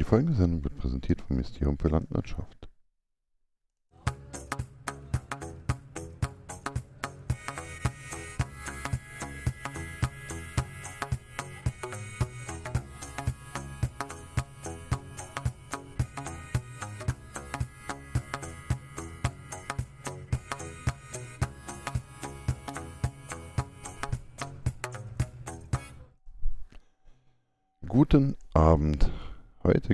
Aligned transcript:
Die 0.00 0.04
folgende 0.04 0.32
Sendung 0.32 0.64
wird 0.64 0.78
präsentiert 0.78 1.20
vom 1.20 1.36
Ministerium 1.36 1.78
für 1.78 1.88
Landwirtschaft. 1.88 2.69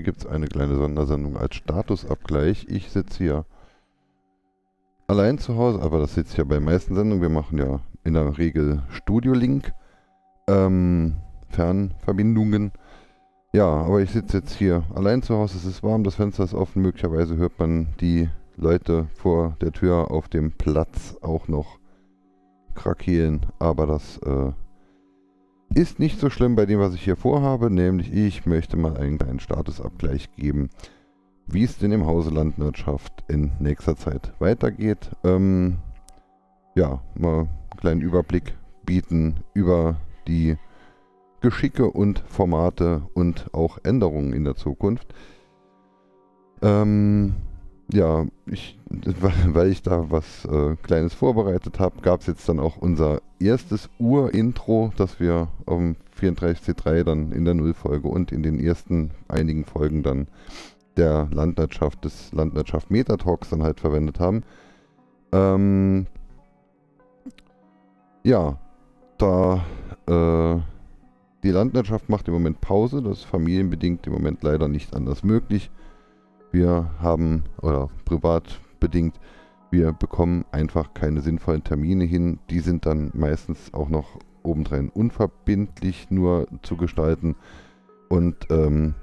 Gibt 0.07 0.21
es 0.21 0.27
eine 0.27 0.47
kleine 0.47 0.77
Sondersendung 0.77 1.37
als 1.37 1.57
Statusabgleich. 1.57 2.67
Ich 2.69 2.93
sitze 2.93 3.19
hier 3.19 3.45
allein 5.09 5.37
zu 5.39 5.57
Hause, 5.57 5.83
aber 5.83 5.99
das 5.99 6.15
sitzt 6.15 6.37
ja 6.37 6.45
bei 6.45 6.61
meisten 6.61 6.95
Sendungen. 6.95 7.23
Wir 7.23 7.29
machen 7.29 7.59
ja 7.59 7.81
in 8.05 8.15
der 8.15 8.39
Regel 8.39 8.85
Studio-Link, 8.89 9.73
ähm, 10.47 11.17
Fernverbindungen. 11.49 12.71
Ja, 13.53 13.67
aber 13.67 14.01
ich 14.01 14.13
sitze 14.13 14.37
jetzt 14.39 14.55
hier 14.55 14.85
allein 14.95 15.23
zu 15.23 15.35
Hause. 15.35 15.57
Es 15.57 15.65
ist 15.65 15.83
warm, 15.83 16.05
das 16.05 16.15
Fenster 16.15 16.45
ist 16.45 16.55
offen. 16.55 16.83
Möglicherweise 16.83 17.37
hört 17.37 17.59
man 17.59 17.89
die 18.01 18.29
Leute 18.55 19.09
vor 19.17 19.57
der 19.61 19.73
Tür 19.73 20.13
auf 20.13 20.29
dem 20.29 20.53
Platz 20.53 21.17
auch 21.21 21.49
noch 21.49 21.81
krakeelen, 22.77 23.45
aber 23.59 23.89
das 23.89 24.19
äh, 24.19 24.53
ist 25.75 25.99
nicht 25.99 26.19
so 26.21 26.31
schlimm 26.31 26.57
bei 26.57 26.67
dem, 26.67 26.81
was 26.81 26.95
ich 26.95 27.03
hier 27.03 27.17
vorhabe, 27.17 27.71
nämlich 27.71 28.13
ich 28.13 28.47
möchte 28.47 28.77
mal 28.77 28.97
einen 28.97 29.19
kleinen 29.19 29.41
Statusabgleich 29.41 30.35
geben, 30.37 30.71
wie 31.47 31.65
es 31.65 31.79
denn 31.79 31.93
im 31.93 32.07
Hause 32.07 32.31
Landwirtschaft 32.31 33.25
in 33.29 33.53
nächster 33.61 33.97
Zeit 33.97 34.33
weitergeht. 34.39 35.11
Ähm, 35.25 35.79
ja, 36.75 37.03
mal 37.15 37.41
einen 37.41 37.49
kleinen 37.79 38.01
Überblick 38.01 38.55
bieten 38.85 39.41
über 39.55 39.97
die 40.27 40.57
Geschicke 41.41 41.91
und 41.91 42.21
Formate 42.27 43.09
und 43.15 43.53
auch 43.53 43.79
Änderungen 43.85 44.33
in 44.33 44.45
der 44.45 44.57
Zukunft. 44.57 45.15
Ähm, 46.63 47.35
ja, 47.93 48.27
ich, 48.47 48.79
weil 49.47 49.71
ich 49.71 49.83
da 49.83 50.11
was 50.11 50.45
äh, 50.45 50.77
Kleines 50.83 51.15
vorbereitet 51.15 51.79
habe, 51.79 52.01
gab 52.03 52.21
es 52.21 52.27
jetzt 52.27 52.49
dann 52.49 52.59
auch 52.59 52.77
unser 52.77 53.21
erstes 53.39 53.89
Ur-Intro, 53.99 54.93
das 54.97 55.21
wir 55.21 55.49
dem 55.69 55.97
34C3 56.21 57.05
dann 57.05 57.33
in 57.33 57.45
der 57.45 57.55
Nullfolge 57.55 58.09
und 58.09 58.33
in 58.33 58.43
den 58.43 58.59
ersten 58.59 59.11
einigen 59.29 59.65
Folgen 59.65 60.03
dann 60.03 60.27
der 60.97 61.29
Landwirtschaft 61.31 62.05
des 62.05 62.33
Landwirtschaft 62.33 62.91
Metatalks 62.91 63.51
dann 63.51 63.63
halt 63.63 63.81
verwendet 63.81 64.19
haben. 64.19 64.43
Ähm, 65.33 66.07
ja, 68.25 68.59
da 69.19 69.65
äh, 70.07 70.61
die 71.43 71.51
Landwirtschaft 71.51 72.09
macht 72.09 72.27
im 72.29 72.35
Moment 72.35 72.61
Pause, 72.61 73.03
das 73.03 73.19
ist 73.19 73.25
familienbedingt 73.25 74.07
im 74.07 74.15
Moment 74.15 74.43
leider 74.43 74.69
nicht 74.69 74.97
anders 74.97 75.23
möglich. 75.23 75.71
Wir 76.57 76.91
haben, 77.01 77.43
oder 77.61 77.91
privat 78.07 78.63
bedingt, 78.81 79.21
wir 79.71 79.93
bekommen 79.93 80.47
einfach 80.53 80.95
keine 80.95 81.21
sinnvollen 81.21 81.63
Termine 81.63 82.05
hin. 82.05 82.39
Die 82.49 82.61
sind 82.61 82.87
dann 82.87 83.11
meistens 83.13 83.75
auch 83.75 83.91
noch 83.91 84.19
obendrein 84.43 84.89
unverbindlich 84.89 86.11
nur 86.11 86.47
zu 86.63 86.79
gestalten. 86.79 87.37
Und 88.09 88.47
ähm, 88.49 88.95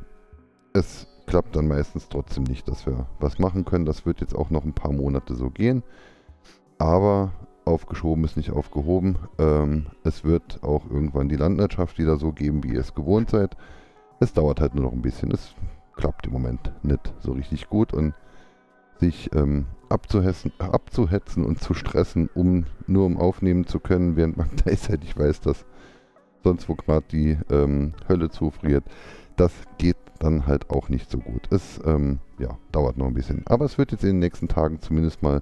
es 0.73 1.05
klappt 1.27 1.55
dann 1.55 1.67
meistens 1.67 2.09
trotzdem 2.09 2.45
nicht, 2.45 2.67
dass 2.67 2.87
wir 2.87 3.05
was 3.19 3.37
machen 3.37 3.65
können. 3.65 3.85
Das 3.85 4.03
wird 4.03 4.19
jetzt 4.19 4.35
auch 4.35 4.49
noch 4.49 4.63
ein 4.63 4.73
paar 4.73 4.91
Monate 4.91 5.35
so 5.35 5.51
gehen. 5.51 5.83
Aber 6.79 7.33
aufgeschoben 7.65 8.23
ist 8.23 8.35
nicht 8.35 8.49
aufgehoben. 8.49 9.19
Ähm, 9.37 9.85
es 10.03 10.23
wird 10.23 10.63
auch 10.63 10.89
irgendwann 10.89 11.29
die 11.29 11.35
Landwirtschaft 11.35 11.99
wieder 11.99 12.17
so 12.17 12.31
geben, 12.31 12.63
wie 12.63 12.73
ihr 12.73 12.79
es 12.79 12.95
gewohnt 12.95 13.29
seid. 13.29 13.55
Es 14.19 14.33
dauert 14.33 14.59
halt 14.59 14.73
nur 14.73 14.85
noch 14.85 14.93
ein 14.93 15.03
bisschen. 15.03 15.29
Es 15.29 15.53
klappt 15.95 16.27
im 16.27 16.33
Moment 16.33 16.71
nicht 16.83 17.13
so 17.19 17.33
richtig 17.33 17.69
gut 17.69 17.93
und 17.93 18.13
sich 18.99 19.29
ähm, 19.33 19.65
abzuhetzen, 19.89 21.45
und 21.45 21.59
zu 21.59 21.73
stressen, 21.73 22.29
um 22.33 22.65
nur 22.87 23.05
um 23.05 23.17
aufnehmen 23.17 23.65
zu 23.65 23.79
können, 23.79 24.15
während 24.15 24.37
man 24.37 24.49
gleichzeitig 24.55 25.17
weiß, 25.17 25.41
dass 25.41 25.65
sonst 26.43 26.67
wo 26.67 26.75
gerade 26.75 27.05
die 27.11 27.37
ähm, 27.49 27.93
Hölle 28.07 28.29
zufriert. 28.29 28.83
Das 29.35 29.51
geht 29.77 29.97
dann 30.19 30.45
halt 30.45 30.69
auch 30.69 30.89
nicht 30.89 31.09
so 31.09 31.17
gut. 31.17 31.51
Es 31.51 31.79
ähm, 31.85 32.19
ja, 32.37 32.57
dauert 32.71 32.97
noch 32.97 33.07
ein 33.07 33.13
bisschen. 33.13 33.43
Aber 33.47 33.65
es 33.65 33.77
wird 33.77 33.91
jetzt 33.91 34.03
in 34.03 34.11
den 34.11 34.19
nächsten 34.19 34.47
Tagen 34.47 34.79
zumindest 34.79 35.23
mal 35.23 35.41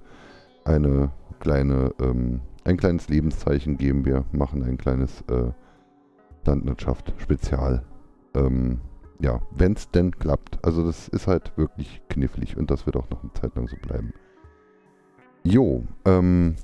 eine 0.64 1.12
kleine, 1.40 1.94
ähm, 2.00 2.42
ein 2.64 2.78
kleines 2.78 3.10
Lebenszeichen 3.10 3.78
geben. 3.78 4.06
Wir 4.06 4.26
machen 4.32 4.64
ein 4.64 4.78
kleines 4.78 5.22
äh, 5.22 5.52
Landwirtschaft-Spezial. 6.46 7.84
Ähm, 8.36 8.80
ja, 9.22 9.40
wenn 9.52 9.74
es 9.74 9.90
denn 9.92 10.12
klappt. 10.18 10.64
Also 10.66 10.86
das 10.86 11.08
ist 11.08 11.28
halt 11.28 11.56
wirklich 11.58 12.02
knifflig 12.10 12.58
und 12.58 12.72
das 12.72 12.86
wird 12.86 12.96
auch 12.96 13.10
noch 13.10 13.22
eine 13.22 13.34
Zeit 13.34 13.56
lang 13.56 13.68
so 13.68 13.78
bleiben. 13.78 14.14
Jo, 15.44 15.84
ähm, 16.06 16.56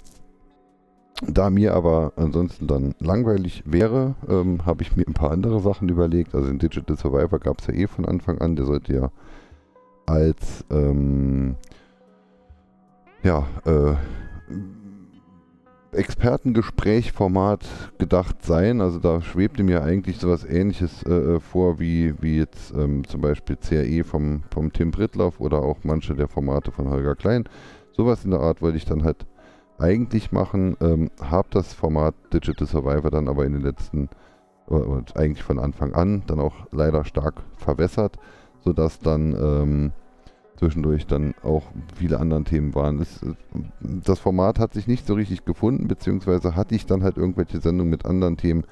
da 1.25 1.49
mir 1.49 1.73
aber 1.73 2.13
ansonsten 2.15 2.67
dann 2.67 2.93
langweilig 2.99 3.63
wäre, 3.65 4.15
ähm, 4.27 4.65
habe 4.65 4.83
ich 4.83 4.95
mir 4.95 5.05
ein 5.07 5.13
paar 5.13 5.31
andere 5.31 5.59
Sachen 5.61 5.89
überlegt. 5.89 6.35
Also 6.35 6.47
den 6.47 6.59
Digital 6.59 6.97
Survivor 6.97 7.39
gab 7.39 7.59
es 7.59 7.67
ja 7.67 7.73
eh 7.73 7.87
von 7.87 8.05
Anfang 8.05 8.39
an. 8.39 8.55
Der 8.55 8.65
sollte 8.65 8.93
ja 8.93 9.11
als 10.05 10.63
ähm, 10.69 11.55
ja, 13.23 13.47
äh, 13.65 13.95
Expertengesprächformat 15.91 17.65
gedacht 17.97 18.43
sein. 18.43 18.81
Also 18.81 18.99
da 18.99 19.21
schwebte 19.21 19.63
mir 19.63 19.83
eigentlich 19.83 20.17
sowas 20.17 20.45
ähnliches 20.45 21.03
äh, 21.03 21.35
äh 21.35 21.39
vor 21.39 21.79
wie, 21.79 22.13
wie 22.21 22.37
jetzt 22.37 22.73
ähm, 22.73 23.07
zum 23.07 23.21
Beispiel 23.21 23.57
CRE 23.57 24.03
vom, 24.03 24.43
vom 24.51 24.71
Tim 24.73 24.91
Brittloff 24.91 25.39
oder 25.39 25.61
auch 25.61 25.77
manche 25.83 26.15
der 26.15 26.27
Formate 26.27 26.71
von 26.71 26.89
Holger 26.89 27.15
Klein. 27.15 27.45
Sowas 27.93 28.25
in 28.25 28.31
der 28.31 28.41
Art 28.41 28.61
wollte 28.61 28.77
ich 28.77 28.85
dann 28.85 29.03
halt 29.03 29.25
eigentlich 29.79 30.31
machen. 30.31 30.77
Ähm, 30.81 31.09
habe 31.21 31.47
das 31.51 31.73
Format 31.73 32.15
Digital 32.33 32.67
Survivor 32.67 33.11
dann 33.11 33.27
aber 33.27 33.45
in 33.45 33.53
den 33.53 33.61
letzten, 33.61 34.09
äh, 34.69 34.75
eigentlich 35.15 35.43
von 35.43 35.59
Anfang 35.59 35.93
an, 35.93 36.23
dann 36.27 36.39
auch 36.39 36.67
leider 36.71 37.05
stark 37.05 37.43
verwässert, 37.57 38.17
sodass 38.63 38.99
dann 38.99 39.33
ähm, 39.33 39.91
zwischendurch 40.57 41.07
dann 41.07 41.33
auch 41.43 41.63
viele 41.95 42.19
andere 42.19 42.43
Themen 42.43 42.75
waren. 42.75 42.97
Das, 42.97 43.25
das, 43.81 44.19
Format 44.19 44.59
hat 44.59 44.73
sich 44.73 44.87
nicht 44.87 45.05
so 45.07 45.13
richtig 45.13 45.45
gefunden, 45.45 45.87
beziehungsweise 45.87 46.55
hatte 46.55 46.75
ich 46.75 46.85
dann 46.85 47.03
halt 47.03 47.17
irgendwelche 47.17 47.59
Sendungen 47.59 47.91
mit 47.91 48.05
anderen 48.05 48.37
Themen, 48.37 48.63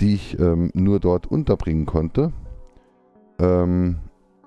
die 0.00 0.14
ich 0.14 0.38
ähm, 0.38 0.70
nur 0.74 1.00
dort 1.00 1.26
unterbringen 1.26 1.86
konnte. 1.86 2.32
Ähm, 3.38 3.98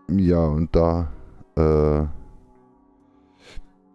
ja, 0.09 0.45
und 0.45 0.75
da 0.75 1.11
äh, 1.57 2.03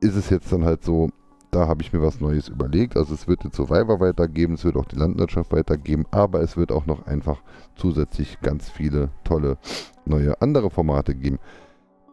ist 0.01 0.17
es 0.17 0.31
jetzt 0.31 0.53
dann 0.53 0.65
halt 0.65 0.85
so, 0.85 1.11
da 1.51 1.67
habe 1.67 1.83
ich 1.83 1.93
mir 1.93 2.03
was 2.03 2.21
Neues 2.21 2.49
überlegt. 2.49 2.97
Also 2.97 3.15
es 3.15 3.27
wird 3.27 3.45
jetzt 3.45 3.57
Survivor 3.57 4.01
weitergeben, 4.01 4.55
es 4.55 4.65
wird 4.65 4.77
auch 4.77 4.85
die 4.85 4.97
Landwirtschaft 4.97 5.53
weitergeben, 5.53 6.05
aber 6.11 6.41
es 6.41 6.57
wird 6.57 6.73
auch 6.73 6.87
noch 6.87 7.07
einfach 7.07 7.43
zusätzlich 7.75 8.41
ganz 8.41 8.69
viele 8.69 9.11
tolle 9.25 9.59
neue 10.05 10.41
andere 10.41 10.71
Formate 10.71 11.15
geben. 11.15 11.39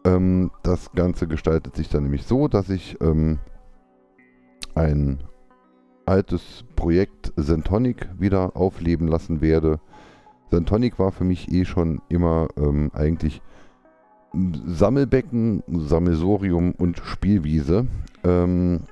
Ähm, 0.04 0.50
das 0.62 0.92
Ganze 0.92 1.26
gestaltet 1.26 1.76
sich 1.76 1.88
dann 1.88 2.04
nämlich 2.04 2.24
so, 2.24 2.48
dass 2.48 2.70
ich 2.70 2.96
ähm, 3.00 3.38
ein 4.74 5.22
altes 6.06 6.64
Projekt 6.76 7.32
Zentonic 7.36 8.08
wieder 8.18 8.56
aufleben 8.56 9.08
lassen 9.08 9.40
werde. 9.40 9.80
Zentonic 10.50 10.98
war 10.98 11.12
für 11.12 11.24
mich 11.24 11.52
eh 11.52 11.64
schon 11.64 12.00
immer 12.08 12.48
ähm, 12.56 12.90
eigentlich 12.94 13.42
Sammelbecken, 14.32 15.62
Sammelsorium 15.68 16.72
und 16.72 16.98
Spielwiese. 16.98 17.86
Ähm, 18.24 18.82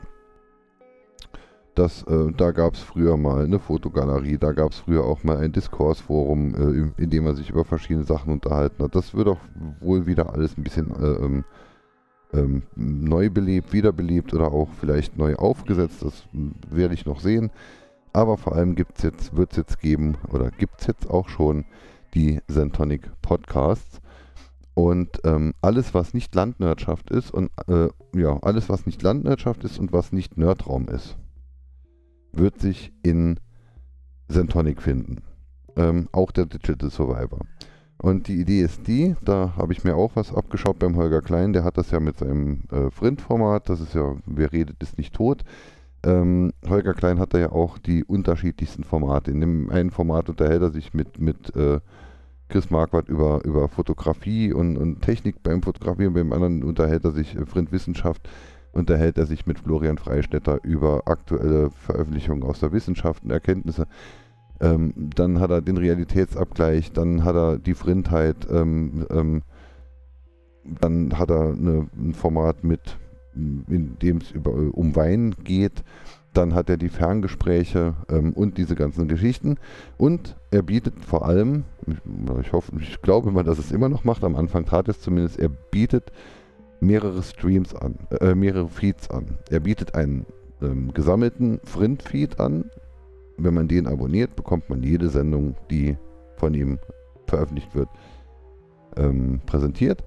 das, 1.78 2.02
äh, 2.05 2.32
da 2.37 2.52
gab 2.52 2.75
es 2.75 2.81
früher 2.81 3.17
mal 3.17 3.44
eine 3.44 3.58
Fotogalerie, 3.58 4.38
da 4.38 4.52
gab 4.52 4.73
es 4.73 4.78
früher 4.78 5.05
auch 5.05 5.23
mal 5.25 5.37
ein 5.37 5.52
Diskursforum, 5.52 6.55
äh, 6.55 7.02
in 7.02 7.11
dem 7.11 7.25
man 7.25 7.37
sich 7.37 7.50
über 7.50 7.64
verschiedene 7.64 8.05
Sachen 8.05 8.32
unterhalten 8.32 8.82
hat. 8.82 8.94
Das 8.94 9.14
wird 9.14 9.28
auch 9.28 9.40
wohl 9.81 10.06
wieder 10.06 10.32
alles 10.32 10.56
ein 10.56 10.64
bisschen 10.64 10.90
äh, 10.90 11.25
ähm, 11.25 11.44
ähm, 12.32 12.62
neu 12.75 13.31
belebt, 13.31 13.73
wiederbelebt 13.73 14.32
oder 14.32 14.52
auch 14.52 14.70
vielleicht 14.81 15.19
neu 15.19 15.37
aufgesetzt. 15.37 16.02
Das 16.02 16.26
werde 16.70 16.94
ich 16.94 17.05
noch 17.05 17.20
sehen. 17.20 17.50
Aber 18.12 18.38
vor 18.38 18.55
allem 18.55 18.75
gibt's 18.75 19.02
jetzt, 19.02 19.37
wird 19.37 19.52
es 19.52 19.58
jetzt 19.58 19.78
geben, 19.78 20.17
oder 20.32 20.50
gibt 20.50 20.81
es 20.81 20.87
jetzt 20.87 21.11
auch 21.11 21.28
schon 21.28 21.67
die 22.14 22.40
Zentonic 22.49 23.11
Podcasts. 23.20 24.00
Und 24.73 25.20
ähm, 25.25 25.52
alles, 25.61 25.93
was 25.93 26.14
nicht 26.14 26.34
Landwirtschaft 26.34 27.11
ist 27.11 27.31
und 27.32 27.50
äh, 27.67 27.88
ja, 28.14 28.38
alles, 28.43 28.69
was 28.69 28.87
nicht 28.87 29.02
Landwirtschaft 29.02 29.64
ist 29.64 29.78
und 29.78 29.93
was 29.93 30.12
nicht 30.12 30.37
Nerdraum 30.37 30.88
ist 30.88 31.17
wird 32.38 32.61
sich 32.61 32.93
in 33.03 33.38
Zentonic 34.29 34.83
finden. 34.83 35.23
Ähm, 35.77 36.09
auch 36.12 36.33
der 36.33 36.47
Digital 36.47 36.91
Survivor. 36.91 37.41
Und 37.99 38.29
die 38.29 38.41
Idee 38.41 38.61
ist 38.61 38.87
die, 38.87 39.17
da 39.25 39.55
habe 39.56 39.73
ich 39.73 39.85
mir 39.85 39.97
auch 39.97 40.17
was 40.17 40.35
abgeschaut 40.35 40.79
beim 40.79 40.97
Holger 40.97 41.23
Klein, 41.23 41.53
der 41.53 41.65
hat 41.65 41.79
das 41.79 41.91
ja 41.91 42.00
mit 42.00 42.19
seinem 42.19 42.65
äh, 42.71 42.91
Frint-Format, 42.91 43.69
das 43.69 43.81
ist 43.81 43.94
ja, 43.94 44.17
wer 44.27 44.53
redet, 44.53 44.83
ist 44.83 44.99
nicht 44.99 45.15
tot. 45.15 45.44
Ähm, 46.05 46.53
Holger 46.69 46.94
Klein 46.94 47.19
hat 47.19 47.33
da 47.33 47.38
ja 47.38 47.53
auch 47.53 47.79
die 47.79 48.05
unterschiedlichsten 48.05 48.85
Formate. 48.85 49.31
In 49.31 49.41
dem 49.41 49.71
einen 49.71 49.91
Format 49.91 50.29
unterhält 50.29 50.62
er 50.62 50.71
sich 50.71 50.93
mit, 50.93 51.19
mit 51.19 51.56
äh, 51.56 51.81
Chris 52.49 52.71
Marquardt 52.71 53.09
über, 53.09 53.44
über 53.44 53.69
Fotografie 53.69 54.53
und, 54.53 54.77
und 54.77 55.00
Technik 55.00 55.43
beim 55.43 55.62
Fotografieren, 55.62 56.15
beim 56.15 56.33
anderen 56.33 56.62
unterhält 56.62 57.05
er 57.05 57.12
sich 57.12 57.35
äh, 57.35 57.47
Frint 57.47 57.73
Wissenschaft, 57.73 58.29
unterhält 58.76 59.19
er 59.19 59.26
sich 59.26 59.46
mit 59.46 59.58
Florian 59.58 59.99
Freistetter 59.99 60.62
über 60.62 61.02
aktuelle 61.06 61.70
Veröffentlichungen 61.70 62.43
aus 62.43 62.61
der 62.61 62.73
Wissenschaft 62.73 63.25
und 63.25 63.31
Erkenntnisse. 63.31 63.87
Ähm, 64.61 64.93
dann 64.96 65.40
hat 65.40 65.50
er 65.50 65.61
den 65.61 65.76
Realitätsabgleich, 65.76 66.93
dann 66.93 67.25
hat 67.25 67.37
er 67.37 67.58
die 67.58 67.75
Frindheit, 67.75 68.46
ähm, 68.50 69.06
ähm, 69.11 69.43
dann 70.81 71.19
hat 71.19 71.31
er 71.31 71.50
eine, 71.50 71.88
ein 71.96 72.14
Format 72.14 72.64
mit, 72.64 72.99
in 73.34 73.96
dem 74.00 74.19
es 74.19 74.32
um 74.73 74.96
Wein 74.96 75.34
geht, 75.44 75.84
dann 76.32 76.55
hat 76.55 76.70
er 76.70 76.76
die 76.76 76.88
Ferngespräche 76.88 77.94
ähm, 78.08 78.32
und 78.32 78.58
diese 78.58 78.75
ganzen 78.75 79.08
Geschichten 79.08 79.56
und 79.96 80.37
er 80.50 80.62
bietet 80.62 81.05
vor 81.05 81.26
allem, 81.26 81.64
ich, 82.40 82.52
hoffe, 82.52 82.73
ich 82.81 83.00
glaube 83.02 83.31
mal, 83.31 83.44
dass 83.44 83.58
es 83.58 83.73
immer 83.73 83.88
noch 83.88 84.05
macht, 84.05 84.25
am 84.25 84.37
Anfang 84.37 84.64
tat 84.64 84.88
es 84.88 85.00
zumindest, 85.00 85.38
er 85.38 85.49
bietet 85.49 86.12
mehrere 86.81 87.23
Streams 87.23 87.75
an, 87.75 87.96
äh, 88.20 88.34
mehrere 88.34 88.69
Feeds 88.69 89.11
an. 89.11 89.38
Er 89.50 89.61
bietet 89.61 89.94
einen 89.94 90.26
ähm, 90.62 90.93
gesammelten 90.93 91.61
Frint-Feed 91.64 92.40
an, 92.40 92.70
wenn 93.38 93.55
man 93.55 93.69
den 93.69 93.87
abonniert, 93.87 94.37
bekommt 94.37 94.69
man 94.70 94.82
jede 94.82 95.08
Sendung, 95.08 95.56
die 95.70 95.96
von 96.37 96.55
ihm 96.55 96.78
veröffentlicht 97.26 97.75
wird, 97.75 97.88
ähm, 98.96 99.40
präsentiert. 99.46 100.02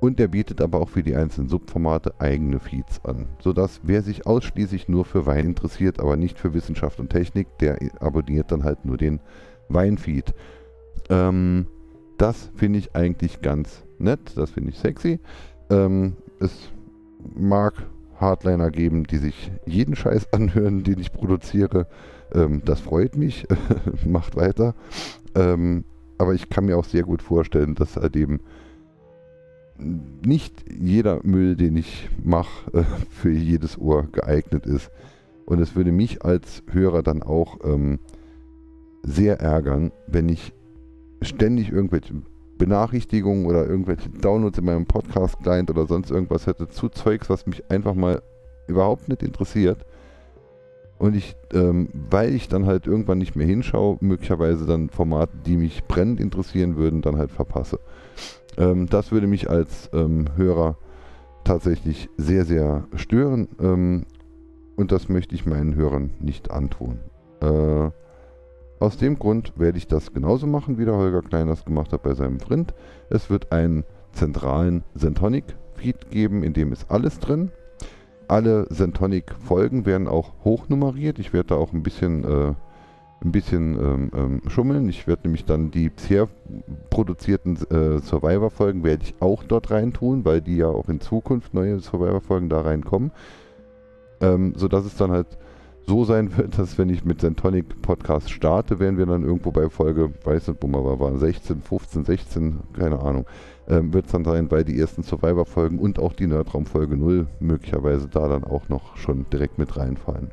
Und 0.00 0.20
er 0.20 0.28
bietet 0.28 0.60
aber 0.60 0.80
auch 0.80 0.88
für 0.88 1.02
die 1.02 1.16
einzelnen 1.16 1.48
Subformate 1.48 2.14
eigene 2.20 2.60
Feeds 2.60 3.04
an, 3.04 3.26
sodass 3.40 3.80
wer 3.82 4.02
sich 4.02 4.26
ausschließlich 4.26 4.88
nur 4.88 5.04
für 5.04 5.26
Wein 5.26 5.46
interessiert, 5.46 5.98
aber 5.98 6.16
nicht 6.16 6.38
für 6.38 6.54
Wissenschaft 6.54 7.00
und 7.00 7.10
Technik, 7.10 7.48
der 7.58 7.78
abonniert 7.98 8.52
dann 8.52 8.62
halt 8.62 8.84
nur 8.84 8.96
den 8.96 9.18
Weinfeed. 9.68 10.34
Ähm, 11.10 11.66
das 12.16 12.50
finde 12.54 12.78
ich 12.78 12.94
eigentlich 12.94 13.42
ganz 13.42 13.84
nett, 13.98 14.36
das 14.36 14.52
finde 14.52 14.70
ich 14.70 14.78
sexy. 14.78 15.18
Ähm, 15.70 16.14
es 16.40 16.70
mag 17.34 17.74
Hardliner 18.16 18.70
geben, 18.70 19.04
die 19.04 19.18
sich 19.18 19.50
jeden 19.66 19.96
Scheiß 19.96 20.28
anhören, 20.32 20.84
den 20.84 20.98
ich 20.98 21.12
produziere. 21.12 21.86
Ähm, 22.32 22.62
das 22.64 22.80
freut 22.80 23.16
mich. 23.16 23.46
Macht 24.04 24.36
weiter. 24.36 24.74
Ähm, 25.34 25.84
aber 26.18 26.34
ich 26.34 26.48
kann 26.48 26.66
mir 26.66 26.76
auch 26.76 26.84
sehr 26.84 27.04
gut 27.04 27.22
vorstellen, 27.22 27.74
dass 27.74 27.96
halt 27.96 28.16
eben 28.16 28.40
nicht 29.78 30.64
jeder 30.68 31.20
Müll, 31.22 31.54
den 31.54 31.76
ich 31.76 32.08
mache, 32.22 32.78
äh, 32.78 32.84
für 33.10 33.30
jedes 33.30 33.78
Ohr 33.78 34.08
geeignet 34.10 34.66
ist. 34.66 34.90
Und 35.46 35.60
es 35.60 35.76
würde 35.76 35.92
mich 35.92 36.24
als 36.24 36.62
Hörer 36.70 37.02
dann 37.02 37.22
auch 37.22 37.58
ähm, 37.64 38.00
sehr 39.02 39.40
ärgern, 39.40 39.92
wenn 40.06 40.28
ich 40.28 40.52
ständig 41.22 41.70
irgendwelche 41.70 42.14
Benachrichtigungen 42.58 43.46
oder 43.46 43.66
irgendwelche 43.66 44.08
Downloads 44.10 44.58
in 44.58 44.64
meinem 44.64 44.86
Podcast-Client 44.86 45.70
oder 45.70 45.86
sonst 45.86 46.10
irgendwas 46.10 46.46
hätte 46.46 46.68
zu 46.68 46.88
Zeugs, 46.88 47.30
was 47.30 47.46
mich 47.46 47.70
einfach 47.70 47.94
mal 47.94 48.22
überhaupt 48.66 49.08
nicht 49.08 49.22
interessiert 49.22 49.84
und 50.98 51.14
ich, 51.14 51.36
ähm, 51.52 51.88
weil 52.10 52.34
ich 52.34 52.48
dann 52.48 52.66
halt 52.66 52.86
irgendwann 52.86 53.18
nicht 53.18 53.36
mehr 53.36 53.46
hinschaue, 53.46 53.98
möglicherweise 54.00 54.66
dann 54.66 54.90
Formate, 54.90 55.32
die 55.46 55.56
mich 55.56 55.84
brennend 55.84 56.20
interessieren 56.20 56.76
würden, 56.76 57.02
dann 57.02 57.16
halt 57.16 57.30
verpasse. 57.30 57.78
Ähm, 58.56 58.88
das 58.88 59.12
würde 59.12 59.28
mich 59.28 59.48
als 59.48 59.88
ähm, 59.92 60.26
Hörer 60.36 60.76
tatsächlich 61.44 62.08
sehr, 62.16 62.44
sehr 62.44 62.86
stören. 62.96 63.48
Ähm, 63.60 64.06
und 64.76 64.90
das 64.92 65.08
möchte 65.08 65.34
ich 65.34 65.46
meinen 65.46 65.76
Hörern 65.76 66.10
nicht 66.20 66.50
antun. 66.50 66.98
Äh, 67.40 67.90
aus 68.80 68.96
dem 68.96 69.18
Grund 69.18 69.52
werde 69.56 69.78
ich 69.78 69.88
das 69.88 70.12
genauso 70.12 70.46
machen, 70.46 70.78
wie 70.78 70.84
der 70.84 70.94
Holger 70.94 71.22
Klein 71.22 71.48
das 71.48 71.64
gemacht 71.64 71.92
hat 71.92 72.02
bei 72.02 72.14
seinem 72.14 72.38
Print. 72.38 72.74
Es 73.10 73.28
wird 73.28 73.50
einen 73.50 73.84
zentralen 74.12 74.84
Sentonic-Feed 74.94 76.10
geben, 76.10 76.42
in 76.42 76.52
dem 76.52 76.72
ist 76.72 76.90
alles 76.90 77.18
drin. 77.18 77.50
Alle 78.28 78.66
Sentonic-Folgen 78.70 79.86
werden 79.86 80.06
auch 80.06 80.32
hochnummeriert. 80.44 81.18
Ich 81.18 81.32
werde 81.32 81.48
da 81.48 81.54
auch 81.56 81.72
ein 81.72 81.82
bisschen, 81.82 82.24
äh, 82.24 82.54
ein 83.24 83.32
bisschen 83.32 83.74
ähm, 83.80 84.10
ähm, 84.14 84.42
schummeln. 84.48 84.88
Ich 84.88 85.06
werde 85.06 85.22
nämlich 85.24 85.44
dann 85.44 85.70
die 85.70 85.88
bisher 85.88 86.28
produzierten 86.90 87.56
äh, 87.70 87.98
Survivor-Folgen 87.98 88.84
werde 88.84 89.02
ich 89.02 89.14
auch 89.20 89.42
dort 89.42 89.70
reintun, 89.70 90.24
weil 90.24 90.40
die 90.40 90.58
ja 90.58 90.68
auch 90.68 90.88
in 90.88 91.00
Zukunft 91.00 91.54
neue 91.54 91.80
Survivor-Folgen 91.80 92.48
da 92.48 92.60
reinkommen. 92.60 93.12
Ähm, 94.20 94.52
sodass 94.56 94.84
es 94.84 94.96
dann 94.96 95.10
halt 95.10 95.38
so 95.88 96.04
sein 96.04 96.36
wird, 96.36 96.58
dass 96.58 96.78
wenn 96.78 96.90
ich 96.90 97.04
mit 97.04 97.20
Sentonic 97.20 97.82
Podcast 97.82 98.30
starte, 98.30 98.78
werden 98.78 98.98
wir 98.98 99.06
dann 99.06 99.24
irgendwo 99.24 99.50
bei 99.50 99.68
Folge, 99.70 100.12
weiß 100.24 100.48
nicht, 100.48 100.62
wo 100.62 100.68
wir 100.68 101.00
waren, 101.00 101.18
16, 101.18 101.62
15, 101.62 102.04
16, 102.04 102.60
keine 102.74 103.00
Ahnung, 103.00 103.26
ähm, 103.68 103.92
wird 103.92 104.06
es 104.06 104.12
dann 104.12 104.24
sein, 104.24 104.50
weil 104.50 104.64
die 104.64 104.78
ersten 104.78 105.02
Survivor-Folgen 105.02 105.78
und 105.78 105.98
auch 105.98 106.12
die 106.12 106.26
Nerdraum-Folge 106.26 106.96
0 106.96 107.26
möglicherweise 107.40 108.08
da 108.08 108.28
dann 108.28 108.44
auch 108.44 108.68
noch 108.68 108.96
schon 108.96 109.26
direkt 109.30 109.58
mit 109.58 109.76
reinfallen. 109.76 110.30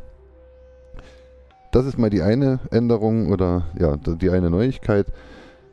Das 1.71 1.85
ist 1.85 1.97
mal 1.97 2.09
die 2.09 2.21
eine 2.21 2.59
Änderung 2.71 3.31
oder 3.31 3.65
ja, 3.77 3.97
die 3.97 4.29
eine 4.29 4.49
Neuigkeit. 4.49 5.07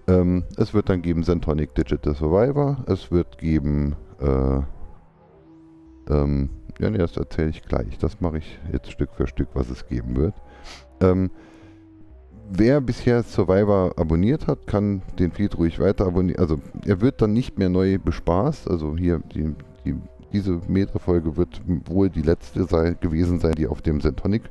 Ähm, 0.08 0.44
es 0.56 0.74
wird 0.74 0.88
dann 0.88 1.02
geben 1.02 1.22
Sentonic 1.22 1.74
Digital 1.74 2.14
Survivor. 2.14 2.78
Es 2.86 3.12
wird 3.12 3.38
geben, 3.38 3.94
äh, 4.20 4.60
ähm, 6.12 6.50
ja, 6.82 6.90
nee, 6.90 6.98
das 6.98 7.16
erzähle 7.16 7.50
ich 7.50 7.62
gleich. 7.62 7.96
Das 7.98 8.20
mache 8.20 8.38
ich 8.38 8.58
jetzt 8.72 8.90
Stück 8.90 9.10
für 9.14 9.28
Stück, 9.28 9.48
was 9.54 9.70
es 9.70 9.86
geben 9.86 10.16
wird. 10.16 10.34
Ähm, 11.00 11.30
wer 12.50 12.80
bisher 12.80 13.22
Survivor 13.22 13.92
abonniert 13.96 14.48
hat, 14.48 14.66
kann 14.66 15.02
den 15.16 15.30
Feed 15.30 15.56
ruhig 15.56 15.78
weiter 15.78 16.06
abonnieren. 16.06 16.40
Also 16.40 16.58
er 16.84 17.00
wird 17.00 17.22
dann 17.22 17.32
nicht 17.32 17.56
mehr 17.56 17.68
neu 17.68 17.98
bespaßt. 17.98 18.68
Also 18.68 18.96
hier 18.96 19.20
die, 19.32 19.54
die, 19.84 19.94
diese 20.32 20.60
Meta-Folge 20.66 21.36
wird 21.36 21.62
wohl 21.86 22.10
die 22.10 22.22
letzte 22.22 22.64
sei, 22.64 22.94
gewesen 22.94 23.38
sein, 23.38 23.52
die 23.52 23.68
auf 23.68 23.80
dem 23.80 24.00
Sentonic 24.00 24.42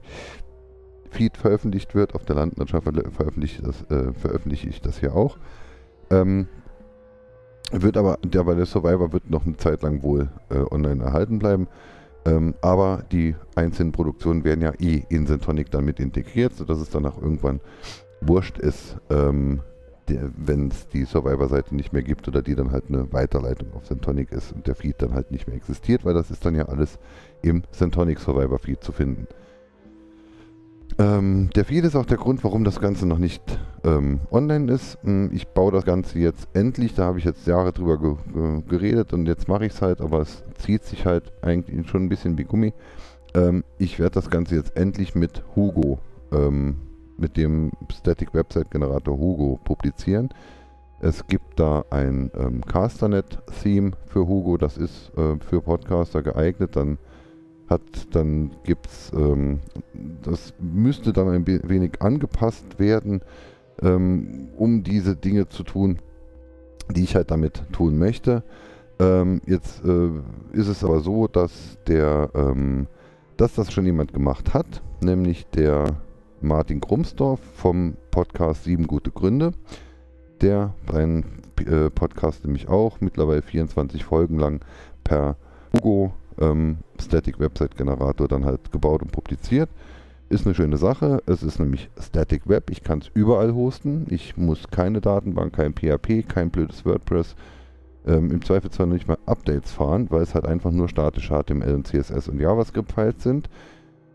Feed 1.10 1.36
veröffentlicht 1.36 1.96
wird. 1.96 2.16
Auf 2.16 2.24
der 2.24 2.38
Landwirtschaft 2.38 2.88
veröffentliche, 3.12 3.62
äh, 3.90 4.14
veröffentliche 4.14 4.70
ich 4.70 4.80
das 4.80 5.02
hier 5.02 5.14
auch. 5.16 5.38
Ähm, 6.10 6.48
wird 7.74 7.98
aber, 7.98 8.18
der, 8.24 8.44
der 8.44 8.66
Survivor 8.66 9.12
wird 9.12 9.30
noch 9.30 9.46
eine 9.46 9.58
Zeit 9.58 9.82
lang 9.82 10.02
wohl 10.02 10.30
äh, 10.50 10.60
online 10.72 11.04
erhalten 11.04 11.40
bleiben. 11.40 11.68
Ähm, 12.26 12.54
aber 12.62 13.04
die 13.12 13.36
einzelnen 13.56 13.92
Produktionen 13.92 14.44
werden 14.44 14.62
ja 14.62 14.74
eh 14.80 15.04
in 15.10 15.26
Syntonic 15.26 15.72
dann 15.72 15.86
mit 15.86 16.00
integriert, 16.00 16.54
sodass 16.54 16.80
es 16.80 16.90
dann 16.90 17.06
auch 17.06 17.20
irgendwann 17.20 17.60
wurscht 18.22 18.60
ist, 18.60 18.98
ähm, 19.10 19.62
wenn 20.08 20.70
es 20.70 20.88
die 20.90 21.06
Survivor-Seite 21.06 21.76
nicht 21.76 21.94
mehr 21.94 22.04
gibt 22.04 22.28
oder 22.28 22.42
die 22.42 22.56
dann 22.56 22.72
halt 22.72 22.86
eine 22.90 23.12
Weiterleitung 23.14 23.74
auf 23.74 23.88
Syntonic 23.88 24.32
ist 24.32 24.52
und 24.52 24.68
der 24.68 24.76
Feed 24.76 25.02
dann 25.02 25.14
halt 25.14 25.32
nicht 25.32 25.48
mehr 25.48 25.56
existiert, 25.56 26.06
weil 26.06 26.14
das 26.14 26.32
ist 26.32 26.46
dann 26.46 26.56
ja 26.56 26.66
alles 26.66 27.00
im 27.42 27.64
Syntonic 27.72 28.20
Survivor 28.20 28.60
Feed 28.60 28.84
zu 28.84 28.92
finden. 28.92 29.28
Ähm, 31.02 31.50
der 31.56 31.66
Feed 31.66 31.84
ist 31.84 31.96
auch 31.96 32.06
der 32.06 32.18
Grund, 32.18 32.44
warum 32.44 32.64
das 32.64 32.80
Ganze 32.80 33.08
noch 33.08 33.18
nicht 33.18 33.42
ähm, 33.84 34.20
online 34.30 34.72
ist. 34.72 35.00
Hm, 35.04 35.32
ich 35.34 35.48
baue 35.48 35.72
das 35.72 35.84
Ganze 35.84 36.20
jetzt 36.20 36.48
endlich, 36.54 36.94
da 36.94 37.06
habe 37.06 37.18
ich 37.18 37.26
jetzt 37.26 37.48
Jahre 37.48 37.74
drüber 37.74 37.98
ge 37.98 38.16
ge 38.32 38.62
geredet 38.68 39.12
und 39.12 39.26
jetzt 39.26 39.48
mache 39.48 39.66
ich 39.66 39.74
es 39.74 39.82
halt, 39.82 40.00
aber 40.00 40.20
es 40.20 40.44
zieht 40.60 40.84
sich 40.84 41.08
halt 41.08 41.34
eigentlich 41.42 41.90
schon 41.90 42.04
ein 42.04 42.10
bisschen 42.10 42.38
wie 42.38 42.44
Gummi. 42.44 42.74
Ähm, 43.34 43.64
ich 43.80 43.98
werde 43.98 44.12
das 44.12 44.30
Ganze 44.30 44.56
jetzt 44.56 44.78
endlich 44.78 45.16
mit 45.16 45.44
Hugo, 45.56 45.98
ähm, 46.32 46.76
mit 47.18 47.36
dem 47.36 47.72
Static 47.92 48.36
Website 48.36 48.70
Generator 48.70 49.18
Hugo 49.18 49.60
publizieren. 49.64 50.30
Es 51.00 51.26
gibt 51.26 51.60
da 51.60 51.84
ein 51.90 52.30
ähm, 52.36 52.62
Casternet-Theme 52.62 53.94
für 54.06 54.28
Hugo, 54.28 54.58
das 54.58 54.78
ist 54.78 55.12
äh, 55.18 55.38
für 55.40 55.62
Podcaster 55.62 56.22
geeignet. 56.22 56.76
Dann 56.76 57.00
hat, 57.72 57.82
dann 58.12 58.52
gibt 58.64 58.86
es, 58.86 59.12
ähm, 59.14 59.62
das 60.22 60.54
müsste 60.60 61.14
dann 61.14 61.30
ein 61.30 61.48
wenig 61.48 62.02
angepasst 62.02 62.78
werden, 62.78 63.22
ähm, 63.82 64.50
um 64.58 64.84
diese 64.84 65.16
Dinge 65.16 65.50
zu 65.50 65.64
tun, 65.64 66.00
die 66.90 67.04
ich 67.04 67.16
halt 67.16 67.32
damit 67.32 67.64
tun 67.72 67.98
möchte. 67.98 68.44
Ähm, 69.00 69.42
jetzt 69.48 69.84
äh, 69.84 70.10
ist 70.52 70.68
es 70.68 70.84
aber 70.84 71.00
so, 71.00 71.28
dass 71.28 71.80
der, 71.88 72.30
ähm, 72.36 72.88
dass 73.38 73.56
das 73.56 73.74
schon 73.74 73.86
jemand 73.86 74.14
gemacht 74.14 74.54
hat, 74.54 74.84
nämlich 75.02 75.48
der 75.48 75.96
Martin 76.42 76.82
Grumsdorf 76.82 77.40
vom 77.56 77.96
Podcast 78.12 78.66
Sieben 78.66 78.86
gute 78.86 79.12
Gründe. 79.12 79.54
Der 80.42 80.74
seinen 80.92 81.24
äh, 81.66 81.90
Podcast 81.90 82.46
nämlich 82.46 82.68
auch 82.68 83.00
mittlerweile 83.00 83.42
24 83.42 84.04
Folgen 84.04 84.40
lang 84.40 84.62
per 85.04 85.36
Hugo 85.74 86.14
ähm, 86.40 86.78
Static 87.00 87.40
Website 87.40 87.78
Generator 87.78 88.28
dann 88.28 88.46
halt 88.46 88.72
gebaut 88.72 89.02
und 89.02 89.12
publiziert. 89.12 89.70
Ist 90.30 90.46
eine 90.46 90.56
schöne 90.56 90.78
Sache. 90.78 91.22
Es 91.26 91.44
ist 91.44 91.60
nämlich 91.60 91.90
Static 92.00 92.48
Web. 92.48 92.70
Ich 92.70 92.84
kann 92.84 93.00
es 93.00 93.12
überall 93.14 93.54
hosten. 93.54 94.06
Ich 94.10 94.38
muss 94.38 94.70
keine 94.72 95.02
Datenbank, 95.02 95.54
kein 95.54 95.74
PHP, 95.74 96.24
kein 96.28 96.52
blödes 96.52 96.86
WordPress. 96.86 97.36
Ähm, 98.08 98.32
Im 98.32 98.42
Zweifelsfall 98.44 98.88
nicht 98.88 99.08
mal 99.08 99.18
Updates 99.26 99.72
fahren, 99.72 100.08
weil 100.10 100.22
es 100.24 100.34
halt 100.34 100.46
einfach 100.46 100.72
nur 100.72 100.88
statische 100.88 101.34
HTML 101.34 101.74
und 101.74 101.88
CSS 101.88 102.30
und 102.30 102.40
JavaScript-Files 102.40 103.22
sind. 103.22 103.50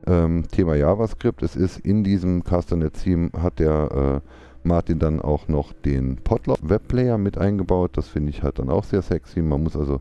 Ähm, 0.06 0.44
Thema 0.50 0.74
JavaScript. 0.74 1.42
Es 1.42 1.54
ist 1.54 1.80
in 1.80 2.02
diesem 2.02 2.42
Castanet-Theme 2.44 3.30
hat 3.40 3.58
der 3.58 4.22
äh, 4.24 4.66
Martin 4.66 4.98
dann 4.98 5.20
auch 5.20 5.48
noch 5.48 5.72
den 5.72 6.16
Podlove 6.16 6.58
Webplayer 6.62 7.18
mit 7.18 7.38
eingebaut. 7.38 7.96
Das 7.96 8.08
finde 8.08 8.30
ich 8.30 8.42
halt 8.42 8.58
dann 8.58 8.70
auch 8.70 8.84
sehr 8.84 9.02
sexy. 9.02 9.40
Man 9.42 9.62
muss 9.62 9.76
also 9.76 10.00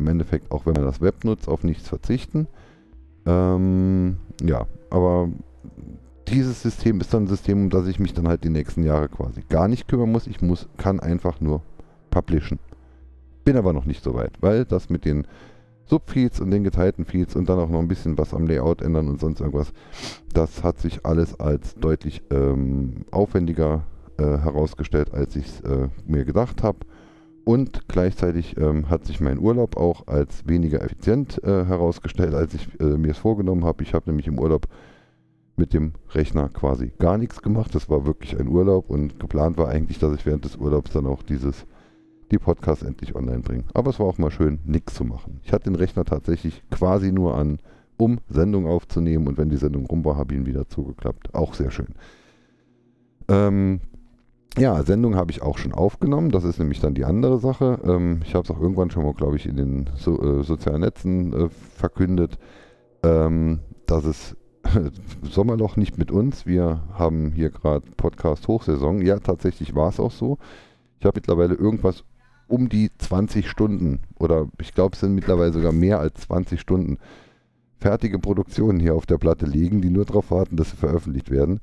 im 0.00 0.08
Endeffekt, 0.08 0.50
auch 0.50 0.66
wenn 0.66 0.74
man 0.74 0.84
das 0.84 1.00
Web 1.00 1.24
nutzt, 1.24 1.48
auf 1.48 1.62
nichts 1.62 1.88
verzichten. 1.88 2.48
Ähm, 3.26 4.16
ja, 4.42 4.66
aber 4.90 5.28
dieses 6.28 6.62
System 6.62 7.00
ist 7.00 7.12
dann 7.12 7.24
ein 7.24 7.28
System, 7.28 7.64
um 7.64 7.70
das 7.70 7.86
ich 7.86 7.98
mich 7.98 8.14
dann 8.14 8.28
halt 8.28 8.44
die 8.44 8.50
nächsten 8.50 8.82
Jahre 8.82 9.08
quasi 9.08 9.42
gar 9.48 9.68
nicht 9.68 9.88
kümmern 9.88 10.12
muss. 10.12 10.26
Ich 10.26 10.40
muss, 10.40 10.68
kann 10.76 11.00
einfach 11.00 11.40
nur 11.40 11.62
publishen. 12.10 12.58
Bin 13.44 13.56
aber 13.56 13.72
noch 13.72 13.84
nicht 13.84 14.02
so 14.02 14.14
weit, 14.14 14.32
weil 14.40 14.64
das 14.64 14.90
mit 14.90 15.04
den 15.04 15.26
Subfeeds 15.86 16.40
und 16.40 16.52
den 16.52 16.62
geteilten 16.62 17.04
Feeds 17.04 17.34
und 17.34 17.48
dann 17.48 17.58
auch 17.58 17.68
noch 17.68 17.80
ein 17.80 17.88
bisschen 17.88 18.16
was 18.16 18.32
am 18.32 18.46
Layout 18.46 18.80
ändern 18.80 19.08
und 19.08 19.18
sonst 19.20 19.40
irgendwas, 19.40 19.72
das 20.32 20.62
hat 20.62 20.78
sich 20.78 21.04
alles 21.04 21.38
als 21.40 21.74
deutlich 21.74 22.22
ähm, 22.30 23.04
aufwendiger 23.10 23.82
äh, 24.16 24.22
herausgestellt, 24.22 25.12
als 25.12 25.34
ich 25.34 25.46
es 25.46 25.60
äh, 25.62 25.88
mir 26.06 26.24
gedacht 26.24 26.62
habe. 26.62 26.78
Und 27.50 27.88
gleichzeitig 27.88 28.56
ähm, 28.58 28.90
hat 28.90 29.06
sich 29.06 29.20
mein 29.20 29.40
Urlaub 29.40 29.76
auch 29.76 30.06
als 30.06 30.46
weniger 30.46 30.84
effizient 30.84 31.42
äh, 31.42 31.64
herausgestellt, 31.64 32.32
als 32.32 32.54
ich 32.54 32.68
äh, 32.78 32.96
mir 32.96 33.10
es 33.10 33.18
vorgenommen 33.18 33.64
habe. 33.64 33.82
Ich 33.82 33.92
habe 33.92 34.08
nämlich 34.08 34.28
im 34.28 34.38
Urlaub 34.38 34.68
mit 35.56 35.72
dem 35.72 35.94
Rechner 36.10 36.48
quasi 36.48 36.92
gar 37.00 37.18
nichts 37.18 37.42
gemacht. 37.42 37.74
Das 37.74 37.90
war 37.90 38.06
wirklich 38.06 38.38
ein 38.38 38.46
Urlaub 38.46 38.88
und 38.88 39.18
geplant 39.18 39.58
war 39.58 39.66
eigentlich, 39.66 39.98
dass 39.98 40.14
ich 40.14 40.24
während 40.26 40.44
des 40.44 40.58
Urlaubs 40.58 40.92
dann 40.92 41.06
auch 41.06 41.24
dieses, 41.24 41.66
die 42.30 42.38
Podcasts 42.38 42.84
endlich 42.84 43.16
online 43.16 43.40
bringe. 43.40 43.64
Aber 43.74 43.90
es 43.90 43.98
war 43.98 44.06
auch 44.06 44.18
mal 44.18 44.30
schön, 44.30 44.60
nichts 44.64 44.94
zu 44.94 45.02
machen. 45.02 45.40
Ich 45.42 45.52
hatte 45.52 45.64
den 45.64 45.74
Rechner 45.74 46.04
tatsächlich 46.04 46.62
quasi 46.70 47.10
nur 47.10 47.34
an, 47.34 47.58
um 47.96 48.20
Sendung 48.28 48.68
aufzunehmen 48.68 49.26
und 49.26 49.38
wenn 49.38 49.48
die 49.48 49.56
Sendung 49.56 49.86
rum 49.86 50.04
war, 50.04 50.14
habe 50.16 50.34
ich 50.34 50.38
ihn 50.38 50.46
wieder 50.46 50.68
zugeklappt. 50.68 51.34
Auch 51.34 51.54
sehr 51.54 51.72
schön. 51.72 51.96
Ähm, 53.26 53.80
ja, 54.58 54.82
Sendung 54.82 55.14
habe 55.14 55.30
ich 55.30 55.42
auch 55.42 55.58
schon 55.58 55.72
aufgenommen. 55.72 56.30
Das 56.30 56.44
ist 56.44 56.58
nämlich 56.58 56.80
dann 56.80 56.94
die 56.94 57.04
andere 57.04 57.38
Sache. 57.38 57.78
Ähm, 57.84 58.20
ich 58.24 58.34
habe 58.34 58.44
es 58.44 58.50
auch 58.50 58.60
irgendwann 58.60 58.90
schon 58.90 59.04
mal, 59.04 59.14
glaube 59.14 59.36
ich, 59.36 59.46
in 59.46 59.56
den 59.56 59.90
so, 59.94 60.20
äh, 60.20 60.42
sozialen 60.42 60.80
Netzen 60.80 61.32
äh, 61.32 61.48
verkündet, 61.76 62.38
ähm, 63.02 63.60
dass 63.86 64.04
es 64.04 64.36
Sommerloch 65.22 65.76
nicht 65.76 65.98
mit 65.98 66.10
uns. 66.10 66.46
Wir 66.46 66.82
haben 66.92 67.32
hier 67.32 67.50
gerade 67.50 67.88
Podcast 67.96 68.48
Hochsaison. 68.48 69.02
Ja, 69.02 69.18
tatsächlich 69.20 69.74
war 69.74 69.88
es 69.88 70.00
auch 70.00 70.12
so. 70.12 70.38
Ich 70.98 71.06
habe 71.06 71.16
mittlerweile 71.16 71.54
irgendwas 71.54 72.04
um 72.48 72.68
die 72.68 72.90
20 72.98 73.48
Stunden 73.48 74.00
oder 74.18 74.48
ich 74.60 74.74
glaube, 74.74 74.94
es 74.94 75.00
sind 75.00 75.14
mittlerweile 75.14 75.52
sogar 75.52 75.72
mehr 75.72 76.00
als 76.00 76.22
20 76.22 76.60
Stunden 76.60 76.98
fertige 77.78 78.18
Produktionen 78.18 78.80
hier 78.80 78.94
auf 78.94 79.06
der 79.06 79.18
Platte 79.18 79.46
liegen, 79.46 79.80
die 79.80 79.90
nur 79.90 80.04
darauf 80.04 80.30
warten, 80.30 80.56
dass 80.56 80.70
sie 80.70 80.76
veröffentlicht 80.76 81.30
werden. 81.30 81.60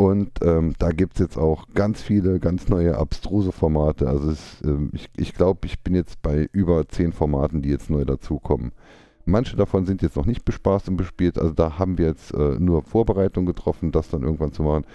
Und 0.00 0.30
ähm, 0.42 0.72
da 0.78 0.92
gibt 0.92 1.16
es 1.16 1.18
jetzt 1.20 1.36
auch 1.36 1.66
ganz 1.74 2.00
viele, 2.00 2.40
ganz 2.40 2.70
neue, 2.70 2.96
abstruse 2.96 3.52
Formate. 3.52 4.08
Also 4.08 4.30
es, 4.30 4.62
ähm, 4.64 4.88
ich, 4.94 5.10
ich 5.14 5.34
glaube, 5.34 5.66
ich 5.66 5.82
bin 5.82 5.94
jetzt 5.94 6.22
bei 6.22 6.48
über 6.52 6.88
zehn 6.88 7.12
Formaten, 7.12 7.60
die 7.60 7.68
jetzt 7.68 7.90
neu 7.90 8.06
dazukommen. 8.06 8.72
Manche 9.26 9.56
davon 9.56 9.84
sind 9.84 10.00
jetzt 10.00 10.16
noch 10.16 10.24
nicht 10.24 10.46
bespaßt 10.46 10.88
und 10.88 10.96
bespielt. 10.96 11.38
Also 11.38 11.52
da 11.52 11.78
haben 11.78 11.98
wir 11.98 12.06
jetzt 12.06 12.32
äh, 12.32 12.58
nur 12.58 12.82
Vorbereitung 12.82 13.44
getroffen, 13.44 13.92
das 13.92 14.08
dann 14.08 14.22
irgendwann 14.22 14.54
zu 14.54 14.62
machen. 14.62 14.86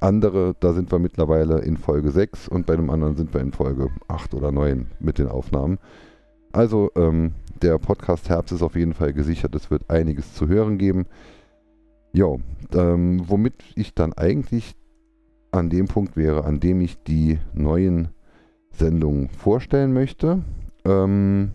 Andere, 0.00 0.56
da 0.60 0.72
sind 0.72 0.90
wir 0.90 0.98
mittlerweile 0.98 1.58
in 1.58 1.76
Folge 1.76 2.10
6 2.10 2.48
und 2.48 2.64
bei 2.64 2.74
dem 2.74 2.88
anderen 2.88 3.16
sind 3.16 3.34
wir 3.34 3.42
in 3.42 3.52
Folge 3.52 3.90
8 4.08 4.32
oder 4.32 4.50
9 4.50 4.86
mit 4.98 5.18
den 5.18 5.28
Aufnahmen. 5.28 5.76
Also 6.52 6.90
ähm, 6.96 7.32
der 7.60 7.76
Podcast 7.76 8.30
Herbst 8.30 8.54
ist 8.54 8.62
auf 8.62 8.76
jeden 8.76 8.94
Fall 8.94 9.12
gesichert. 9.12 9.54
Es 9.56 9.70
wird 9.70 9.90
einiges 9.90 10.32
zu 10.32 10.48
hören 10.48 10.78
geben. 10.78 11.04
Jo, 12.14 12.38
ähm, 12.72 13.24
womit 13.26 13.54
ich 13.74 13.92
dann 13.92 14.12
eigentlich 14.12 14.76
an 15.50 15.68
dem 15.68 15.88
Punkt 15.88 16.16
wäre, 16.16 16.44
an 16.44 16.60
dem 16.60 16.80
ich 16.80 17.02
die 17.02 17.40
neuen 17.54 18.08
Sendungen 18.70 19.28
vorstellen 19.28 19.92
möchte. 19.92 20.44
Ähm, 20.84 21.50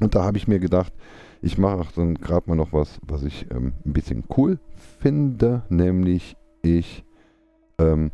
und 0.00 0.14
da 0.14 0.24
habe 0.24 0.38
ich 0.38 0.48
mir 0.48 0.58
gedacht, 0.58 0.94
ich 1.42 1.58
mache 1.58 1.86
dann 1.94 2.14
gerade 2.14 2.48
mal 2.48 2.56
noch 2.56 2.72
was, 2.72 2.98
was 3.06 3.22
ich 3.22 3.46
ähm, 3.50 3.74
ein 3.84 3.92
bisschen 3.92 4.24
cool 4.34 4.58
finde, 4.98 5.62
nämlich 5.68 6.34
ich 6.62 7.04
ähm, 7.78 8.12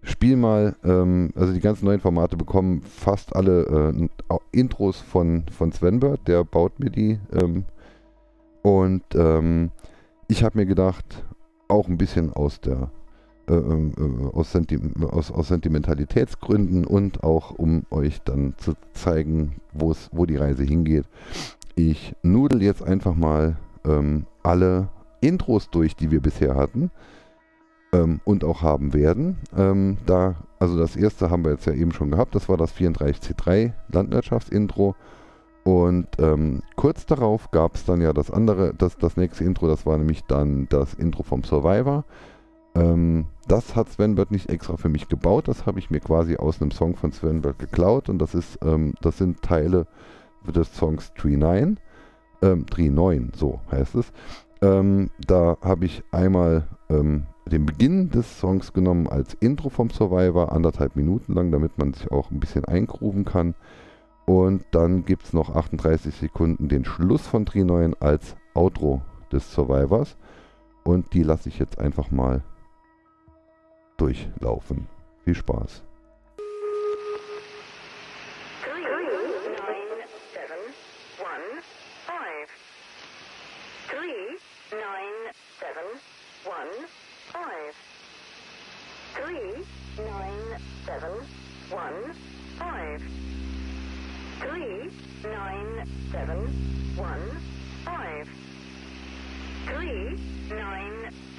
spiele 0.00 0.36
mal, 0.36 0.76
ähm, 0.82 1.30
also 1.34 1.52
die 1.52 1.60
ganzen 1.60 1.84
neuen 1.84 2.00
Formate 2.00 2.38
bekommen 2.38 2.80
fast 2.80 3.36
alle 3.36 3.92
äh, 3.94 4.38
Intros 4.52 4.98
von, 4.98 5.44
von 5.50 5.72
Svenbert, 5.72 6.26
der 6.26 6.42
baut 6.42 6.80
mir 6.80 6.90
die. 6.90 7.18
Ähm, 7.34 7.64
und 8.62 9.04
ähm, 9.14 9.70
ich 10.28 10.44
habe 10.44 10.58
mir 10.58 10.66
gedacht, 10.66 11.24
auch 11.68 11.88
ein 11.88 11.98
bisschen 11.98 12.32
aus 12.32 12.60
der 12.60 12.90
äh, 13.46 13.54
äh, 13.54 13.92
aus, 14.32 14.52
Senti 14.52 14.80
aus, 15.10 15.30
aus, 15.30 15.48
Sentimentalitätsgründen 15.48 16.86
und 16.86 17.24
auch 17.24 17.50
um 17.50 17.82
euch 17.90 18.22
dann 18.22 18.54
zu 18.56 18.72
zeigen, 18.94 19.56
wo 19.72 20.24
die 20.24 20.36
Reise 20.36 20.62
hingeht. 20.62 21.04
Ich 21.74 22.14
nudel 22.22 22.62
jetzt 22.62 22.82
einfach 22.82 23.14
mal 23.14 23.56
ähm, 23.84 24.24
alle 24.42 24.88
Intros 25.20 25.68
durch, 25.70 25.94
die 25.94 26.10
wir 26.10 26.20
bisher 26.20 26.54
hatten 26.54 26.90
ähm, 27.92 28.20
und 28.24 28.44
auch 28.44 28.62
haben 28.62 28.94
werden. 28.94 29.36
Ähm, 29.56 29.98
da, 30.06 30.36
also 30.58 30.78
das 30.78 30.96
erste 30.96 31.30
haben 31.30 31.44
wir 31.44 31.52
jetzt 31.52 31.66
ja 31.66 31.74
eben 31.74 31.92
schon 31.92 32.10
gehabt, 32.10 32.34
das 32.34 32.48
war 32.48 32.56
das 32.56 32.74
34C3 32.74 33.72
Landwirtschaftsintro. 33.88 34.94
Und 35.64 36.08
ähm, 36.18 36.62
kurz 36.76 37.06
darauf 37.06 37.50
gab 37.50 37.74
es 37.74 37.86
dann 37.86 38.02
ja 38.02 38.12
das 38.12 38.30
andere, 38.30 38.74
das, 38.74 38.98
das 38.98 39.16
nächste 39.16 39.44
Intro, 39.44 39.66
das 39.66 39.86
war 39.86 39.96
nämlich 39.96 40.22
dann 40.24 40.68
das 40.68 40.92
Intro 40.92 41.22
vom 41.22 41.42
Survivor. 41.42 42.04
Ähm, 42.74 43.26
das 43.48 43.74
hat 43.74 43.88
Sven 43.88 44.14
Bird 44.14 44.30
nicht 44.30 44.50
extra 44.50 44.76
für 44.76 44.90
mich 44.90 45.08
gebaut, 45.08 45.48
das 45.48 45.64
habe 45.64 45.78
ich 45.78 45.90
mir 45.90 46.00
quasi 46.00 46.36
aus 46.36 46.60
einem 46.60 46.70
Song 46.70 46.96
von 46.96 47.12
Sven 47.12 47.40
Bird 47.40 47.58
geklaut 47.58 48.10
und 48.10 48.18
das 48.18 48.34
ist, 48.34 48.58
ähm, 48.62 48.94
das 49.00 49.16
sind 49.16 49.40
Teile 49.40 49.86
des 50.46 50.74
Songs 50.74 51.12
Tree 51.14 51.36
9, 51.36 51.78
ähm, 52.42 52.66
Tree 52.66 52.90
9, 52.90 53.32
so 53.34 53.60
heißt 53.70 53.94
es. 53.94 54.12
Ähm, 54.60 55.10
da 55.26 55.56
habe 55.62 55.86
ich 55.86 56.02
einmal 56.10 56.66
ähm, 56.90 57.24
den 57.46 57.64
Beginn 57.64 58.10
des 58.10 58.38
Songs 58.38 58.72
genommen 58.72 59.06
als 59.06 59.34
Intro 59.34 59.68
vom 59.70 59.88
Survivor, 59.90 60.52
anderthalb 60.52 60.96
Minuten 60.96 61.34
lang, 61.34 61.50
damit 61.52 61.78
man 61.78 61.94
sich 61.94 62.10
auch 62.10 62.30
ein 62.30 62.40
bisschen 62.40 62.64
eingrufen 62.64 63.24
kann. 63.24 63.54
Und 64.26 64.64
dann 64.70 65.04
gibt 65.04 65.24
es 65.24 65.32
noch 65.32 65.54
38 65.54 66.14
Sekunden 66.14 66.68
den 66.68 66.84
Schluss 66.84 67.26
von 67.26 67.44
Tri 67.44 67.64
9 67.64 67.94
als 68.00 68.36
Outro 68.54 69.02
des 69.30 69.52
Survivors. 69.52 70.16
Und 70.82 71.12
die 71.12 71.22
lasse 71.22 71.48
ich 71.48 71.58
jetzt 71.58 71.78
einfach 71.78 72.10
mal 72.10 72.42
durchlaufen. 73.96 74.86
Viel 75.24 75.34
Spaß. 75.34 75.82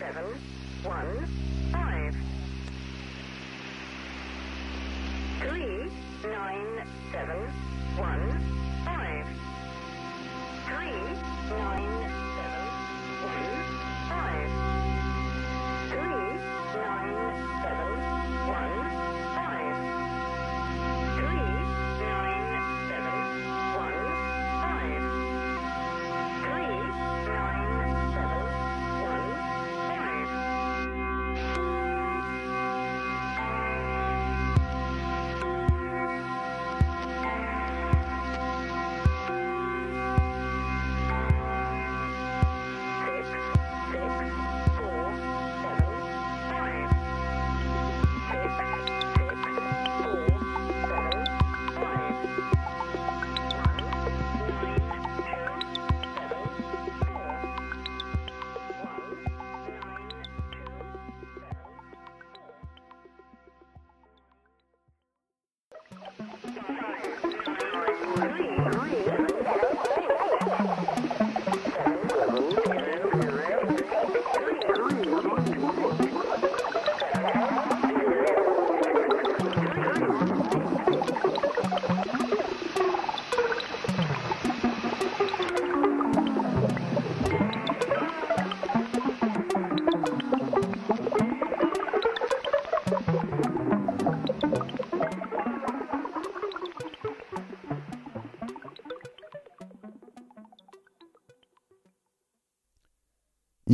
Seven 0.06 0.26
one 0.84 1.26
five. 1.72 2.16
Three 5.42 5.90
nine 6.30 6.86
seven 7.12 7.40
one 7.98 8.26
five. 8.86 9.26
Three 10.68 11.02
nine 11.58 11.96
seven 12.38 12.66
one 13.26 13.48
five. 14.10 14.50
Three 15.90 16.28
nine 16.78 17.18
seven 17.64 17.90
one 18.48 19.35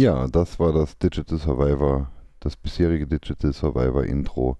Ja, 0.01 0.27
das 0.27 0.59
war 0.59 0.73
das 0.73 0.97
Digital 0.97 1.37
Survivor, 1.37 2.09
das 2.39 2.55
bisherige 2.55 3.05
Digital 3.05 3.53
Survivor 3.53 4.03
Intro, 4.03 4.57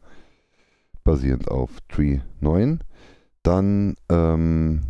basierend 1.04 1.50
auf 1.50 1.82
Tree 1.90 2.20
9. 2.42 2.84
Dann, 3.42 3.96
ähm, 4.10 4.82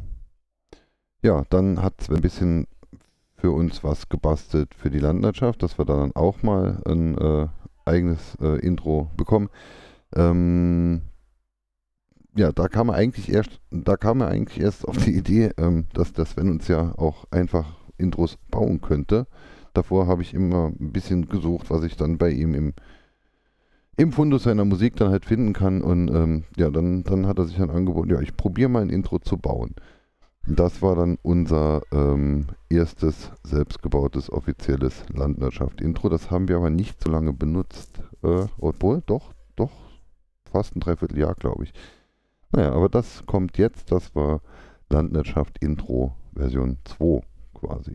ja, 1.23 1.45
dann 1.49 1.81
hat 1.81 1.93
es 2.01 2.09
ein 2.09 2.19
bisschen 2.19 2.67
für 3.37 3.51
uns 3.51 3.81
was 3.85 4.09
gebastelt 4.09 4.75
für 4.75 4.89
die 4.89 4.99
Landwirtschaft, 4.99 5.63
dass 5.63 5.77
wir 5.77 5.85
da 5.85 5.95
dann 5.95 6.11
auch 6.17 6.43
mal 6.43 6.81
ein 6.85 7.17
äh, 7.17 7.47
eigenes 7.85 8.35
äh, 8.41 8.59
Intro 8.59 9.09
bekommen. 9.15 9.49
Ähm, 10.13 11.03
ja, 12.35 12.51
da 12.51 12.67
kam 12.67 12.89
er 12.89 12.95
eigentlich 12.95 13.31
erst, 13.31 13.61
da 13.69 13.95
kam 13.95 14.19
er 14.19 14.27
eigentlich 14.27 14.59
erst 14.59 14.85
auf 14.85 14.97
die 14.97 15.15
Idee, 15.15 15.51
ähm, 15.55 15.85
dass 15.93 16.11
das, 16.11 16.35
wenn 16.35 16.49
uns 16.49 16.67
ja 16.67 16.93
auch 16.97 17.23
einfach 17.31 17.77
Intros 17.97 18.37
bauen 18.49 18.81
könnte. 18.81 19.27
Davor 19.73 20.07
habe 20.07 20.21
ich 20.21 20.33
immer 20.33 20.67
ein 20.67 20.91
bisschen 20.91 21.27
gesucht, 21.27 21.69
was 21.69 21.83
ich 21.83 21.95
dann 21.95 22.17
bei 22.17 22.29
ihm 22.29 22.53
im, 22.53 22.73
im 23.97 24.11
Fundus 24.11 24.43
seiner 24.43 24.65
Musik 24.65 24.95
dann 24.97 25.11
halt 25.11 25.25
finden 25.25 25.53
kann. 25.53 25.81
Und 25.81 26.09
ähm, 26.09 26.43
ja, 26.57 26.69
dann, 26.69 27.03
dann 27.03 27.27
hat 27.27 27.39
er 27.39 27.45
sich 27.45 27.57
dann 27.57 27.69
angeboten, 27.69 28.09
ja, 28.09 28.19
ich 28.19 28.35
probiere 28.35 28.69
mal 28.69 28.81
ein 28.81 28.89
Intro 28.89 29.19
zu 29.19 29.37
bauen. 29.37 29.75
Das 30.47 30.81
war 30.81 30.95
dann 30.95 31.17
unser 31.21 31.83
ähm, 31.91 32.47
erstes 32.69 33.31
selbstgebautes 33.43 34.31
offizielles 34.31 35.05
Landwirtschaft-Intro. 35.13 36.09
Das 36.09 36.31
haben 36.31 36.47
wir 36.47 36.57
aber 36.57 36.71
nicht 36.71 37.01
so 37.01 37.11
lange 37.11 37.31
benutzt. 37.31 38.01
Äh, 38.23 38.47
obwohl, 38.57 39.03
doch, 39.05 39.33
doch, 39.55 39.71
fast 40.51 40.75
ein 40.75 40.79
Dreivierteljahr, 40.79 41.35
glaube 41.35 41.65
ich. 41.65 41.73
Naja, 42.51 42.73
aber 42.73 42.89
das 42.89 43.25
kommt 43.25 43.57
jetzt. 43.57 43.91
Das 43.91 44.15
war 44.15 44.41
Landwirtschaft-Intro 44.89 46.15
Version 46.33 46.77
2 46.85 47.21
quasi. 47.53 47.93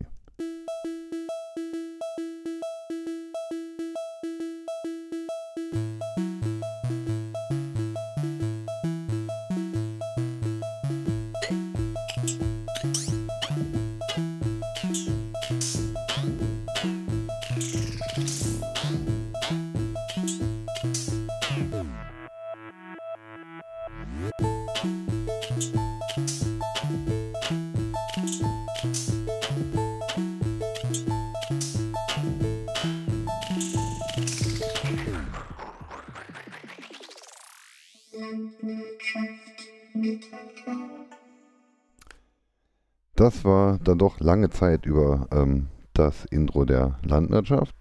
Das 43.16 43.44
war 43.44 43.78
dann 43.78 43.98
doch 43.98 44.20
lange 44.20 44.50
Zeit 44.50 44.86
über 44.86 45.26
ähm, 45.32 45.68
das 45.94 46.24
Intro 46.26 46.64
der 46.64 46.98
Landwirtschaft. 47.02 47.74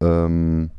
Ähm, 0.00 0.70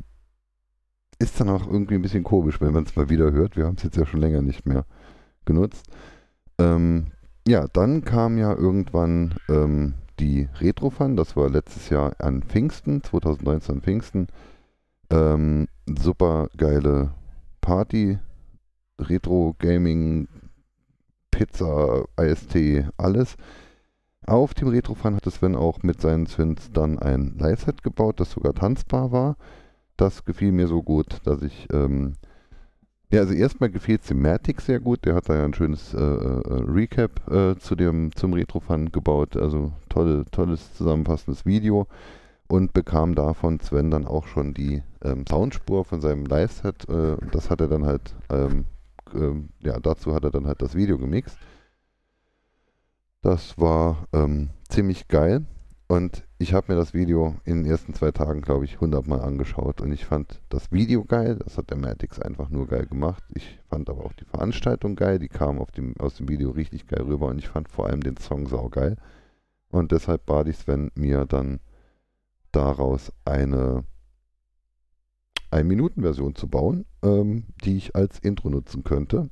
ist 1.19 1.39
dann 1.39 1.49
auch 1.49 1.65
irgendwie 1.65 1.95
ein 1.95 2.01
bisschen 2.01 2.23
komisch, 2.23 2.59
wenn 2.61 2.73
man 2.73 2.83
es 2.83 2.95
mal 2.95 3.09
wieder 3.09 3.31
hört. 3.31 3.55
Wir 3.55 3.65
haben 3.65 3.75
es 3.77 3.83
jetzt 3.83 3.97
ja 3.97 4.05
schon 4.05 4.19
länger 4.19 4.41
nicht 4.41 4.65
mehr 4.65 4.85
genutzt. 5.45 5.87
Ähm, 6.59 7.07
ja, 7.47 7.67
dann 7.67 8.03
kam 8.03 8.37
ja 8.37 8.53
irgendwann 8.53 9.35
ähm, 9.49 9.95
die 10.19 10.47
Retrofan, 10.59 11.15
das 11.15 11.35
war 11.35 11.49
letztes 11.49 11.89
Jahr 11.89 12.13
an 12.19 12.43
Pfingsten, 12.43 13.03
2019 13.03 13.75
an 13.75 13.81
Pfingsten. 13.81 14.27
Ähm, 15.09 15.67
super 15.87 16.49
geile 16.57 17.11
Party, 17.61 18.19
Retro 18.99 19.55
Gaming, 19.59 20.27
Pizza, 21.31 22.05
IST, 22.19 22.85
alles. 22.97 23.35
Auf 24.25 24.53
dem 24.53 24.69
Retrofan 24.69 25.15
hatte 25.15 25.31
Sven 25.31 25.55
auch 25.55 25.83
mit 25.83 25.99
seinen 25.99 26.25
Twins 26.25 26.71
dann 26.71 26.97
ein 26.99 27.35
Live-Set 27.37 27.83
gebaut, 27.83 28.19
das 28.19 28.31
sogar 28.31 28.53
tanzbar 28.53 29.11
war. 29.11 29.35
Das 29.97 30.23
gefiel 30.23 30.51
mir 30.51 30.67
so 30.67 30.81
gut, 30.81 31.19
dass 31.25 31.41
ich. 31.41 31.67
Ähm, 31.71 32.13
ja, 33.11 33.19
also 33.19 33.33
erstmal 33.33 33.69
gefiel 33.69 33.99
Thematic 33.99 34.59
sehr 34.61 34.79
gut. 34.79 35.05
Der 35.05 35.13
hat 35.13 35.29
da 35.29 35.35
ja 35.35 35.45
ein 35.45 35.53
schönes 35.53 35.93
äh, 35.93 35.99
äh, 35.99 36.63
Recap 36.67 37.29
äh, 37.31 37.55
zu 37.57 37.75
dem, 37.75 38.15
zum 38.15 38.33
Retrofan 38.33 38.91
gebaut. 38.91 39.37
Also 39.37 39.71
tolle, 39.89 40.25
tolles 40.31 40.73
zusammenfassendes 40.73 41.45
Video. 41.45 41.85
Und 42.47 42.73
bekam 42.73 43.13
davon 43.13 43.59
Sven 43.59 43.91
dann 43.91 44.07
auch 44.07 44.25
schon 44.25 44.53
die 44.53 44.81
ähm, 45.03 45.25
Soundspur 45.29 45.85
von 45.85 46.01
seinem 46.01 46.25
Live-Set. 46.25 46.89
Äh, 46.89 47.17
das 47.31 47.51
hat 47.51 47.61
er 47.61 47.67
dann 47.67 47.85
halt, 47.85 48.15
ähm, 48.31 48.65
ähm, 49.13 49.49
ja, 49.59 49.79
dazu 49.79 50.15
hat 50.15 50.23
er 50.23 50.31
dann 50.31 50.47
halt 50.47 50.61
das 50.61 50.73
Video 50.73 50.97
gemixt. 50.97 51.37
Das 53.23 53.57
war 53.57 54.05
ähm, 54.11 54.49
ziemlich 54.67 55.07
geil 55.07 55.45
und 55.87 56.25
ich 56.39 56.53
habe 56.53 56.73
mir 56.73 56.77
das 56.77 56.93
Video 56.93 57.37
in 57.45 57.63
den 57.63 57.71
ersten 57.71 57.93
zwei 57.93 58.11
Tagen, 58.11 58.41
glaube 58.41 58.65
ich, 58.65 58.73
100 58.73 59.07
Mal 59.07 59.21
angeschaut 59.21 59.79
und 59.79 59.93
ich 59.93 60.03
fand 60.03 60.41
das 60.49 60.73
Video 60.73 61.05
geil. 61.05 61.39
Das 61.41 61.57
hat 61.57 61.69
der 61.69 61.77
Matix 61.77 62.19
einfach 62.19 62.49
nur 62.49 62.67
geil 62.67 62.85
gemacht. 62.85 63.23
Ich 63.33 63.61
fand 63.69 63.89
aber 63.89 64.03
auch 64.03 64.11
die 64.11 64.25
Veranstaltung 64.25 64.97
geil. 64.97 65.19
Die 65.19 65.29
kam 65.29 65.65
dem, 65.77 65.95
aus 65.99 66.15
dem 66.15 66.27
Video 66.27 66.51
richtig 66.51 66.85
geil 66.85 67.03
rüber 67.03 67.27
und 67.27 67.37
ich 67.37 67.47
fand 67.47 67.69
vor 67.69 67.87
allem 67.87 68.01
den 68.01 68.17
Song 68.17 68.45
saugeil. 68.49 68.97
Und 69.69 69.93
deshalb 69.93 70.25
bat 70.25 70.49
ich 70.49 70.57
Sven, 70.57 70.91
mir 70.93 71.23
dann 71.23 71.61
daraus 72.51 73.13
eine 73.23 73.85
1-Minuten-Version 75.51 76.35
zu 76.35 76.49
bauen, 76.49 76.83
ähm, 77.01 77.45
die 77.63 77.77
ich 77.77 77.95
als 77.95 78.19
Intro 78.19 78.49
nutzen 78.49 78.83
könnte. 78.83 79.29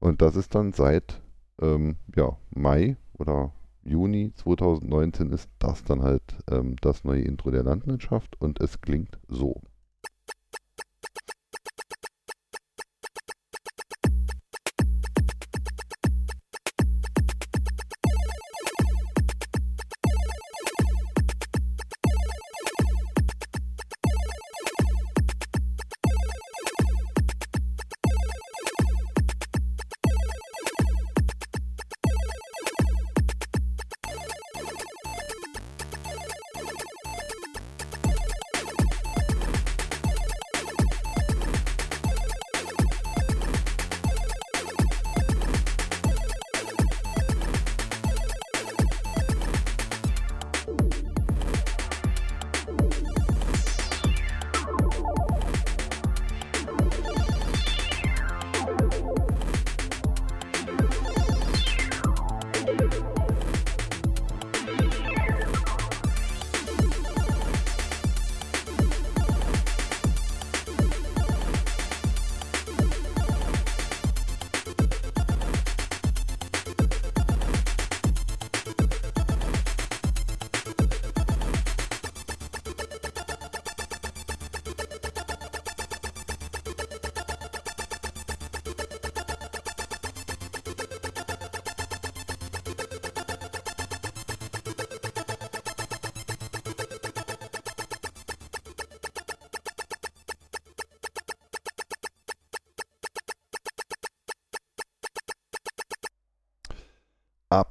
Und 0.00 0.20
das 0.20 0.34
ist 0.34 0.56
dann 0.56 0.72
seit 0.72 1.22
ähm, 1.62 1.94
ja, 2.16 2.36
Mai 2.50 2.96
oder 3.20 3.52
Juni 3.84 4.32
2019 4.34 5.30
ist 5.30 5.48
das 5.58 5.84
dann 5.84 6.02
halt 6.02 6.22
ähm, 6.50 6.76
das 6.80 7.04
neue 7.04 7.22
Intro 7.22 7.50
der 7.50 7.62
Landwirtschaft 7.62 8.40
und 8.40 8.60
es 8.60 8.80
klingt 8.80 9.18
so. 9.28 9.60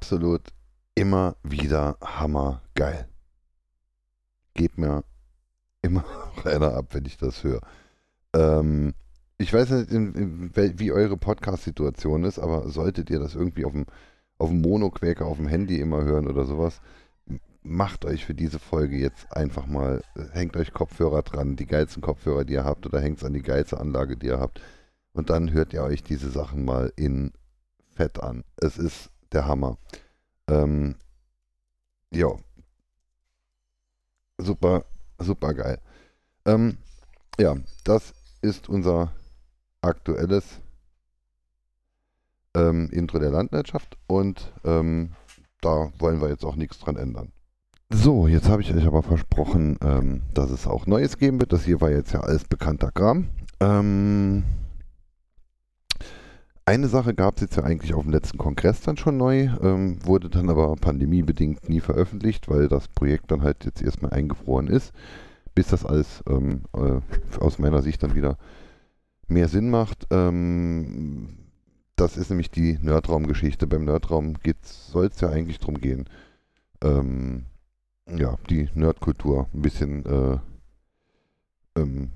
Absolut 0.10 0.42
immer 0.96 1.36
wieder 1.44 1.96
hammergeil. 2.02 3.08
Geht 4.56 4.76
mir 4.80 5.04
immer 5.84 6.04
noch 6.36 6.46
einer 6.48 6.74
ab, 6.74 6.88
wenn 6.94 7.06
ich 7.06 7.18
das 7.18 7.44
höre. 7.44 7.62
Ähm, 8.34 8.96
ich 9.38 9.54
weiß 9.54 9.70
nicht, 9.70 9.92
in, 9.92 10.16
in, 10.16 10.80
wie 10.80 10.92
eure 10.92 11.16
Podcast-Situation 11.16 12.24
ist, 12.24 12.40
aber 12.40 12.70
solltet 12.70 13.12
ihr 13.12 13.20
das 13.20 13.36
irgendwie 13.36 13.66
auf 13.66 13.74
dem, 13.74 13.86
auf 14.40 14.50
dem 14.50 14.62
Monoquäker, 14.62 15.28
auf 15.28 15.38
dem 15.38 15.48
Handy 15.48 15.80
immer 15.80 16.04
hören 16.04 16.28
oder 16.28 16.46
sowas, 16.46 16.82
macht 17.62 18.04
euch 18.04 18.26
für 18.26 18.34
diese 18.34 18.58
Folge 18.58 18.98
jetzt 18.98 19.32
einfach 19.32 19.68
mal, 19.68 20.02
hängt 20.32 20.58
euch 20.58 20.74
Kopfhörer 20.74 21.22
dran, 21.22 21.56
die 21.56 21.68
geilsten 21.68 22.02
Kopfhörer, 22.02 22.46
die 22.46 22.54
ihr 22.54 22.66
habt, 22.66 22.88
oder 22.88 23.00
hängt 23.00 23.20
es 23.20 23.24
an 23.24 23.34
die 23.34 23.44
geilste 23.44 23.80
Anlage, 23.80 24.18
die 24.18 24.26
ihr 24.26 24.40
habt. 24.40 24.60
Und 25.14 25.30
dann 25.30 25.54
hört 25.54 25.72
ihr 25.72 25.84
euch 25.84 26.02
diese 26.02 26.32
Sachen 26.32 26.66
mal 26.66 26.92
in 26.96 27.32
Fett 27.94 28.20
an. 28.24 28.44
Es 28.58 28.80
ist 28.80 29.12
der 29.32 29.46
Hammer. 29.48 29.78
Ähm, 30.48 30.96
ja. 32.12 32.30
Super, 34.38 34.86
super 35.20 35.54
geil. 35.54 35.80
Ähm, 36.46 36.78
ja, 37.40 37.56
das 37.84 38.14
ist 38.42 38.70
unser 38.70 39.12
aktuelles 39.82 40.62
ähm, 42.56 42.90
Intro 42.92 43.20
der 43.20 43.32
Landwirtschaft 43.32 43.98
und 44.08 44.52
ähm, 44.64 45.12
da 45.62 45.92
wollen 46.00 46.22
wir 46.22 46.30
jetzt 46.30 46.46
auch 46.46 46.56
nichts 46.56 46.80
dran 46.80 46.96
ändern. 46.96 47.32
So, 47.92 48.28
jetzt 48.28 48.48
habe 48.48 48.62
ich 48.62 48.74
euch 48.74 48.86
aber 48.86 49.02
versprochen, 49.02 49.78
ähm, 49.82 50.22
dass 50.34 50.52
es 50.52 50.68
auch 50.68 50.86
Neues 50.86 51.18
geben 51.18 51.40
wird. 51.40 51.52
Das 51.54 51.64
hier 51.66 51.82
war 51.82 51.90
jetzt 51.90 52.14
ja 52.14 52.22
alles 52.22 52.44
bekannter 52.46 52.92
Kram. 52.92 53.30
Ähm, 53.60 54.44
eine 56.70 56.88
Sache 56.88 57.16
gab 57.16 57.36
es 57.36 57.42
jetzt 57.42 57.56
ja 57.58 57.64
eigentlich 57.64 57.96
auf 57.96 58.04
dem 58.04 58.12
letzten 58.12 58.38
Kongress 58.38 58.82
dann 58.82 58.96
schon 58.96 59.18
neu, 59.18 59.50
ähm, 59.60 60.06
wurde 60.06 60.30
dann 60.30 60.52
aber 60.52 60.76
pandemiebedingt 60.76 61.68
nie 61.68 61.80
veröffentlicht, 61.80 62.48
weil 62.48 62.68
das 62.68 62.88
Projekt 62.88 63.32
dann 63.32 63.42
halt 63.42 63.66
jetzt 63.66 63.82
erstmal 63.82 64.14
eingefroren 64.14 64.68
ist, 64.68 64.94
bis 65.56 65.70
das 65.70 65.84
alles 65.84 66.24
ähm, 66.30 66.62
äh, 66.74 67.00
aus 67.40 67.58
meiner 67.58 67.82
Sicht 67.82 68.04
dann 68.04 68.14
wieder 68.14 68.38
mehr 69.28 69.48
Sinn 69.48 69.72
macht. 69.72 70.06
Ähm, 70.12 71.40
das 71.96 72.18
ist 72.18 72.30
nämlich 72.30 72.52
die 72.52 72.78
Nerdraum-Geschichte. 72.80 73.66
Beim 73.66 73.86
Nerdraum 73.86 74.36
soll 74.62 75.08
es 75.08 75.20
ja 75.22 75.30
eigentlich 75.30 75.58
darum 75.58 75.82
gehen, 75.82 76.06
ähm, 76.84 77.46
ja, 78.16 78.38
die 78.48 78.70
Nerdkultur 78.76 79.48
ein 79.56 79.62
bisschen 79.64 80.06
äh, 80.06 80.38
ähm, 81.76 82.12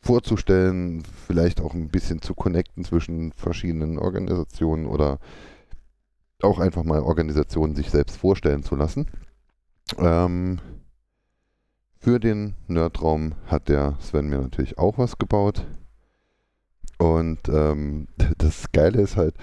vorzustellen, 0.00 1.02
vielleicht 1.26 1.60
auch 1.60 1.74
ein 1.74 1.88
bisschen 1.88 2.22
zu 2.22 2.34
connecten 2.34 2.84
zwischen 2.84 3.32
verschiedenen 3.32 3.98
Organisationen 3.98 4.86
oder 4.86 5.18
auch 6.42 6.60
einfach 6.60 6.84
mal 6.84 7.00
Organisationen 7.00 7.74
sich 7.74 7.90
selbst 7.90 8.16
vorstellen 8.16 8.62
zu 8.62 8.76
lassen. 8.76 9.06
Ähm, 9.98 10.60
für 11.98 12.20
den 12.20 12.54
Nerdraum 12.68 13.34
hat 13.46 13.68
der 13.68 13.96
Sven 14.00 14.28
mir 14.28 14.38
natürlich 14.38 14.78
auch 14.78 14.98
was 14.98 15.18
gebaut. 15.18 15.66
Und 16.98 17.48
ähm, 17.48 18.06
das 18.38 18.70
Geile 18.72 19.00
ist 19.00 19.16
halt, 19.16 19.34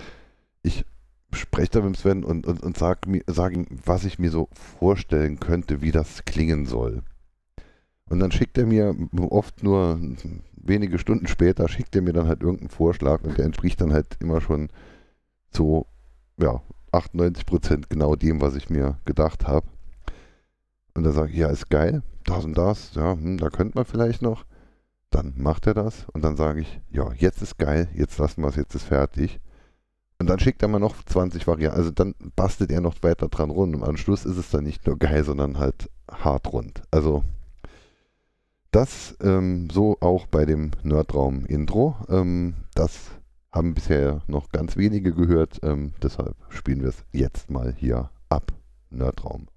ich 0.63 0.85
spreche 1.33 1.71
da 1.71 1.81
mit 1.81 1.97
Sven 1.97 2.23
und, 2.23 2.47
und, 2.47 2.63
und 2.63 2.77
sage 2.77 3.21
sag 3.27 3.53
ihm, 3.53 3.67
was 3.85 4.05
ich 4.05 4.19
mir 4.19 4.31
so 4.31 4.47
vorstellen 4.79 5.39
könnte, 5.39 5.81
wie 5.81 5.91
das 5.91 6.23
klingen 6.23 6.65
soll. 6.65 7.03
Und 8.09 8.19
dann 8.19 8.31
schickt 8.31 8.57
er 8.57 8.65
mir 8.65 8.95
oft 9.29 9.63
nur 9.63 9.99
wenige 10.55 10.99
Stunden 10.99 11.27
später, 11.27 11.67
schickt 11.67 11.95
er 11.95 12.01
mir 12.01 12.13
dann 12.13 12.27
halt 12.27 12.41
irgendeinen 12.41 12.69
Vorschlag 12.69 13.23
und 13.23 13.37
der 13.37 13.45
entspricht 13.45 13.81
dann 13.81 13.93
halt 13.93 14.17
immer 14.19 14.41
schon 14.41 14.69
zu 15.51 15.85
ja, 16.37 16.61
98 16.91 17.45
Prozent 17.45 17.89
genau 17.89 18.15
dem, 18.15 18.41
was 18.41 18.55
ich 18.55 18.69
mir 18.69 18.97
gedacht 19.05 19.47
habe. 19.47 19.67
Und 20.93 21.03
dann 21.03 21.13
sage 21.13 21.31
ich, 21.31 21.37
ja, 21.37 21.49
ist 21.49 21.69
geil, 21.69 22.03
das 22.23 22.45
und 22.45 22.57
das, 22.57 22.95
ja, 22.95 23.13
hm, 23.13 23.37
da 23.37 23.49
könnte 23.49 23.77
man 23.77 23.85
vielleicht 23.85 24.21
noch. 24.21 24.45
Dann 25.09 25.33
macht 25.37 25.67
er 25.67 25.73
das 25.73 26.05
und 26.13 26.23
dann 26.23 26.35
sage 26.35 26.61
ich, 26.61 26.81
ja, 26.89 27.11
jetzt 27.13 27.41
ist 27.41 27.57
geil, 27.57 27.87
jetzt 27.93 28.17
lassen 28.17 28.41
wir 28.41 28.49
es, 28.49 28.55
jetzt 28.55 28.75
ist 28.75 28.85
fertig. 28.85 29.39
Und 30.19 30.29
dann 30.29 30.39
schickt 30.39 30.61
er 30.61 30.67
mal 30.67 30.79
noch 30.79 31.03
20 31.03 31.45
Varianten, 31.47 31.77
also 31.77 31.91
dann 31.91 32.15
bastelt 32.35 32.71
er 32.71 32.81
noch 32.81 32.95
weiter 33.01 33.27
dran 33.27 33.49
rund 33.49 33.75
und 33.75 33.83
am 33.83 33.97
Schluss 33.97 34.25
ist 34.25 34.37
es 34.37 34.49
dann 34.49 34.63
nicht 34.63 34.87
nur 34.87 34.97
geil, 34.97 35.23
sondern 35.23 35.57
halt 35.59 35.89
hart 36.09 36.51
rund. 36.53 36.81
Also 36.91 37.23
das 38.75 39.15
ähm, 39.21 39.69
so 39.71 39.95
auch 40.01 40.27
bei 40.27 40.43
dem 40.43 40.71
Nerdraum-Intro. 40.83 41.95
Ähm, 42.09 42.55
das 42.73 43.09
haben 43.53 43.73
bisher 43.73 44.21
noch 44.27 44.49
ganz 44.49 44.75
wenige 44.75 45.13
gehört, 45.13 45.59
ähm, 45.63 45.93
deshalb 46.03 46.35
spielen 46.49 46.81
wir 46.81 46.89
es 46.89 47.05
jetzt 47.13 47.49
mal 47.49 47.73
hier 47.77 48.09
ab. 48.27 48.51
Nerdraum. 48.89 49.47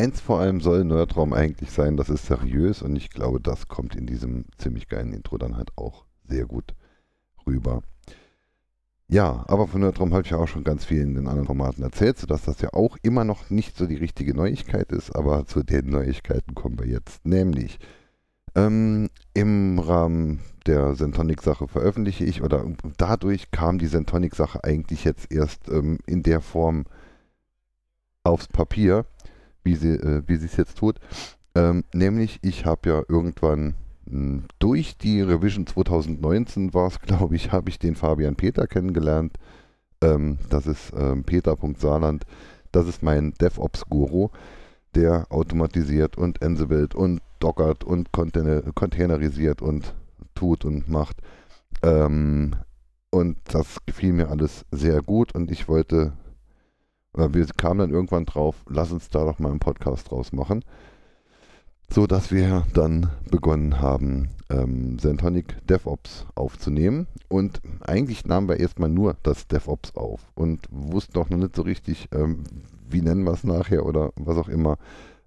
Eins 0.00 0.20
vor 0.20 0.40
allem 0.40 0.60
soll 0.60 0.84
Nerdraum 0.84 1.32
eigentlich 1.32 1.70
sein, 1.70 1.96
das 1.96 2.08
ist 2.08 2.26
seriös 2.26 2.82
und 2.82 2.96
ich 2.96 3.10
glaube, 3.10 3.40
das 3.40 3.68
kommt 3.68 3.94
in 3.94 4.06
diesem 4.06 4.46
ziemlich 4.56 4.88
geilen 4.88 5.12
Intro 5.12 5.36
dann 5.36 5.56
halt 5.56 5.70
auch 5.76 6.06
sehr 6.24 6.46
gut 6.46 6.74
rüber. 7.46 7.82
Ja, 9.08 9.44
aber 9.48 9.66
von 9.66 9.80
Nerdraum 9.80 10.12
habe 10.12 10.22
ich 10.22 10.30
ja 10.30 10.38
auch 10.38 10.46
schon 10.46 10.64
ganz 10.64 10.84
viel 10.84 11.02
in 11.02 11.14
den 11.14 11.26
anderen 11.26 11.46
Formaten 11.46 11.82
erzählt, 11.82 12.16
sodass 12.18 12.42
das 12.42 12.60
ja 12.60 12.72
auch 12.72 12.96
immer 13.02 13.24
noch 13.24 13.50
nicht 13.50 13.76
so 13.76 13.86
die 13.86 13.96
richtige 13.96 14.34
Neuigkeit 14.34 14.92
ist, 14.92 15.14
aber 15.14 15.46
zu 15.46 15.62
den 15.62 15.90
Neuigkeiten 15.90 16.54
kommen 16.54 16.78
wir 16.78 16.86
jetzt. 16.86 17.26
Nämlich 17.26 17.78
ähm, 18.54 19.10
im 19.34 19.78
Rahmen 19.80 20.40
der 20.66 20.94
Sentonic-Sache 20.94 21.68
veröffentliche 21.68 22.24
ich 22.24 22.42
oder 22.42 22.64
dadurch 22.96 23.50
kam 23.50 23.78
die 23.78 23.88
Sentonic-Sache 23.88 24.62
eigentlich 24.64 25.04
jetzt 25.04 25.32
erst 25.32 25.68
ähm, 25.68 25.98
in 26.06 26.22
der 26.22 26.40
Form 26.40 26.84
aufs 28.22 28.48
Papier, 28.48 29.06
wie 29.64 29.74
sie 29.74 29.94
äh, 29.94 30.22
es 30.28 30.56
jetzt 30.56 30.78
tut. 30.78 30.98
Ähm, 31.54 31.84
nämlich, 31.92 32.38
ich 32.42 32.64
habe 32.64 32.88
ja 32.88 33.02
irgendwann 33.08 33.74
mh, 34.06 34.10
hm, 34.10 34.42
durch 34.58 34.96
die 34.96 35.20
Revision 35.20 35.66
2019 35.66 36.74
war 36.74 36.88
es, 36.88 37.00
glaube 37.00 37.36
ich, 37.36 37.52
habe 37.52 37.68
ich 37.70 37.78
den 37.78 37.96
Fabian 37.96 38.36
Peter 38.36 38.66
kennengelernt. 38.66 39.36
Ähm, 40.02 40.38
das 40.48 40.66
ist 40.66 40.92
ähm, 40.96 41.24
peter.saarland. 41.24 42.24
Das 42.72 42.86
ist 42.86 43.02
mein 43.02 43.34
DevOps-Guru, 43.40 44.30
der 44.94 45.26
automatisiert 45.30 46.16
und 46.16 46.42
Ansible 46.42 46.88
und 46.94 47.20
dockert 47.40 47.84
und 47.84 48.12
container 48.12 48.62
containerisiert 48.74 49.60
und 49.60 49.94
tut 50.34 50.64
und 50.64 50.88
macht. 50.88 51.16
Ähm, 51.82 52.54
und 53.10 53.38
das 53.44 53.78
gefiel 53.86 54.12
mir 54.12 54.28
alles 54.28 54.64
sehr 54.70 55.02
gut 55.02 55.34
und 55.34 55.50
ich 55.50 55.68
wollte 55.68 56.12
wir 57.12 57.46
kamen 57.56 57.80
dann 57.80 57.90
irgendwann 57.90 58.26
drauf, 58.26 58.56
lass 58.68 58.92
uns 58.92 59.08
da 59.08 59.24
doch 59.24 59.38
mal 59.38 59.50
einen 59.50 59.60
Podcast 59.60 60.10
draus 60.10 60.32
machen. 60.32 60.64
So 61.92 62.06
dass 62.06 62.30
wir 62.30 62.66
dann 62.72 63.10
begonnen 63.30 63.80
haben, 63.80 64.30
ähm, 64.48 64.98
Sentonic 65.00 65.56
DevOps 65.66 66.26
aufzunehmen. 66.36 67.08
Und 67.28 67.60
eigentlich 67.80 68.24
nahmen 68.24 68.48
wir 68.48 68.60
erstmal 68.60 68.88
nur 68.88 69.16
das 69.24 69.48
DevOps 69.48 69.96
auf 69.96 70.30
und 70.36 70.66
wussten 70.70 71.18
auch 71.18 71.30
noch 71.30 71.38
nicht 71.38 71.56
so 71.56 71.62
richtig, 71.62 72.08
ähm, 72.12 72.44
wie 72.88 73.02
nennen 73.02 73.24
wir 73.24 73.32
es 73.32 73.42
nachher 73.42 73.86
oder 73.86 74.12
was 74.14 74.36
auch 74.36 74.48
immer. 74.48 74.78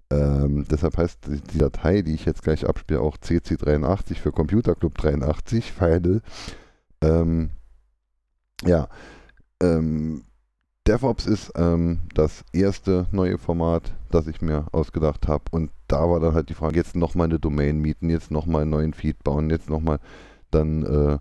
Ähm, 0.09 0.65
deshalb 0.69 0.97
heißt 0.97 1.27
die 1.53 1.57
Datei, 1.57 2.01
die 2.01 2.13
ich 2.13 2.25
jetzt 2.25 2.43
gleich 2.43 2.67
abspiele, 2.67 3.01
auch 3.01 3.17
CC83 3.17 4.15
für 4.15 4.31
Computer 4.31 4.75
Club 4.75 4.97
83, 4.97 5.73
Pfeile. 5.73 6.21
Ähm, 7.01 7.49
ja, 8.65 8.87
ähm, 9.61 10.23
DevOps 10.85 11.27
ist 11.27 11.51
ähm, 11.55 11.99
das 12.13 12.43
erste 12.51 13.07
neue 13.11 13.37
Format, 13.37 13.93
das 14.11 14.27
ich 14.27 14.41
mir 14.41 14.65
ausgedacht 14.73 15.27
habe. 15.29 15.45
Und 15.51 15.71
da 15.87 16.09
war 16.09 16.19
dann 16.19 16.33
halt 16.33 16.49
die 16.49 16.53
Frage, 16.53 16.75
jetzt 16.75 16.95
nochmal 16.95 17.25
eine 17.25 17.39
Domain 17.39 17.79
mieten, 17.79 18.09
jetzt 18.09 18.31
nochmal 18.31 18.63
einen 18.63 18.71
neuen 18.71 18.93
Feed 18.93 19.23
bauen, 19.23 19.49
jetzt 19.49 19.69
nochmal 19.69 19.99
dann, 20.51 20.83
äh, 20.83 21.19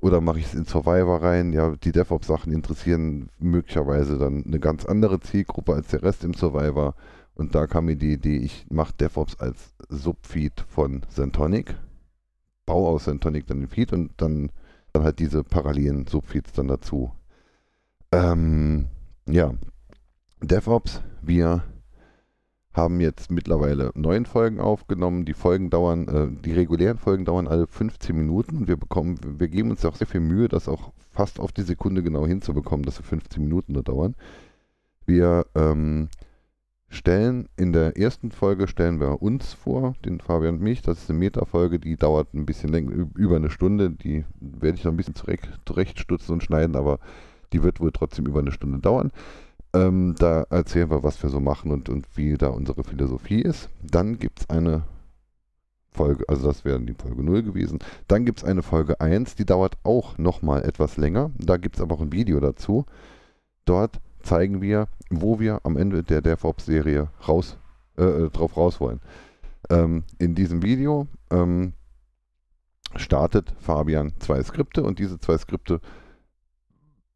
oder 0.00 0.20
mache 0.20 0.38
ich 0.38 0.46
es 0.46 0.54
in 0.54 0.64
Survivor 0.64 1.22
rein? 1.22 1.52
Ja, 1.52 1.74
die 1.76 1.90
DevOps-Sachen 1.90 2.52
interessieren 2.52 3.30
möglicherweise 3.38 4.16
dann 4.16 4.44
eine 4.44 4.60
ganz 4.60 4.84
andere 4.84 5.18
Zielgruppe 5.18 5.74
als 5.74 5.88
der 5.88 6.02
Rest 6.02 6.22
im 6.22 6.34
Survivor. 6.34 6.94
Und 7.34 7.54
da 7.56 7.66
kam 7.66 7.86
mir 7.86 7.96
die 7.96 8.12
Idee, 8.12 8.36
ich 8.36 8.66
mache 8.70 8.94
DevOps 8.94 9.40
als 9.40 9.74
Subfeed 9.88 10.64
von 10.68 11.02
Sentonic, 11.08 11.74
baue 12.64 12.90
aus 12.90 13.06
Sentonic 13.06 13.46
dann 13.48 13.60
den 13.60 13.68
Feed 13.68 13.92
und 13.92 14.12
dann 14.18 14.50
dann 14.94 15.04
halt 15.04 15.18
diese 15.18 15.42
parallelen 15.42 16.06
Subfeeds 16.06 16.52
dann 16.52 16.68
dazu. 16.68 17.10
Ähm, 18.14 18.86
ja, 19.26 19.54
DevOps, 20.40 21.02
wir 21.20 21.64
haben 22.72 23.00
jetzt 23.00 23.28
mittlerweile 23.32 23.90
neun 23.96 24.24
Folgen 24.24 24.60
aufgenommen. 24.60 25.24
Die 25.24 25.34
Folgen 25.34 25.68
dauern, 25.68 26.06
äh, 26.06 26.42
die 26.44 26.52
regulären 26.52 26.98
Folgen 26.98 27.24
dauern 27.24 27.48
alle 27.48 27.66
15 27.66 28.16
Minuten. 28.16 28.68
Wir 28.68 28.76
bekommen, 28.76 29.18
wir 29.38 29.48
geben 29.48 29.70
uns 29.70 29.84
auch 29.84 29.96
sehr 29.96 30.06
viel 30.06 30.20
Mühe, 30.20 30.46
das 30.46 30.68
auch 30.68 30.92
fast 31.10 31.40
auf 31.40 31.50
die 31.50 31.62
Sekunde 31.62 32.04
genau 32.04 32.24
hinzubekommen, 32.24 32.84
dass 32.84 32.96
sie 32.96 33.02
15 33.02 33.42
Minuten 33.42 33.72
nur 33.72 33.82
dauern. 33.82 34.14
Wir 35.06 35.46
ähm, 35.56 36.08
stellen 36.88 37.48
in 37.56 37.72
der 37.72 37.96
ersten 37.96 38.30
Folge 38.30 38.68
stellen 38.68 39.00
wir 39.00 39.22
uns 39.22 39.54
vor, 39.54 39.94
den 40.04 40.20
Fabian 40.20 40.54
und 40.54 40.62
mich. 40.62 40.82
Das 40.82 41.02
ist 41.02 41.10
eine 41.10 41.18
Meta-Folge, 41.18 41.80
die 41.80 41.96
dauert 41.96 42.32
ein 42.32 42.46
bisschen 42.46 42.70
länger, 42.70 43.08
über 43.16 43.36
eine 43.36 43.50
Stunde. 43.50 43.90
Die 43.90 44.24
werde 44.38 44.78
ich 44.78 44.84
noch 44.84 44.92
ein 44.92 44.96
bisschen 44.96 45.16
zurecht, 45.16 45.48
zurechtstutzen 45.66 46.34
und 46.34 46.44
schneiden, 46.44 46.76
aber 46.76 47.00
die 47.54 47.62
wird 47.62 47.80
wohl 47.80 47.92
trotzdem 47.92 48.26
über 48.26 48.40
eine 48.40 48.52
Stunde 48.52 48.80
dauern. 48.80 49.12
Ähm, 49.72 50.14
da 50.18 50.42
erzählen 50.50 50.90
wir, 50.90 51.02
was 51.02 51.22
wir 51.22 51.30
so 51.30 51.40
machen 51.40 51.70
und, 51.70 51.88
und 51.88 52.06
wie 52.16 52.34
da 52.34 52.48
unsere 52.48 52.84
Philosophie 52.84 53.40
ist. 53.40 53.70
Dann 53.82 54.18
gibt 54.18 54.40
es 54.40 54.50
eine 54.50 54.82
Folge, 55.90 56.24
also 56.28 56.48
das 56.48 56.64
wäre 56.64 56.80
die 56.80 56.94
Folge 56.94 57.22
0 57.22 57.42
gewesen. 57.44 57.78
Dann 58.08 58.24
gibt 58.24 58.38
es 58.38 58.44
eine 58.44 58.62
Folge 58.62 59.00
1, 59.00 59.36
die 59.36 59.46
dauert 59.46 59.76
auch 59.84 60.18
nochmal 60.18 60.64
etwas 60.64 60.96
länger. 60.96 61.30
Da 61.38 61.56
gibt 61.56 61.76
es 61.76 61.82
aber 61.82 61.94
auch 61.94 62.00
ein 62.00 62.12
Video 62.12 62.40
dazu. 62.40 62.84
Dort 63.64 64.00
zeigen 64.22 64.60
wir, 64.60 64.88
wo 65.10 65.38
wir 65.38 65.60
am 65.62 65.76
Ende 65.76 66.02
der 66.02 66.20
DevOps-Serie 66.20 67.08
raus, 67.28 67.56
äh, 67.96 68.04
äh, 68.04 68.30
drauf 68.30 68.56
raus 68.56 68.80
wollen. 68.80 69.00
Ähm, 69.70 70.02
in 70.18 70.34
diesem 70.34 70.62
Video 70.62 71.06
ähm, 71.30 71.72
startet 72.96 73.54
Fabian 73.60 74.12
zwei 74.18 74.42
Skripte 74.42 74.82
und 74.82 74.98
diese 74.98 75.18
zwei 75.20 75.38
Skripte 75.38 75.80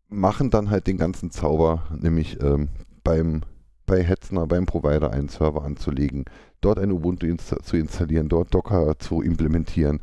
machen 0.08 0.50
dann 0.50 0.70
halt 0.70 0.86
den 0.86 0.96
ganzen 0.96 1.30
Zauber, 1.30 1.84
nämlich 1.98 2.40
ähm, 2.42 2.68
beim, 3.04 3.42
bei 3.86 4.02
Hetzner, 4.02 4.46
beim 4.46 4.66
Provider 4.66 5.12
einen 5.12 5.28
Server 5.28 5.64
anzulegen, 5.64 6.24
dort 6.60 6.78
ein 6.78 6.92
Ubuntu 6.92 7.26
insta 7.26 7.58
zu 7.62 7.76
installieren, 7.76 8.28
dort 8.28 8.54
Docker 8.54 8.98
zu 8.98 9.22
implementieren, 9.22 10.00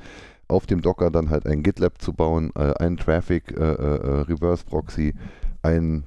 auf 0.47 0.65
dem 0.67 0.81
Docker 0.81 1.09
dann 1.09 1.29
halt 1.29 1.47
ein 1.47 1.63
GitLab 1.63 2.01
zu 2.01 2.13
bauen, 2.13 2.51
äh, 2.55 2.73
einen 2.79 2.97
Traffic 2.97 3.51
äh, 3.51 3.73
äh, 3.73 3.95
äh, 3.95 4.21
Reverse 4.21 4.63
Proxy, 4.65 5.15
ein, 5.63 6.03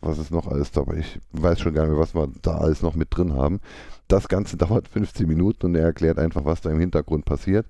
was 0.00 0.18
ist 0.18 0.30
noch 0.30 0.46
alles 0.48 0.70
dabei? 0.72 0.98
Ich 0.98 1.20
weiß 1.32 1.60
schon 1.60 1.72
gar 1.72 1.82
nicht 1.82 1.92
mehr, 1.92 2.00
was 2.00 2.14
wir 2.14 2.28
da 2.42 2.58
alles 2.58 2.82
noch 2.82 2.94
mit 2.94 3.08
drin 3.10 3.34
haben. 3.34 3.60
Das 4.08 4.28
Ganze 4.28 4.56
dauert 4.58 4.88
15 4.88 5.26
Minuten 5.26 5.66
und 5.66 5.74
er 5.74 5.84
erklärt 5.84 6.18
einfach, 6.18 6.44
was 6.44 6.60
da 6.60 6.70
im 6.70 6.80
Hintergrund 6.80 7.24
passiert. 7.24 7.66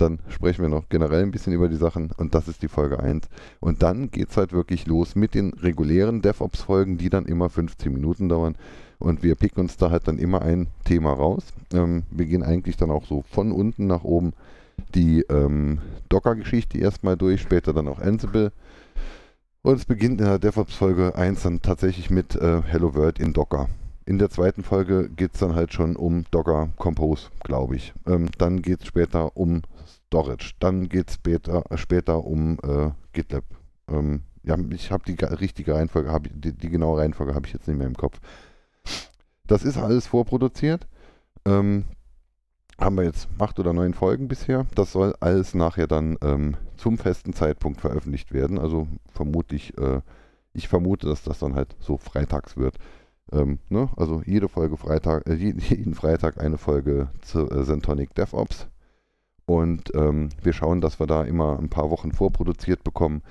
Dann 0.00 0.18
sprechen 0.28 0.62
wir 0.62 0.68
noch 0.68 0.88
generell 0.88 1.22
ein 1.22 1.30
bisschen 1.30 1.52
über 1.52 1.68
die 1.68 1.76
Sachen 1.76 2.10
und 2.16 2.34
das 2.34 2.48
ist 2.48 2.62
die 2.62 2.68
Folge 2.68 3.00
1. 3.00 3.28
Und 3.60 3.82
dann 3.82 4.10
geht 4.10 4.30
es 4.30 4.36
halt 4.36 4.52
wirklich 4.52 4.86
los 4.86 5.14
mit 5.14 5.34
den 5.34 5.52
regulären 5.54 6.22
DevOps-Folgen, 6.22 6.98
die 6.98 7.10
dann 7.10 7.26
immer 7.26 7.50
15 7.50 7.92
Minuten 7.92 8.28
dauern. 8.28 8.56
Und 8.98 9.22
wir 9.22 9.34
picken 9.34 9.60
uns 9.60 9.76
da 9.76 9.90
halt 9.90 10.08
dann 10.08 10.18
immer 10.18 10.42
ein 10.42 10.68
Thema 10.84 11.12
raus. 11.12 11.44
Ähm, 11.72 12.04
wir 12.10 12.26
gehen 12.26 12.42
eigentlich 12.42 12.76
dann 12.76 12.90
auch 12.90 13.06
so 13.06 13.24
von 13.30 13.52
unten 13.52 13.86
nach 13.86 14.04
oben 14.04 14.32
die 14.94 15.22
ähm, 15.28 15.78
Docker-Geschichte 16.08 16.78
erstmal 16.78 17.16
durch, 17.16 17.40
später 17.40 17.72
dann 17.72 17.88
auch 17.88 18.00
Ansible. 18.00 18.52
Und 19.62 19.76
es 19.76 19.84
beginnt 19.84 20.20
in 20.20 20.26
der 20.26 20.38
DevOps-Folge 20.38 21.14
1 21.14 21.42
dann 21.42 21.62
tatsächlich 21.62 22.10
mit 22.10 22.34
äh, 22.34 22.62
Hello 22.62 22.94
World 22.94 23.18
in 23.18 23.32
Docker. 23.32 23.68
In 24.04 24.18
der 24.18 24.30
zweiten 24.30 24.62
Folge 24.62 25.08
geht 25.10 25.34
es 25.34 25.40
dann 25.40 25.54
halt 25.54 25.72
schon 25.72 25.96
um 25.96 26.24
Docker 26.30 26.70
Compose, 26.76 27.28
glaube 27.44 27.76
ich. 27.76 27.92
Ähm, 28.06 28.28
dann 28.38 28.62
geht 28.62 28.80
es 28.80 28.86
später 28.86 29.36
um 29.36 29.62
Storage. 30.06 30.52
Dann 30.58 30.88
geht 30.88 31.08
es 31.08 31.14
später, 31.14 31.64
später 31.76 32.24
um 32.24 32.58
äh, 32.62 32.90
GitLab. 33.12 33.44
Ähm, 33.88 34.22
ja, 34.42 34.56
ich 34.70 34.90
habe 34.90 35.04
die 35.04 35.22
richtige 35.24 35.74
Reihenfolge, 35.74 36.10
hab, 36.10 36.24
die, 36.32 36.52
die 36.52 36.70
genaue 36.70 37.00
Reihenfolge 37.00 37.34
habe 37.34 37.46
ich 37.46 37.52
jetzt 37.52 37.68
nicht 37.68 37.76
mehr 37.76 37.86
im 37.86 37.96
Kopf. 37.96 38.20
Das 39.46 39.64
ist 39.64 39.76
alles 39.76 40.06
vorproduziert. 40.06 40.86
Ähm, 41.44 41.84
haben 42.78 42.96
wir 42.96 43.04
jetzt 43.04 43.28
acht 43.38 43.58
oder 43.58 43.72
neun 43.72 43.94
Folgen 43.94 44.28
bisher. 44.28 44.66
Das 44.74 44.92
soll 44.92 45.14
alles 45.20 45.54
nachher 45.54 45.86
dann 45.86 46.16
ähm, 46.22 46.56
zum 46.76 46.96
festen 46.96 47.34
Zeitpunkt 47.34 47.80
veröffentlicht 47.80 48.32
werden. 48.32 48.58
Also 48.58 48.88
vermutlich, 49.12 49.76
äh, 49.76 50.00
ich 50.54 50.68
vermute, 50.68 51.06
dass 51.06 51.22
das 51.22 51.38
dann 51.40 51.54
halt 51.54 51.76
so 51.78 51.98
freitags 51.98 52.56
wird. 52.56 52.76
Ähm, 53.32 53.58
ne? 53.68 53.88
Also 53.96 54.22
jede 54.24 54.48
Folge 54.48 54.76
Freitag, 54.76 55.26
äh, 55.28 55.34
jeden 55.34 55.94
Freitag 55.94 56.40
eine 56.40 56.58
Folge 56.58 57.08
zu 57.22 57.50
äh, 57.50 57.64
Centonic 57.64 58.14
DevOps. 58.14 58.68
Und 59.46 59.92
ähm, 59.94 60.28
wir 60.42 60.52
schauen, 60.52 60.80
dass 60.80 61.00
wir 61.00 61.06
da 61.06 61.24
immer 61.24 61.58
ein 61.58 61.70
paar 61.70 61.90
Wochen 61.90 62.12
vorproduziert 62.12 62.84
bekommen, 62.84 63.22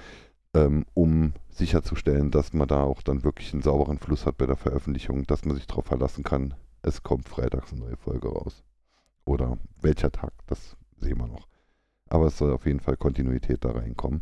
ähm, 0.53 0.85
um 0.93 1.33
sicherzustellen, 1.49 2.31
dass 2.31 2.53
man 2.53 2.67
da 2.67 2.83
auch 2.83 3.01
dann 3.01 3.23
wirklich 3.23 3.53
einen 3.53 3.61
sauberen 3.61 3.99
Fluss 3.99 4.25
hat 4.25 4.37
bei 4.37 4.45
der 4.45 4.57
Veröffentlichung, 4.57 5.25
dass 5.27 5.45
man 5.45 5.55
sich 5.55 5.67
darauf 5.67 5.85
verlassen 5.85 6.23
kann, 6.23 6.55
es 6.81 7.03
kommt 7.03 7.29
freitags 7.29 7.71
eine 7.71 7.81
neue 7.81 7.97
Folge 7.97 8.29
raus. 8.29 8.63
Oder 9.25 9.57
welcher 9.81 10.11
Tag, 10.11 10.33
das 10.47 10.75
sehen 10.97 11.19
wir 11.19 11.27
noch. 11.27 11.47
Aber 12.09 12.27
es 12.27 12.37
soll 12.37 12.51
auf 12.51 12.65
jeden 12.65 12.79
Fall 12.79 12.97
Kontinuität 12.97 13.63
da 13.63 13.71
reinkommen. 13.71 14.21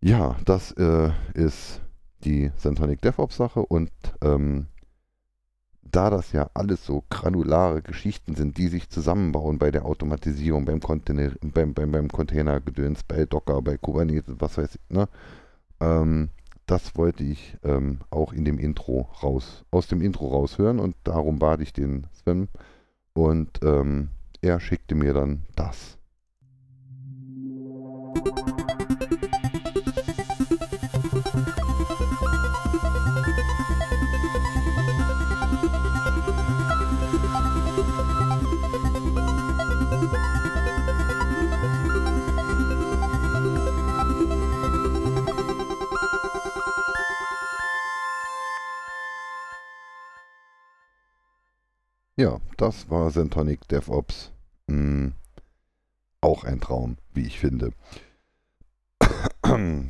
Ja, 0.00 0.36
das 0.44 0.72
äh, 0.72 1.10
ist 1.34 1.80
die 2.24 2.50
Centonic 2.56 3.00
DevOps 3.02 3.36
Sache 3.36 3.60
und 3.60 3.90
ähm, 4.22 4.66
da 5.82 6.10
das 6.10 6.32
ja 6.32 6.50
alles 6.54 6.84
so 6.84 7.04
granulare 7.10 7.82
Geschichten 7.82 8.34
sind, 8.34 8.58
die 8.58 8.68
sich 8.68 8.90
zusammenbauen 8.90 9.58
bei 9.58 9.70
der 9.70 9.84
Automatisierung, 9.84 10.64
beim, 10.64 10.80
Container, 10.80 11.32
beim, 11.40 11.74
beim, 11.74 11.92
beim 11.92 12.08
Containergedöns, 12.08 13.04
bei 13.04 13.24
Docker, 13.24 13.62
bei 13.62 13.76
Kubernetes, 13.76 14.34
was 14.38 14.58
weiß 14.58 14.74
ich, 14.74 14.94
ne? 14.94 15.08
Ähm, 15.80 16.30
das 16.66 16.96
wollte 16.96 17.22
ich 17.22 17.56
ähm, 17.62 18.00
auch 18.10 18.32
in 18.32 18.44
dem 18.44 18.58
Intro 18.58 19.08
raus, 19.22 19.64
aus 19.70 19.86
dem 19.86 20.02
Intro 20.02 20.28
raushören 20.28 20.80
und 20.80 20.96
darum 21.04 21.38
bat 21.38 21.60
ich 21.60 21.72
den 21.72 22.08
Sven 22.12 22.48
und 23.14 23.60
ähm, 23.62 24.08
er 24.42 24.58
schickte 24.58 24.94
mir 24.94 25.14
dann 25.14 25.42
das. 25.54 25.96
Ja, 52.18 52.40
das 52.56 52.88
war 52.88 53.10
Centonic 53.10 53.68
DevOps. 53.68 54.32
Hm, 54.70 55.12
auch 56.22 56.44
ein 56.44 56.60
Traum, 56.60 56.96
wie 57.12 57.26
ich 57.26 57.38
finde. 57.38 57.72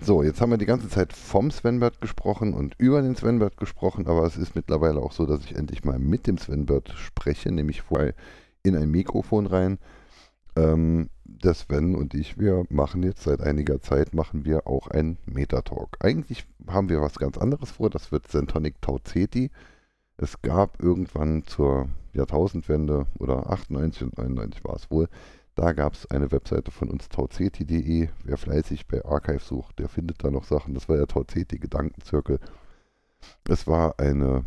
So, 0.03 0.23
jetzt 0.23 0.41
haben 0.41 0.51
wir 0.51 0.59
die 0.59 0.67
ganze 0.67 0.89
Zeit 0.89 1.13
vom 1.15 1.51
Svenbert 1.51 2.01
gesprochen 2.01 2.53
und 2.53 2.75
über 2.79 3.01
den 3.01 3.17
Svenbert 3.17 3.57
gesprochen, 3.57 4.07
aber 4.07 4.25
es 4.25 4.37
ist 4.37 4.55
mittlerweile 4.55 5.01
auch 5.01 5.13
so, 5.13 5.25
dass 5.25 5.45
ich 5.45 5.57
endlich 5.57 5.83
mal 5.83 5.99
mit 5.99 6.27
dem 6.27 6.37
Svenbert 6.37 6.91
spreche, 6.91 7.51
nämlich 7.51 7.81
vorher 7.83 8.15
in 8.63 8.77
ein 8.77 8.91
Mikrofon 8.91 9.47
rein. 9.47 9.79
Ähm, 10.57 11.09
der 11.25 11.55
Sven 11.55 11.95
und 11.95 12.13
ich, 12.15 12.39
wir 12.39 12.65
machen 12.69 13.03
jetzt 13.03 13.23
seit 13.23 13.41
einiger 13.41 13.81
Zeit, 13.81 14.15
machen 14.15 14.45
wir 14.45 14.67
auch 14.67 14.89
einen 14.89 15.17
Metatalk. 15.25 15.97
Eigentlich 16.01 16.47
haben 16.67 16.89
wir 16.89 17.01
was 17.01 17.19
ganz 17.19 17.39
anderes 17.39 17.71
vor, 17.71 17.89
das 17.89 18.13
wird 18.13 18.29
Centonic 18.29 18.83
Tau 18.83 18.99
Ceti. 18.99 19.51
Es 20.19 20.43
gab 20.43 20.83
irgendwann 20.83 21.45
zur 21.45 21.89
Jahrtausendwende 22.17 23.07
oder 23.19 23.51
98 23.51 24.03
und 24.03 24.19
99 24.19 24.65
war 24.65 24.77
es 24.77 24.91
wohl, 24.91 25.09
da 25.57 25.73
gab 25.73 25.95
es 25.95 26.11
eine 26.11 26.31
Webseite 26.33 26.71
von 26.71 26.91
uns, 26.91 27.09
tauzeti.de. 27.09 28.09
Wer 28.25 28.37
fleißig 28.37 28.87
bei 28.87 29.03
Archive 29.05 29.41
sucht, 29.41 29.79
der 29.79 29.89
findet 29.89 30.23
da 30.23 30.31
noch 30.31 30.45
Sachen. 30.45 30.75
Das 30.75 30.87
war 30.89 30.99
der 30.99 31.07
Tauzeti 31.07 31.59
Gedankenzirkel. 31.59 32.41
Es 33.49 33.67
war 33.67 33.99
eine 33.99 34.45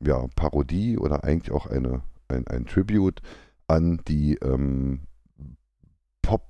ja, 0.00 0.26
Parodie 0.36 0.96
oder 0.96 1.24
eigentlich 1.24 1.50
auch 1.50 1.66
eine, 1.66 2.02
ein, 2.28 2.46
ein 2.46 2.66
Tribute 2.66 3.20
an 3.66 4.00
die 4.06 4.36
ähm, 4.36 5.00
Pop, 6.22 6.46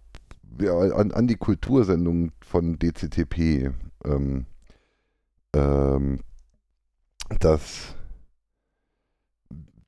ja, 0.61 0.77
an, 0.77 1.12
an 1.12 1.27
die 1.27 1.37
Kultursendung 1.37 2.33
von 2.42 2.79
DCTP. 2.79 3.72
Ähm, 4.05 4.44
ähm, 5.55 6.20
das 7.40 7.94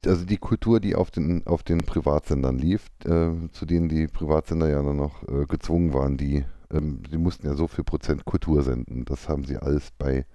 also 0.06 0.24
die 0.24 0.38
Kultur, 0.38 0.80
die 0.80 0.94
auf 0.94 1.10
den, 1.10 1.46
auf 1.46 1.62
den 1.62 1.78
Privatsendern 1.78 2.58
lief, 2.58 2.86
äh, 3.04 3.30
zu 3.52 3.66
denen 3.66 3.88
die 3.88 4.06
Privatsender 4.06 4.68
ja 4.68 4.82
dann 4.82 4.96
noch 4.96 5.22
äh, 5.28 5.46
gezwungen 5.46 5.92
waren, 5.94 6.16
die, 6.16 6.44
ähm, 6.72 7.02
die 7.10 7.18
mussten 7.18 7.46
ja 7.46 7.54
so 7.54 7.68
viel 7.68 7.84
Prozent 7.84 8.24
Kultur 8.24 8.62
senden. 8.62 9.04
Das 9.04 9.28
haben 9.28 9.44
sie 9.44 9.56
alles 9.56 9.90
bei, 9.98 10.26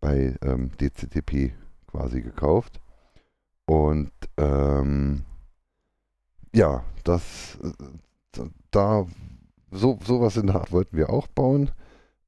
bei 0.00 0.36
ähm, 0.42 0.70
DCTP 0.80 1.54
quasi 1.86 2.22
gekauft. 2.22 2.80
Und 3.66 4.12
ähm, 4.36 5.24
ja, 6.54 6.84
das, 7.04 7.58
äh, 7.62 8.42
da 8.70 9.06
so 9.70 9.98
sowas 10.04 10.36
in 10.36 10.46
der 10.46 10.56
Art 10.56 10.72
wollten 10.72 10.96
wir 10.96 11.10
auch 11.10 11.26
bauen. 11.26 11.70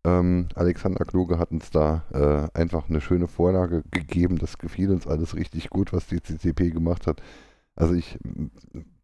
Ähm, 0.04 0.48
Alexander 0.54 1.04
Kluge 1.04 1.38
hat 1.38 1.50
uns 1.50 1.70
da 1.70 2.04
äh, 2.12 2.58
einfach 2.58 2.88
eine 2.88 3.00
schöne 3.00 3.28
Vorlage 3.28 3.82
gegeben. 3.90 4.38
Das 4.38 4.58
gefiel 4.58 4.90
uns 4.90 5.06
alles 5.06 5.34
richtig 5.34 5.70
gut, 5.70 5.92
was 5.92 6.06
die 6.06 6.22
CCP 6.22 6.70
gemacht 6.70 7.06
hat. 7.06 7.22
Also 7.76 7.94
ich, 7.94 8.18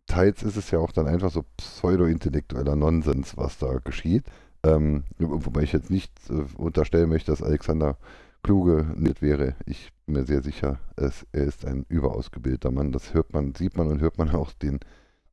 teils 0.06 0.42
ist 0.42 0.56
es 0.56 0.70
ja 0.70 0.78
auch 0.78 0.92
dann 0.92 1.06
einfach 1.06 1.30
so 1.30 1.44
pseudo-intellektueller 1.56 2.76
Nonsens, 2.76 3.36
was 3.36 3.58
da 3.58 3.78
geschieht. 3.78 4.24
Ähm, 4.62 5.04
wobei 5.18 5.62
ich 5.62 5.72
jetzt 5.72 5.90
nicht 5.90 6.12
äh, 6.30 6.44
unterstellen 6.56 7.10
möchte, 7.10 7.30
dass 7.30 7.42
Alexander 7.42 7.98
Kluge 8.42 8.86
nicht 8.96 9.22
wäre. 9.22 9.54
Ich 9.66 9.92
bin 10.06 10.16
mir 10.16 10.24
sehr 10.24 10.42
sicher, 10.42 10.78
es, 10.96 11.26
er 11.32 11.44
ist 11.44 11.64
ein 11.66 11.84
überausgebildeter 11.88 12.70
Mann. 12.70 12.92
Das 12.92 13.14
hört 13.14 13.32
man, 13.32 13.54
sieht 13.54 13.76
man 13.76 13.88
und 13.88 14.00
hört 14.00 14.18
man 14.18 14.30
auch 14.34 14.52
den, 14.52 14.80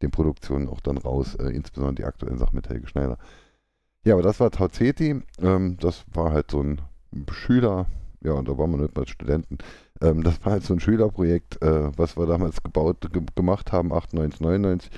den 0.02 0.12
Produktionen 0.12 0.68
auch 0.68 0.82
dann 0.82 0.98
raus, 0.98 1.36
äh, 1.36 1.50
insbesondere 1.50 1.96
die 1.96 2.06
aktuellen 2.06 2.38
Sachen 2.38 2.56
mit 2.56 2.70
Helge 2.70 2.88
Schneider. 2.88 3.18
Ja, 4.04 4.14
aber 4.14 4.24
das 4.24 4.40
war 4.40 4.52
Tauzeti. 4.52 5.22
Ähm, 5.40 5.78
das 5.80 6.06
war 6.14 6.32
halt 6.32 6.52
so 6.52 6.62
ein 6.62 6.82
Schüler, 7.32 7.86
ja, 8.24 8.34
und 8.34 8.48
da 8.48 8.58
waren 8.58 8.72
wir 8.72 8.78
nicht 8.78 8.96
mal 8.96 9.08
Studenten. 9.08 9.60
Ähm, 10.02 10.24
das 10.24 10.44
war 10.44 10.54
halt 10.54 10.64
so 10.64 10.74
ein 10.74 10.80
Schülerprojekt, 10.80 11.62
äh, 11.62 11.96
was 11.98 12.18
wir 12.18 12.26
damals 12.26 12.64
gebaut, 12.64 13.10
ge 13.12 13.22
gemacht 13.36 13.72
haben, 13.72 13.94
98, 13.94 14.42
99. 14.42 14.92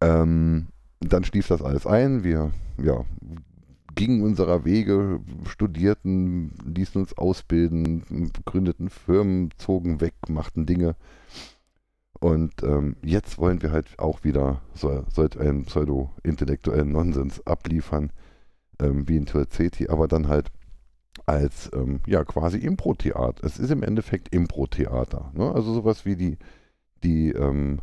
Ähm, 0.00 0.68
dann 1.00 1.24
schlief 1.24 1.48
das 1.48 1.62
alles 1.62 1.86
ein. 1.86 2.24
Wir 2.24 2.52
ja, 2.82 3.04
gingen 3.94 4.22
unserer 4.22 4.64
Wege, 4.64 5.20
studierten, 5.48 6.52
ließen 6.64 7.00
uns 7.00 7.16
ausbilden, 7.16 8.32
gründeten 8.44 8.90
Firmen, 8.90 9.50
zogen 9.58 10.00
weg, 10.00 10.14
machten 10.28 10.66
Dinge. 10.66 10.96
Und 12.18 12.62
ähm, 12.62 12.96
jetzt 13.02 13.38
wollen 13.38 13.62
wir 13.62 13.72
halt 13.72 13.98
auch 13.98 14.24
wieder 14.24 14.62
so, 14.74 15.04
solch 15.12 15.38
einen 15.38 15.64
pseudo-intellektuellen 15.64 16.92
Nonsens 16.92 17.44
abliefern, 17.46 18.12
ähm, 18.82 19.08
wie 19.08 19.16
in 19.16 19.26
Turzeti, 19.26 19.88
aber 19.88 20.08
dann 20.08 20.28
halt 20.28 20.50
als 21.26 21.70
ähm, 21.74 22.00
ja 22.06 22.24
quasi 22.24 22.58
Impro-Theater. 22.58 23.44
Es 23.44 23.58
ist 23.58 23.70
im 23.70 23.82
Endeffekt 23.82 24.34
Impro-Theater. 24.34 25.30
Ne? 25.34 25.52
Also 25.52 25.72
sowas 25.72 26.04
wie 26.04 26.16
die, 26.16 26.38
die 27.02 27.30
ähm, 27.30 27.80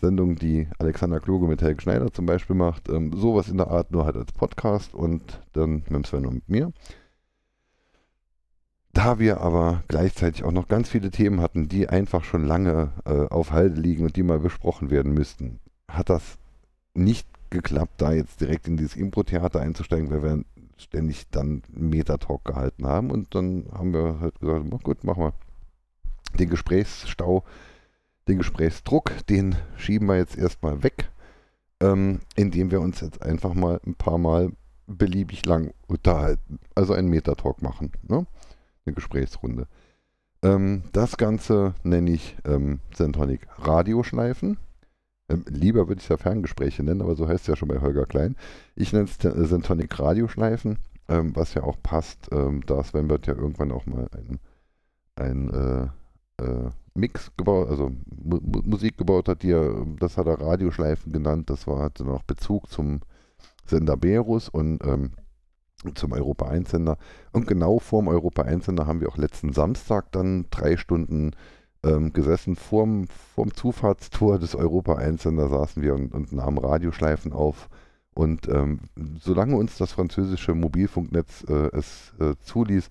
Sendung, 0.00 0.36
die 0.36 0.68
Alexander 0.78 1.20
Kluge 1.20 1.46
mit 1.46 1.62
Helge 1.62 1.82
Schneider 1.82 2.12
zum 2.12 2.26
Beispiel 2.26 2.56
macht. 2.56 2.88
Ähm, 2.88 3.12
sowas 3.14 3.48
in 3.48 3.58
der 3.58 3.68
Art, 3.68 3.90
nur 3.90 4.04
halt 4.04 4.16
als 4.16 4.32
Podcast 4.32 4.94
und 4.94 5.42
dann 5.52 5.82
mit 5.88 6.06
Sven 6.06 6.26
und 6.26 6.48
mir. 6.48 6.72
Da 8.92 9.18
wir 9.18 9.40
aber 9.40 9.84
gleichzeitig 9.86 10.42
auch 10.42 10.50
noch 10.50 10.66
ganz 10.66 10.88
viele 10.88 11.10
Themen 11.10 11.40
hatten, 11.40 11.68
die 11.68 11.88
einfach 11.88 12.24
schon 12.24 12.44
lange 12.44 12.92
äh, 13.04 13.26
auf 13.28 13.52
Halde 13.52 13.80
liegen 13.80 14.04
und 14.04 14.16
die 14.16 14.24
mal 14.24 14.40
besprochen 14.40 14.90
werden 14.90 15.12
müssten, 15.12 15.60
hat 15.88 16.10
das 16.10 16.38
nicht 16.94 17.28
geklappt, 17.50 17.94
da 18.00 18.12
jetzt 18.12 18.40
direkt 18.40 18.68
in 18.68 18.76
dieses 18.76 18.96
Impro-Theater 18.96 19.60
einzusteigen, 19.60 20.10
weil 20.10 20.22
wir 20.22 20.44
ständig 20.76 21.28
dann 21.30 21.62
Metatalk 21.72 22.44
gehalten 22.44 22.86
haben. 22.86 23.10
Und 23.10 23.34
dann 23.34 23.66
haben 23.72 23.92
wir 23.92 24.20
halt 24.20 24.40
gesagt, 24.40 24.66
na 24.70 24.76
gut, 24.78 25.04
machen 25.04 25.24
wir 25.24 25.32
den 26.38 26.48
Gesprächsstau, 26.48 27.44
den 28.28 28.38
Gesprächsdruck, 28.38 29.26
den 29.26 29.56
schieben 29.76 30.08
wir 30.08 30.16
jetzt 30.16 30.38
erstmal 30.38 30.82
weg, 30.82 31.10
ähm, 31.80 32.20
indem 32.36 32.70
wir 32.70 32.80
uns 32.80 33.00
jetzt 33.00 33.22
einfach 33.22 33.54
mal 33.54 33.80
ein 33.86 33.94
paar 33.94 34.18
Mal 34.18 34.52
beliebig 34.86 35.46
lang 35.46 35.72
unterhalten. 35.86 36.58
Also 36.74 36.94
einen 36.94 37.08
Metatalk 37.08 37.62
machen, 37.62 37.92
ne? 38.02 38.26
eine 38.84 38.94
Gesprächsrunde. 38.94 39.66
Ähm, 40.42 40.84
das 40.92 41.16
Ganze 41.16 41.74
nenne 41.82 42.12
ich 42.12 42.36
ähm, 42.44 42.80
Sentonic 42.94 43.46
Radioschleifen. 43.58 44.58
Ähm, 45.30 45.44
lieber 45.48 45.88
würde 45.88 46.00
ich 46.00 46.04
es 46.04 46.08
ja 46.08 46.16
Ferngespräche 46.16 46.82
nennen, 46.82 47.02
aber 47.02 47.14
so 47.14 47.28
heißt 47.28 47.42
es 47.42 47.46
ja 47.46 47.56
schon 47.56 47.68
bei 47.68 47.80
Holger 47.80 48.06
Klein. 48.06 48.36
Ich 48.74 48.92
nenne 48.92 49.06
es 49.06 49.18
Sentonic 49.48 49.98
Radioschleifen, 49.98 50.78
ähm, 51.08 51.34
was 51.36 51.54
ja 51.54 51.62
auch 51.62 51.76
passt, 51.82 52.28
ähm, 52.32 52.62
da 52.66 52.82
Sven 52.82 53.08
wird 53.08 53.26
ja 53.26 53.34
irgendwann 53.34 53.72
auch 53.72 53.86
mal 53.86 54.08
ein, 54.12 54.38
ein 55.16 55.50
äh, 55.50 56.42
äh, 56.42 56.70
Mix 56.94 57.30
gebaut, 57.36 57.68
also 57.68 57.92
Mu 58.22 58.40
Musik 58.64 58.98
gebaut 58.98 59.28
hat, 59.28 59.42
die 59.42 59.52
er, 59.52 59.86
das 59.98 60.16
hat 60.16 60.26
er 60.26 60.40
Radioschleifen 60.40 61.12
genannt, 61.12 61.48
das 61.48 61.66
war, 61.66 61.80
hatte 61.80 62.04
noch 62.04 62.22
Bezug 62.24 62.68
zum 62.68 63.00
Sender 63.64 63.96
Berus 63.96 64.48
und 64.48 64.84
ähm, 64.84 65.12
zum 65.94 66.12
Europa 66.12 66.48
1 66.48 66.70
Sender. 66.70 66.98
Und 67.32 67.46
genau 67.46 67.78
vorm 67.78 68.08
Europa 68.08 68.42
1 68.42 68.66
Sender 68.66 68.86
haben 68.86 69.00
wir 69.00 69.08
auch 69.08 69.16
letzten 69.16 69.52
Samstag 69.52 70.10
dann 70.12 70.46
drei 70.50 70.76
Stunden 70.76 71.30
ähm, 71.84 72.12
gesessen. 72.12 72.56
Vorm, 72.56 73.06
vorm 73.34 73.54
Zufahrtstor 73.54 74.38
des 74.38 74.54
Europa 74.54 74.96
1 74.96 75.22
Sender 75.22 75.48
saßen 75.48 75.82
wir 75.82 75.94
und, 75.94 76.12
und 76.12 76.32
nahmen 76.32 76.58
Radioschleifen 76.58 77.32
auf. 77.32 77.68
Und 78.14 78.48
ähm, 78.48 78.80
solange 79.20 79.56
uns 79.56 79.78
das 79.78 79.92
französische 79.92 80.54
Mobilfunknetz 80.54 81.44
äh, 81.48 81.70
es 81.76 82.12
äh, 82.20 82.34
zuließ, 82.42 82.88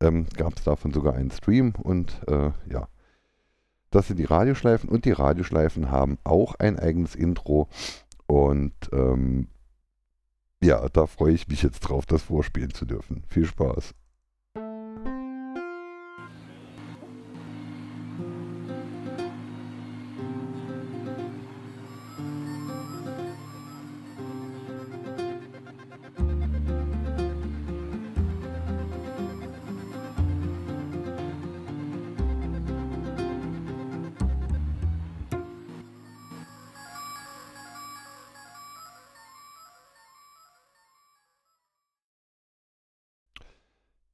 ähm, 0.00 0.26
gab 0.36 0.56
es 0.56 0.64
davon 0.64 0.92
sogar 0.92 1.14
einen 1.14 1.30
Stream. 1.30 1.74
Und 1.82 2.20
äh, 2.28 2.50
ja, 2.70 2.88
das 3.90 4.06
sind 4.06 4.18
die 4.18 4.24
Radioschleifen. 4.24 4.88
Und 4.88 5.04
die 5.04 5.12
Radioschleifen 5.12 5.90
haben 5.90 6.18
auch 6.24 6.54
ein 6.54 6.78
eigenes 6.78 7.14
Intro. 7.14 7.68
Und 8.26 8.74
ähm, 8.92 9.48
ja, 10.62 10.88
da 10.88 11.06
freue 11.06 11.32
ich 11.32 11.48
mich 11.48 11.62
jetzt 11.62 11.80
drauf, 11.80 12.06
das 12.06 12.22
vorspielen 12.22 12.72
zu 12.72 12.84
dürfen. 12.84 13.24
Viel 13.28 13.46
Spaß. 13.46 13.94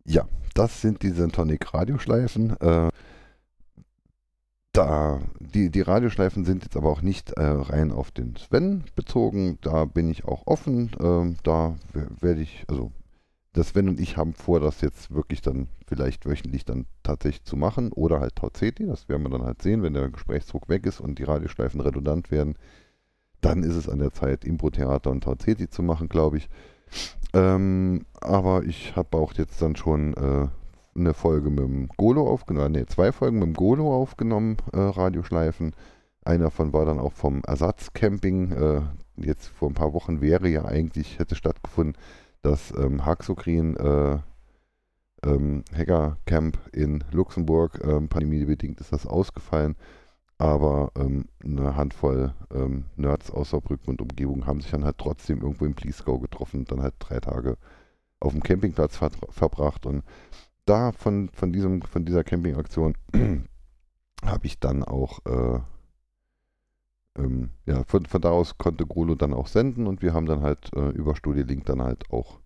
Ja, 0.06 0.28
das 0.54 0.80
sind 0.80 1.02
die 1.02 1.10
Sentonic 1.10 1.74
Radioschleifen. 1.74 2.58
Äh, 2.60 2.90
da, 4.72 5.20
die, 5.40 5.70
die 5.70 5.80
Radioschleifen 5.80 6.44
sind 6.44 6.62
jetzt 6.62 6.76
aber 6.76 6.90
auch 6.90 7.02
nicht 7.02 7.32
äh, 7.32 7.42
rein 7.42 7.90
auf 7.90 8.12
den 8.12 8.36
Sven 8.36 8.84
bezogen. 8.94 9.58
Da 9.62 9.84
bin 9.84 10.08
ich 10.08 10.24
auch 10.24 10.46
offen. 10.46 10.92
Äh, 11.00 11.34
da 11.42 11.76
werde 12.20 12.40
ich, 12.40 12.64
also 12.68 12.92
das 13.52 13.68
Sven 13.68 13.88
und 13.88 13.98
ich 13.98 14.16
haben 14.16 14.34
vor, 14.34 14.60
das 14.60 14.80
jetzt 14.80 15.12
wirklich 15.12 15.40
dann 15.40 15.68
vielleicht 15.88 16.26
wöchentlich 16.26 16.64
dann 16.64 16.86
tatsächlich 17.02 17.44
zu 17.44 17.56
machen 17.56 17.90
oder 17.90 18.20
halt 18.20 18.36
Tauzeti. 18.36 18.86
Das 18.86 19.08
werden 19.08 19.22
wir 19.22 19.30
dann 19.30 19.44
halt 19.44 19.62
sehen, 19.62 19.82
wenn 19.82 19.94
der 19.94 20.10
Gesprächsdruck 20.10 20.68
weg 20.68 20.86
ist 20.86 21.00
und 21.00 21.18
die 21.18 21.24
Radioschleifen 21.24 21.80
redundant 21.80 22.30
werden. 22.30 22.54
Dann 23.40 23.64
ist 23.64 23.74
es 23.74 23.88
an 23.88 23.98
der 23.98 24.12
Zeit, 24.12 24.44
Impro-Theater 24.44 25.10
und 25.10 25.24
Tauzeti 25.24 25.68
zu 25.68 25.82
machen, 25.82 26.08
glaube 26.08 26.36
ich. 26.36 26.48
Ähm, 27.32 28.06
aber 28.20 28.64
ich 28.64 28.96
habe 28.96 29.16
auch 29.16 29.34
jetzt 29.34 29.60
dann 29.60 29.76
schon 29.76 30.14
äh, 30.14 30.48
eine 30.98 31.14
Folge 31.14 31.50
mit 31.50 31.60
dem 31.60 31.88
Golo 31.96 32.28
aufgenommen, 32.28 32.72
ne, 32.72 32.86
zwei 32.86 33.12
Folgen 33.12 33.38
mit 33.38 33.48
dem 33.48 33.54
Golo 33.54 33.94
aufgenommen, 33.94 34.56
äh, 34.72 34.78
Radioschleifen. 34.78 35.74
Einer 36.24 36.44
davon 36.44 36.72
war 36.72 36.84
dann 36.86 36.98
auch 36.98 37.12
vom 37.12 37.42
Ersatzcamping. 37.46 38.52
Äh, 38.52 38.80
jetzt 39.16 39.48
vor 39.48 39.68
ein 39.68 39.74
paar 39.74 39.92
Wochen 39.92 40.20
wäre 40.20 40.48
ja 40.48 40.64
eigentlich, 40.64 41.18
hätte 41.18 41.36
stattgefunden, 41.36 41.96
das 42.42 42.72
ähm, 42.76 43.04
Haxokrin 43.04 43.76
äh, 43.76 44.18
ähm, 45.24 45.64
Hackercamp 45.76 46.58
in 46.72 47.04
Luxemburg. 47.12 47.80
Ähm, 47.84 48.08
pandemiebedingt 48.08 48.80
ist 48.80 48.92
das 48.92 49.06
ausgefallen. 49.06 49.76
Aber 50.38 50.92
ähm, 50.96 51.26
eine 51.42 51.76
Handvoll 51.76 52.34
ähm, 52.52 52.84
Nerds 52.96 53.30
aus 53.30 53.50
Saarbrücken 53.50 53.88
und 53.88 54.02
Umgebung 54.02 54.46
haben 54.46 54.60
sich 54.60 54.70
dann 54.70 54.84
halt 54.84 54.98
trotzdem 54.98 55.40
irgendwo 55.40 55.64
im 55.64 55.74
Pleasegau 55.74 56.18
getroffen 56.18 56.60
und 56.60 56.72
dann 56.72 56.82
halt 56.82 56.94
drei 56.98 57.20
Tage 57.20 57.56
auf 58.20 58.32
dem 58.32 58.42
Campingplatz 58.42 58.96
ver 58.96 59.10
verbracht. 59.30 59.86
Und 59.86 60.04
da 60.66 60.92
von, 60.92 61.30
von, 61.30 61.52
diesem, 61.52 61.80
von 61.82 62.04
dieser 62.04 62.24
Campingaktion 62.24 62.94
habe 64.24 64.46
ich 64.46 64.60
dann 64.60 64.84
auch, 64.84 65.20
äh, 65.24 65.60
ähm, 67.18 67.50
ja, 67.64 67.84
von, 67.84 68.04
von 68.04 68.20
da 68.20 68.30
aus 68.30 68.58
konnte 68.58 68.86
Grulo 68.86 69.14
dann 69.14 69.32
auch 69.32 69.46
senden 69.46 69.86
und 69.86 70.02
wir 70.02 70.12
haben 70.12 70.26
dann 70.26 70.42
halt 70.42 70.70
äh, 70.74 70.90
über 70.90 71.16
Studio 71.16 71.44
Link 71.44 71.64
dann 71.64 71.80
halt 71.80 72.10
auch 72.10 72.40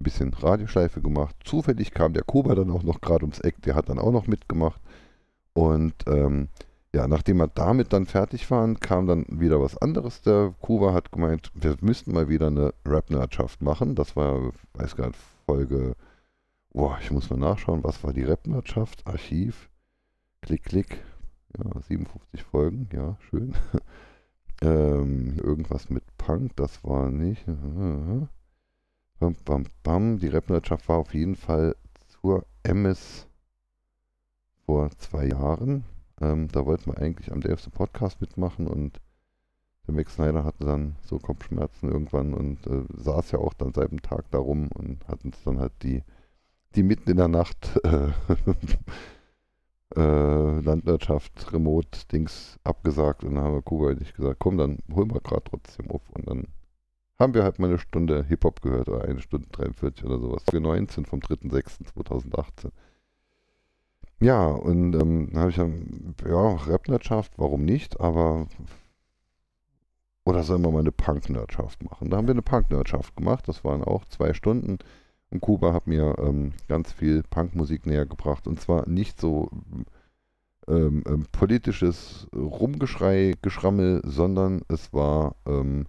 ein 0.00 0.04
bisschen 0.04 0.34
Radioschleife 0.34 1.00
gemacht. 1.00 1.36
Zufällig 1.44 1.92
kam 1.92 2.12
der 2.12 2.24
Kuba 2.24 2.54
dann 2.54 2.70
auch 2.70 2.82
noch 2.82 3.00
gerade 3.00 3.24
ums 3.24 3.40
Eck, 3.40 3.62
der 3.62 3.74
hat 3.74 3.88
dann 3.88 3.98
auch 3.98 4.12
noch 4.12 4.26
mitgemacht. 4.26 4.80
Und 5.54 5.94
ähm, 6.06 6.48
ja, 6.94 7.08
nachdem 7.08 7.38
wir 7.38 7.48
damit 7.48 7.92
dann 7.92 8.04
fertig 8.06 8.50
waren, 8.50 8.78
kam 8.78 9.06
dann 9.06 9.24
wieder 9.28 9.60
was 9.60 9.78
anderes. 9.78 10.20
Der 10.22 10.54
Kuba 10.60 10.92
hat 10.92 11.10
gemeint, 11.10 11.50
wir 11.54 11.76
müssten 11.80 12.12
mal 12.12 12.28
wieder 12.28 12.48
eine 12.48 12.74
Rap-Nerdschaft 12.86 13.62
machen. 13.62 13.94
Das 13.94 14.14
war, 14.14 14.52
weiß 14.74 14.96
gar 14.96 15.06
nicht, 15.06 15.18
Folge, 15.46 15.94
boah, 16.70 16.98
ich 17.00 17.10
muss 17.10 17.30
mal 17.30 17.38
nachschauen, 17.38 17.82
was 17.82 18.04
war 18.04 18.12
die 18.12 18.24
Rap-Nerdschaft? 18.24 19.06
Archiv, 19.06 19.70
klick, 20.42 20.64
klick, 20.64 21.02
ja, 21.56 21.80
57 21.80 22.42
Folgen, 22.42 22.88
ja, 22.92 23.16
schön. 23.30 23.54
ähm, 24.60 25.38
irgendwas 25.42 25.88
mit 25.88 26.04
Punk, 26.18 26.56
das 26.56 26.84
war 26.84 27.10
nicht. 27.10 27.46
bam, 29.18 29.34
bam, 29.46 29.64
bam. 29.82 30.18
Die 30.18 30.28
Rap-Wirtschaft 30.28 30.88
war 30.90 30.98
auf 30.98 31.14
jeden 31.14 31.36
Fall 31.36 31.74
zur 32.20 32.44
MS 32.64 33.26
vor 34.66 34.90
zwei 34.98 35.28
Jahren. 35.28 35.84
Ähm, 36.22 36.48
da 36.48 36.64
wollten 36.64 36.92
wir 36.92 36.98
eigentlich 36.98 37.32
am 37.32 37.40
DFC 37.40 37.72
Podcast 37.72 38.20
mitmachen 38.20 38.68
und 38.68 39.00
der 39.86 39.94
Max 39.94 40.14
Snyder 40.14 40.44
hatte 40.44 40.64
dann 40.64 40.94
so 41.02 41.18
Kopfschmerzen 41.18 41.90
irgendwann 41.90 42.32
und 42.32 42.64
äh, 42.68 42.84
saß 42.94 43.32
ja 43.32 43.40
auch 43.40 43.54
dann 43.54 43.72
seit 43.72 43.90
dem 43.90 44.00
Tag 44.00 44.30
da 44.30 44.38
rum 44.38 44.68
und 44.72 45.06
hat 45.08 45.24
uns 45.24 45.42
dann 45.42 45.58
halt 45.58 45.72
die, 45.82 46.04
die 46.76 46.84
mitten 46.84 47.10
in 47.10 47.16
der 47.16 47.26
Nacht 47.26 47.76
äh, 47.84 48.10
äh, 49.96 50.60
Landwirtschaft, 50.60 51.52
Remote-Dings 51.52 52.60
abgesagt 52.62 53.24
und 53.24 53.34
dann 53.34 53.42
haben 53.42 53.54
wir 53.54 53.62
Kuba 53.62 53.88
und 53.88 54.00
ich 54.00 54.14
gesagt, 54.14 54.38
komm, 54.38 54.58
dann 54.58 54.78
holen 54.94 55.12
wir 55.12 55.20
gerade 55.20 55.42
trotzdem 55.44 55.90
auf 55.90 56.08
und 56.10 56.28
dann 56.28 56.46
haben 57.18 57.34
wir 57.34 57.42
halt 57.42 57.58
mal 57.58 57.68
eine 57.68 57.78
Stunde 57.78 58.24
Hip-Hop 58.24 58.62
gehört 58.62 58.88
oder 58.88 59.02
eine 59.04 59.20
Stunde 59.20 59.48
43 59.50 60.04
oder 60.04 60.20
sowas. 60.20 60.44
Folge 60.44 60.62
19 60.62 61.04
vom 61.04 61.18
3.6.2018. 61.18 62.70
Ja, 64.22 64.46
und 64.46 64.94
ähm, 64.94 65.30
habe 65.34 65.50
ich 65.50 65.56
dann, 65.56 66.14
ja, 66.24 66.54
Rap-Nerdschaft, 66.54 67.32
warum 67.38 67.64
nicht, 67.64 68.00
aber 68.00 68.46
oder 70.24 70.44
sollen 70.44 70.62
wir 70.62 70.70
mal 70.70 70.78
eine 70.78 70.92
Punk-Nerdschaft 70.92 71.82
machen? 71.82 72.08
Da 72.08 72.16
haben 72.16 72.28
wir 72.28 72.32
eine 72.34 72.42
Punk-Nerdschaft 72.42 73.16
gemacht, 73.16 73.48
das 73.48 73.64
waren 73.64 73.82
auch 73.82 74.04
zwei 74.04 74.32
Stunden. 74.32 74.78
Und 75.30 75.40
Kuba 75.40 75.72
hat 75.72 75.88
mir 75.88 76.14
ähm, 76.18 76.52
ganz 76.68 76.92
viel 76.92 77.24
Punkmusik 77.24 77.86
näher 77.86 78.06
gebracht. 78.06 78.46
Und 78.46 78.60
zwar 78.60 78.88
nicht 78.88 79.20
so 79.20 79.50
ähm, 80.68 81.02
ähm, 81.06 81.26
politisches 81.32 82.28
Rumgeschrei, 82.34 83.34
Geschrammel, 83.42 84.02
sondern 84.04 84.62
es 84.68 84.92
war, 84.92 85.34
ähm, 85.46 85.86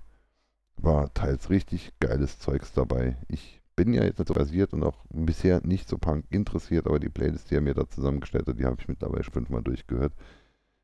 war 0.77 1.13
teils 1.13 1.51
richtig 1.51 1.93
geiles 1.99 2.39
Zeugs 2.39 2.73
dabei. 2.73 3.17
Ich 3.27 3.62
bin 3.76 3.93
ja 3.93 4.03
jetzt 4.03 4.19
nicht 4.19 4.28
so 4.28 4.34
basiert 4.34 4.74
und 4.74 4.84
auch 4.84 5.05
bisher 5.09 5.61
nicht 5.65 5.89
so 5.89 5.97
Punk 5.97 6.26
interessiert, 6.30 6.88
aber 6.88 6.99
die 6.99 7.09
Playlist, 7.09 7.49
die 7.49 7.55
er 7.55 7.61
mir 7.61 7.74
da 7.74 7.89
zusammengestellt 7.89 8.47
hat, 8.47 8.59
die 8.59 8.65
habe 8.65 8.78
ich 8.80 8.88
mittlerweile 8.88 9.24
schon 9.24 9.34
fünfmal 9.34 9.63
durchgehört. 9.63 10.13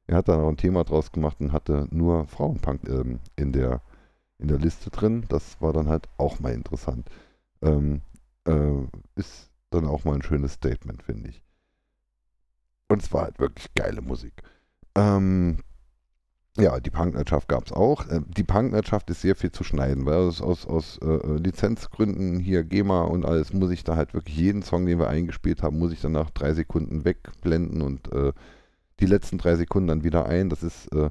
Er 0.07 0.17
hat 0.17 0.27
da 0.27 0.37
noch 0.37 0.47
ein 0.47 0.57
Thema 0.57 0.83
draus 0.83 1.11
gemacht 1.11 1.39
und 1.39 1.51
hatte 1.51 1.87
nur 1.91 2.25
Frauenpunk 2.25 2.87
ähm, 2.89 3.19
in, 3.35 3.51
der, 3.51 3.81
in 4.39 4.47
der 4.47 4.57
Liste 4.57 4.89
drin. 4.89 5.25
Das 5.29 5.61
war 5.61 5.71
dann 5.71 5.87
halt 5.87 6.09
auch 6.17 6.39
mal 6.39 6.53
interessant. 6.53 7.07
Ähm, 7.61 8.01
äh, 8.45 8.71
ist 9.15 9.51
dann 9.69 9.85
auch 9.85 10.05
mal 10.05 10.15
ein 10.15 10.23
schönes 10.23 10.53
Statement, 10.53 11.03
finde 11.03 11.29
ich. 11.29 11.43
Und 12.87 13.03
es 13.03 13.13
war 13.13 13.25
halt 13.25 13.39
wirklich 13.39 13.71
geile 13.75 14.01
Musik. 14.01 14.33
Ähm, 14.95 15.59
ja, 16.59 16.79
die 16.79 16.89
Punkwirtschaft 16.89 17.47
gab 17.47 17.65
es 17.65 17.71
auch. 17.71 18.07
Äh, 18.07 18.21
die 18.27 18.43
Punkwirtschaft 18.43 19.09
ist 19.09 19.21
sehr 19.21 19.35
viel 19.35 19.51
zu 19.51 19.63
schneiden, 19.63 20.05
weil 20.05 20.15
aus, 20.15 20.41
aus, 20.41 20.67
aus 20.67 20.99
äh, 21.01 21.05
äh, 21.05 21.37
Lizenzgründen 21.37 22.39
hier 22.39 22.63
GEMA 22.63 23.01
und 23.03 23.25
alles 23.25 23.53
muss 23.53 23.71
ich 23.71 23.83
da 23.83 23.95
halt 23.95 24.13
wirklich 24.13 24.35
jeden 24.35 24.61
Song, 24.61 24.85
den 24.85 24.99
wir 24.99 25.07
eingespielt 25.07 25.63
haben, 25.63 25.79
muss 25.79 25.91
ich 25.91 26.01
dann 26.01 26.11
nach 26.13 26.29
drei 26.29 26.53
Sekunden 26.53 27.05
wegblenden 27.05 27.81
und 27.81 28.11
äh, 28.11 28.33
die 28.99 29.05
letzten 29.05 29.37
drei 29.37 29.55
Sekunden 29.55 29.87
dann 29.87 30.03
wieder 30.03 30.25
ein. 30.25 30.49
Das 30.49 30.63
ist 30.63 30.87
äh, 30.93 31.09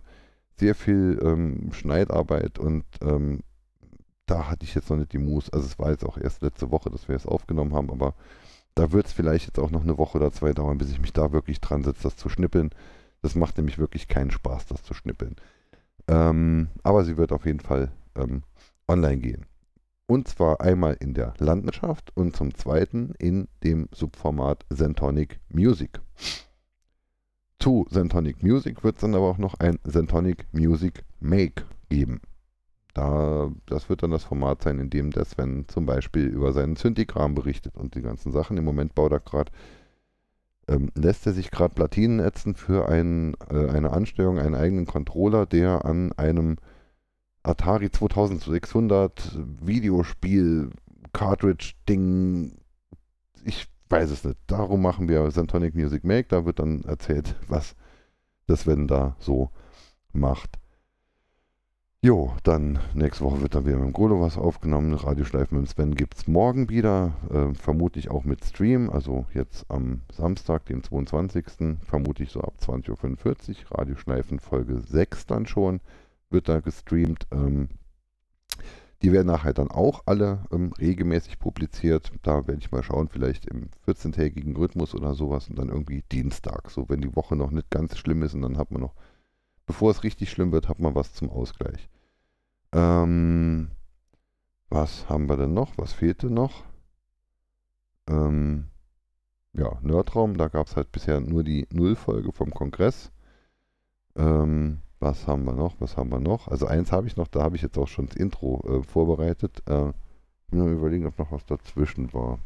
sehr 0.57 0.75
viel 0.75 1.19
ähm, 1.23 1.73
Schneidarbeit 1.73 2.59
und 2.59 2.85
ähm, 3.03 3.41
da 4.27 4.49
hatte 4.49 4.65
ich 4.65 4.75
jetzt 4.75 4.91
noch 4.91 4.97
nicht 4.97 5.13
die 5.13 5.19
Muße. 5.19 5.53
Also 5.53 5.67
es 5.67 5.79
war 5.79 5.91
jetzt 5.91 6.05
auch 6.05 6.19
erst 6.19 6.43
letzte 6.43 6.71
Woche, 6.71 6.91
dass 6.91 7.09
wir 7.09 7.17
es 7.17 7.27
aufgenommen 7.27 7.75
haben, 7.75 7.91
aber 7.91 8.15
da 8.75 8.93
wird 8.93 9.07
es 9.07 9.13
vielleicht 9.13 9.47
jetzt 9.47 9.59
auch 9.59 9.71
noch 9.71 9.83
eine 9.83 9.99
Woche 9.99 10.19
oder 10.19 10.31
zwei 10.31 10.53
dauern, 10.53 10.79
bis 10.79 10.91
ich 10.91 11.01
mich 11.01 11.13
da 11.13 11.33
wirklich 11.33 11.61
dran 11.61 11.83
setze, 11.83 12.03
das 12.05 12.17
zu 12.17 12.29
schnippeln. 12.29 12.71
Das 13.23 13.35
macht 13.35 13.57
nämlich 13.57 13.79
wirklich 13.79 14.09
keinen 14.09 14.31
Spaß, 14.31 14.67
das 14.67 14.83
zu 14.83 14.95
schnippeln. 14.95 15.37
Ähm, 16.07 16.69
aber 16.83 17.05
sie 17.05 17.17
wird 17.17 17.33
auf 17.33 17.47
jeden 17.47 17.61
Fall 17.61 17.91
ähm, 18.17 18.43
online 18.87 19.19
gehen. 19.19 19.47
Und 20.07 20.27
zwar 20.27 20.63
einmal 20.63 20.97
in 21.01 21.13
der 21.13 21.35
Landwirtschaft 21.39 22.17
und 22.17 22.35
zum 22.35 22.55
zweiten 22.55 23.13
in 23.19 23.49
dem 23.63 23.89
Subformat 23.93 24.65
Zentonic 24.73 25.39
Music. 25.51 26.01
Zu 27.59 27.87
Zentonic 27.91 28.43
Music 28.43 28.83
wird 28.85 28.97
es 28.97 29.01
dann 29.03 29.15
aber 29.15 29.27
auch 29.27 29.39
noch 29.39 29.55
ein 29.59 29.79
Zentonic 29.87 30.47
Music 30.53 31.05
Make 31.21 31.65
geben. 31.91 32.21
Da, 32.95 33.53
das 33.67 33.91
wird 33.91 34.03
dann 34.03 34.11
das 34.11 34.25
Format 34.25 34.63
sein, 34.63 34.79
in 34.79 34.91
dem 34.91 35.11
der 35.11 35.25
Sven 35.25 35.67
zum 35.69 35.85
Beispiel 35.85 36.27
über 36.27 36.53
seinen 36.53 36.77
Syndigramm 36.77 37.35
berichtet 37.35 37.77
und 37.77 37.95
die 37.95 38.03
ganzen 38.03 38.33
Sachen. 38.33 38.57
Im 38.57 38.65
Moment 38.65 38.95
baut 38.95 39.13
er 39.13 39.21
gerade, 39.21 39.53
ähm, 40.69 40.91
lässt 40.95 41.27
er 41.27 41.33
sich 41.33 41.51
gerade 41.51 41.75
Platinen 41.75 42.21
ätzen 42.21 42.55
für 42.55 42.89
ein, 42.89 43.35
äh, 43.51 43.69
eine 43.69 43.93
Anstellung, 43.93 44.39
einen 44.39 44.55
eigenen 44.55 44.87
Controller, 44.87 45.47
der 45.47 45.85
an 45.85 46.13
einem 46.13 46.57
Atari 47.43 47.91
2600 47.91 49.39
Videospiel 49.63 50.71
Cartridge-Ding, 51.13 52.59
ich 53.45 53.67
weiß 53.89 54.11
es 54.11 54.25
nicht. 54.25 54.39
Darum 54.47 54.83
machen 54.83 55.09
wir 55.09 55.31
Santonic 55.31 55.75
Music 55.75 56.05
Make. 56.05 56.29
Da 56.29 56.45
wird 56.45 56.59
dann 56.59 56.83
erzählt, 56.85 57.37
was 57.49 57.75
das 58.47 58.63
Sven 58.63 58.87
da 58.87 59.17
so 59.19 59.51
macht. 60.13 60.59
Jo, 62.01 62.33
dann 62.45 62.79
nächste 62.95 63.25
Woche 63.25 63.43
wird 63.43 63.57
dann 63.57 63.67
wieder 63.67 63.77
mit 63.79 63.87
dem 63.87 63.93
Golo 63.93 64.21
was 64.21 64.39
aufgenommen. 64.39 64.95
Radioschleifen 64.95 65.59
mit 65.59 65.67
dem 65.67 65.69
Sven 65.69 65.95
gibt 65.97 66.15
es 66.15 66.29
morgen 66.29 66.69
wieder. 66.69 67.17
Äh, 67.29 67.55
vermutlich 67.55 68.09
auch 68.09 68.23
mit 68.23 68.45
Stream. 68.45 68.89
Also 68.89 69.27
jetzt 69.35 69.69
am 69.69 70.03
Samstag, 70.13 70.65
den 70.67 70.85
22. 70.85 71.77
Vermutlich 71.83 72.31
so 72.31 72.41
ab 72.41 72.55
20.45 72.61 73.49
Uhr. 73.65 73.79
Radioschleifen 73.79 74.39
Folge 74.39 74.79
6 74.79 75.27
dann 75.27 75.47
schon. 75.47 75.81
Wird 76.31 76.49
da 76.49 76.61
gestreamt. 76.61 77.27
Ähm, 77.33 77.69
die 79.03 79.11
werden 79.11 79.27
nachher 79.27 79.53
dann 79.53 79.73
auch 79.73 80.05
alle 80.07 80.45
ähm, 80.53 80.73
regelmäßig 80.79 81.41
publiziert. 81.41 82.13
Da 82.23 82.47
werde 82.47 82.61
ich 82.61 82.71
mal 82.71 82.85
schauen, 82.85 83.09
vielleicht 83.09 83.47
im 83.47 83.71
14-tägigen 83.89 84.57
Rhythmus 84.57 84.95
oder 84.95 85.15
sowas 85.15 85.49
und 85.49 85.59
dann 85.59 85.69
irgendwie 85.69 86.05
Dienstag. 86.13 86.71
So, 86.71 86.89
wenn 86.89 87.01
die 87.01 87.17
Woche 87.17 87.35
noch 87.35 87.51
nicht 87.51 87.71
ganz 87.71 87.99
schlimm 87.99 88.23
ist 88.23 88.35
und 88.35 88.43
dann 88.43 88.57
hat 88.57 88.71
man 88.71 88.83
noch 88.83 88.95
bevor 89.69 89.93
es 89.93 90.03
richtig 90.03 90.31
schlimm 90.31 90.51
wird, 90.51 90.69
hat 90.69 90.81
man 90.81 90.97
was 90.97 91.15
zum 91.15 91.31
Ausgleich. 91.31 91.89
Ähm, 92.73 93.71
was 94.71 95.09
haben 95.09 95.29
wir 95.29 95.37
denn 95.37 95.55
noch? 95.55 95.79
Was 95.79 95.93
fehlte 95.93 96.31
noch? 96.31 96.65
Ähm, 98.09 98.69
ja, 99.53 99.79
Nerdraum, 99.83 100.37
da 100.37 100.49
gab 100.49 100.67
es 100.67 100.77
halt 100.77 100.91
bisher 100.91 101.21
nur 101.21 101.45
die 101.45 101.69
Nullfolge 101.71 102.33
vom 102.33 102.51
Kongress. 102.51 103.13
Ähm, 104.17 104.81
was 105.01 105.27
haben 105.27 105.45
wir 105.45 105.55
noch? 105.55 105.81
Was 105.81 105.97
haben 105.97 106.11
wir 106.11 106.21
noch? 106.21 106.49
Also 106.49 106.67
eins 106.67 106.91
habe 106.91 107.07
ich 107.07 107.17
noch, 107.17 107.29
da 107.29 107.43
habe 107.43 107.57
ich 107.57 107.63
jetzt 107.63 107.79
auch 107.79 107.89
schon 107.89 108.07
das 108.07 108.17
Intro 108.17 108.65
äh, 108.67 108.83
vorbereitet. 108.83 109.63
Äh, 109.69 109.93
nur 110.51 110.69
überlegen, 110.69 111.07
ob 111.07 111.19
noch 111.19 111.31
was 111.31 111.45
dazwischen 111.45 112.13
war. 112.15 112.39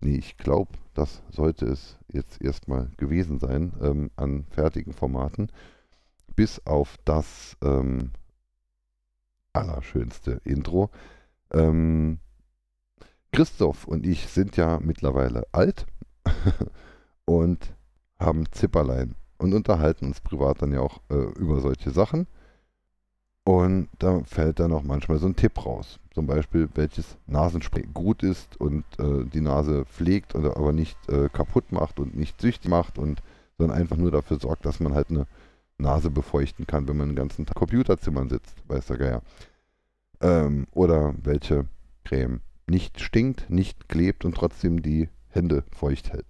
Nee, 0.00 0.16
ich 0.16 0.36
glaube, 0.36 0.72
das 0.94 1.22
sollte 1.30 1.66
es 1.66 1.98
jetzt 2.16 2.42
erstmal 2.42 2.90
gewesen 2.96 3.38
sein 3.38 3.72
ähm, 3.80 4.10
an 4.16 4.44
fertigen 4.50 4.92
Formaten. 4.92 5.48
Bis 6.34 6.60
auf 6.66 6.96
das 7.04 7.56
ähm, 7.62 8.10
allerschönste 9.52 10.40
Intro. 10.44 10.90
Ähm, 11.52 12.18
Christoph 13.32 13.86
und 13.86 14.06
ich 14.06 14.28
sind 14.28 14.56
ja 14.56 14.80
mittlerweile 14.80 15.44
alt 15.52 15.86
und 17.24 17.74
haben 18.18 18.50
Zipperlein 18.50 19.14
und 19.38 19.54
unterhalten 19.54 20.06
uns 20.06 20.20
privat 20.20 20.62
dann 20.62 20.72
ja 20.72 20.80
auch 20.80 21.00
äh, 21.10 21.14
über 21.38 21.60
solche 21.60 21.90
Sachen. 21.90 22.26
Und 23.44 23.88
da 23.98 24.22
fällt 24.24 24.58
dann 24.58 24.72
auch 24.72 24.82
manchmal 24.82 25.18
so 25.18 25.26
ein 25.26 25.36
Tipp 25.36 25.64
raus. 25.64 26.00
Zum 26.16 26.26
Beispiel, 26.26 26.70
welches 26.74 27.18
Nasenspray 27.26 27.82
gut 27.92 28.22
ist 28.22 28.58
und 28.58 28.84
äh, 28.98 29.26
die 29.26 29.42
Nase 29.42 29.84
pflegt, 29.84 30.34
oder 30.34 30.56
aber 30.56 30.72
nicht 30.72 30.96
äh, 31.10 31.28
kaputt 31.28 31.72
macht 31.72 32.00
und 32.00 32.16
nicht 32.16 32.40
süchtig 32.40 32.70
macht, 32.70 32.98
und, 32.98 33.20
sondern 33.58 33.76
einfach 33.76 33.98
nur 33.98 34.10
dafür 34.10 34.40
sorgt, 34.40 34.64
dass 34.64 34.80
man 34.80 34.94
halt 34.94 35.10
eine 35.10 35.26
Nase 35.76 36.08
befeuchten 36.08 36.66
kann, 36.66 36.88
wenn 36.88 36.96
man 36.96 37.10
den 37.10 37.16
ganzen 37.16 37.44
Tag 37.44 37.56
Computerzimmern 37.56 38.30
sitzt, 38.30 38.56
weiß 38.66 38.86
der 38.86 38.96
Geier. 38.96 39.22
Ähm, 40.22 40.66
oder 40.72 41.14
welche 41.22 41.66
Creme 42.06 42.40
nicht 42.66 42.98
stinkt, 43.02 43.50
nicht 43.50 43.90
klebt 43.90 44.24
und 44.24 44.34
trotzdem 44.34 44.80
die 44.80 45.10
Hände 45.28 45.64
feucht 45.70 46.14
hält. 46.14 46.24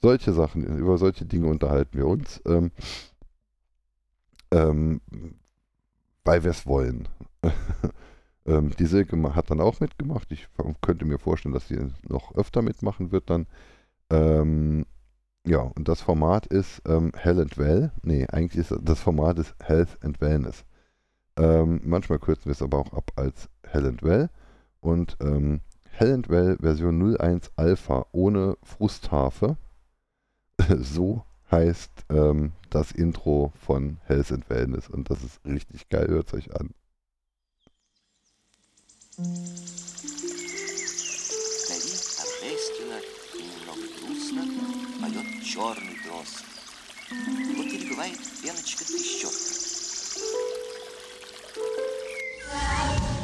Solche 0.00 0.32
Sachen, 0.32 0.64
über 0.64 0.96
solche 0.96 1.26
Dinge 1.26 1.48
unterhalten 1.48 1.98
wir 1.98 2.06
uns. 2.06 2.40
Ähm, 2.46 2.70
ähm, 4.52 5.02
weil 6.24 6.44
wir 6.44 6.50
es 6.50 6.66
wollen. 6.66 7.08
ähm, 8.48 8.70
die 8.78 8.86
Silke 8.86 9.16
hat 9.34 9.50
dann 9.50 9.60
auch 9.60 9.80
mitgemacht. 9.80 10.32
Ich 10.32 10.48
könnte 10.80 11.04
mir 11.04 11.18
vorstellen, 11.18 11.52
dass 11.52 11.68
sie 11.68 11.78
noch 12.08 12.34
öfter 12.34 12.62
mitmachen 12.62 13.12
wird 13.12 13.30
dann. 13.30 13.46
Ähm, 14.10 14.86
ja, 15.46 15.60
und 15.60 15.88
das 15.88 16.00
Format 16.00 16.46
ist 16.46 16.82
ähm, 16.86 17.12
Hell 17.14 17.40
and 17.40 17.58
Well. 17.58 17.92
Nee, 18.02 18.26
eigentlich 18.26 18.58
ist 18.58 18.74
das 18.82 19.00
Format 19.00 19.38
ist 19.38 19.54
Health 19.62 19.98
and 20.02 20.20
Wellness. 20.20 20.64
Ähm, 21.36 21.80
manchmal 21.84 22.18
kürzen 22.18 22.46
wir 22.46 22.52
es 22.52 22.62
aber 22.62 22.78
auch 22.78 22.92
ab 22.92 23.12
als 23.16 23.48
Hell 23.62 23.86
and 23.86 24.02
Well. 24.02 24.30
Und 24.80 25.16
ähm, 25.20 25.60
Hell 25.90 26.12
and 26.12 26.28
Well 26.28 26.56
Version 26.60 27.16
01 27.16 27.52
Alpha 27.56 28.06
ohne 28.12 28.56
Frusthafe. 28.62 29.56
so 30.78 31.24
heißt 31.50 32.06
ähm, 32.10 32.52
das 32.70 32.92
Intro 32.92 33.52
von 33.56 33.98
Health 34.04 34.32
and 34.32 34.50
Wellness 34.50 34.88
und 34.88 35.10
das 35.10 35.22
ist 35.22 35.40
richtig 35.44 35.88
geil, 35.88 36.08
hört 36.08 36.28
es 36.28 36.34
euch 36.34 36.54
an. 36.54 36.70
Старик 39.18 39.34
торжественно 42.16 43.00
и 43.34 43.42
немного 43.42 43.82
грустно 43.98 44.42
поет 45.00 45.26
черный 45.44 45.98
дрозд. 46.04 46.44
Его 47.10 47.64
перебивает 47.64 48.20
пеночка 48.40 48.84
трещотка. 48.84 49.54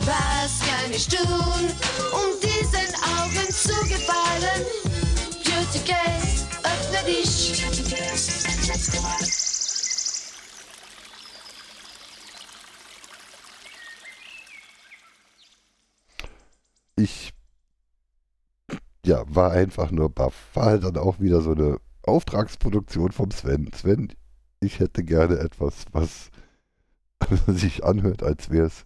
Was 0.04 0.54
kann 0.66 0.90
ich 0.92 1.06
tun, 1.06 1.70
um 2.12 2.40
diesen 2.40 2.92
Augen 3.16 3.48
zu 3.52 3.74
gefallen? 3.86 4.66
Beauty 5.44 5.78
Case, 5.86 6.44
öffne 6.64 7.04
dich. 7.06 7.62
War 19.34 19.52
einfach 19.52 19.90
nur 19.90 20.10
baff. 20.10 20.48
War 20.54 20.66
halt 20.66 20.84
dann 20.84 20.96
auch 20.96 21.20
wieder 21.20 21.40
so 21.40 21.52
eine 21.52 21.78
Auftragsproduktion 22.02 23.12
vom 23.12 23.30
Sven. 23.30 23.70
Sven, 23.72 24.12
ich 24.60 24.80
hätte 24.80 25.04
gerne 25.04 25.38
etwas, 25.38 25.86
was 25.92 26.30
sich 27.46 27.84
anhört, 27.84 28.22
als 28.22 28.50
wäre 28.50 28.66
es 28.66 28.84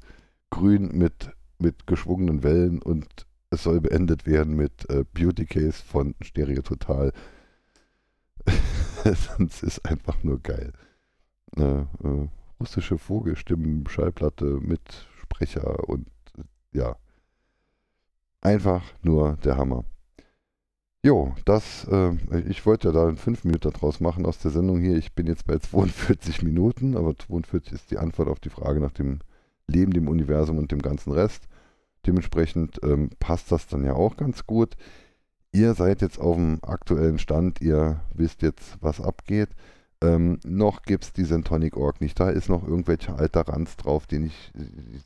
grün 0.50 0.96
mit, 0.96 1.30
mit 1.58 1.86
geschwungenen 1.86 2.42
Wellen 2.42 2.80
und 2.82 3.06
es 3.50 3.62
soll 3.62 3.80
beendet 3.80 4.26
werden 4.26 4.56
mit 4.56 4.88
äh, 4.90 5.04
Beauty 5.12 5.46
Case 5.46 5.82
von 5.82 6.14
Stereo 6.20 6.62
Total. 6.62 7.12
Sonst 9.04 9.62
ist 9.62 9.84
einfach 9.86 10.22
nur 10.22 10.40
geil. 10.40 10.72
Äh, 11.56 11.62
äh, 11.62 12.28
russische 12.60 12.98
Vogelstimmen, 12.98 13.88
Schallplatte 13.88 14.44
mit 14.44 15.06
Sprecher 15.22 15.88
und 15.88 16.08
ja. 16.72 16.96
Einfach 18.40 18.82
nur 19.02 19.36
der 19.36 19.56
Hammer. 19.56 19.84
Jo, 21.04 21.32
das, 21.44 21.86
äh, 21.90 22.12
ich 22.48 22.66
wollte 22.66 22.88
ja 22.88 22.92
da 22.92 23.14
5 23.14 23.44
Minuten 23.44 23.70
draus 23.70 24.00
machen 24.00 24.26
aus 24.26 24.38
der 24.38 24.50
Sendung 24.50 24.80
hier. 24.80 24.96
Ich 24.96 25.14
bin 25.14 25.26
jetzt 25.26 25.46
bei 25.46 25.58
42 25.58 26.42
Minuten, 26.42 26.96
aber 26.96 27.16
42 27.16 27.72
ist 27.72 27.90
die 27.90 27.98
Antwort 27.98 28.28
auf 28.28 28.40
die 28.40 28.50
Frage 28.50 28.80
nach 28.80 28.90
dem 28.92 29.20
Leben, 29.68 29.92
dem 29.92 30.08
Universum 30.08 30.58
und 30.58 30.72
dem 30.72 30.82
ganzen 30.82 31.12
Rest. 31.12 31.44
Dementsprechend 32.06 32.80
ähm, 32.82 33.10
passt 33.20 33.52
das 33.52 33.68
dann 33.68 33.84
ja 33.84 33.92
auch 33.94 34.16
ganz 34.16 34.46
gut. 34.46 34.76
Ihr 35.52 35.74
seid 35.74 36.02
jetzt 36.02 36.18
auf 36.18 36.36
dem 36.36 36.58
aktuellen 36.62 37.18
Stand, 37.18 37.60
ihr 37.60 38.00
wisst 38.12 38.42
jetzt, 38.42 38.78
was 38.80 39.00
abgeht. 39.00 39.50
Ähm, 40.00 40.38
noch 40.44 40.82
gibt 40.82 41.04
es 41.04 41.12
die 41.12 41.24
Sentonic 41.24 41.76
Org 41.76 42.00
nicht. 42.00 42.18
Da 42.18 42.30
ist 42.30 42.48
noch 42.48 42.66
irgendwelcher 42.66 43.18
alter 43.18 43.48
Ranz 43.48 43.76
drauf, 43.76 44.06
den 44.06 44.26
ich, 44.26 44.52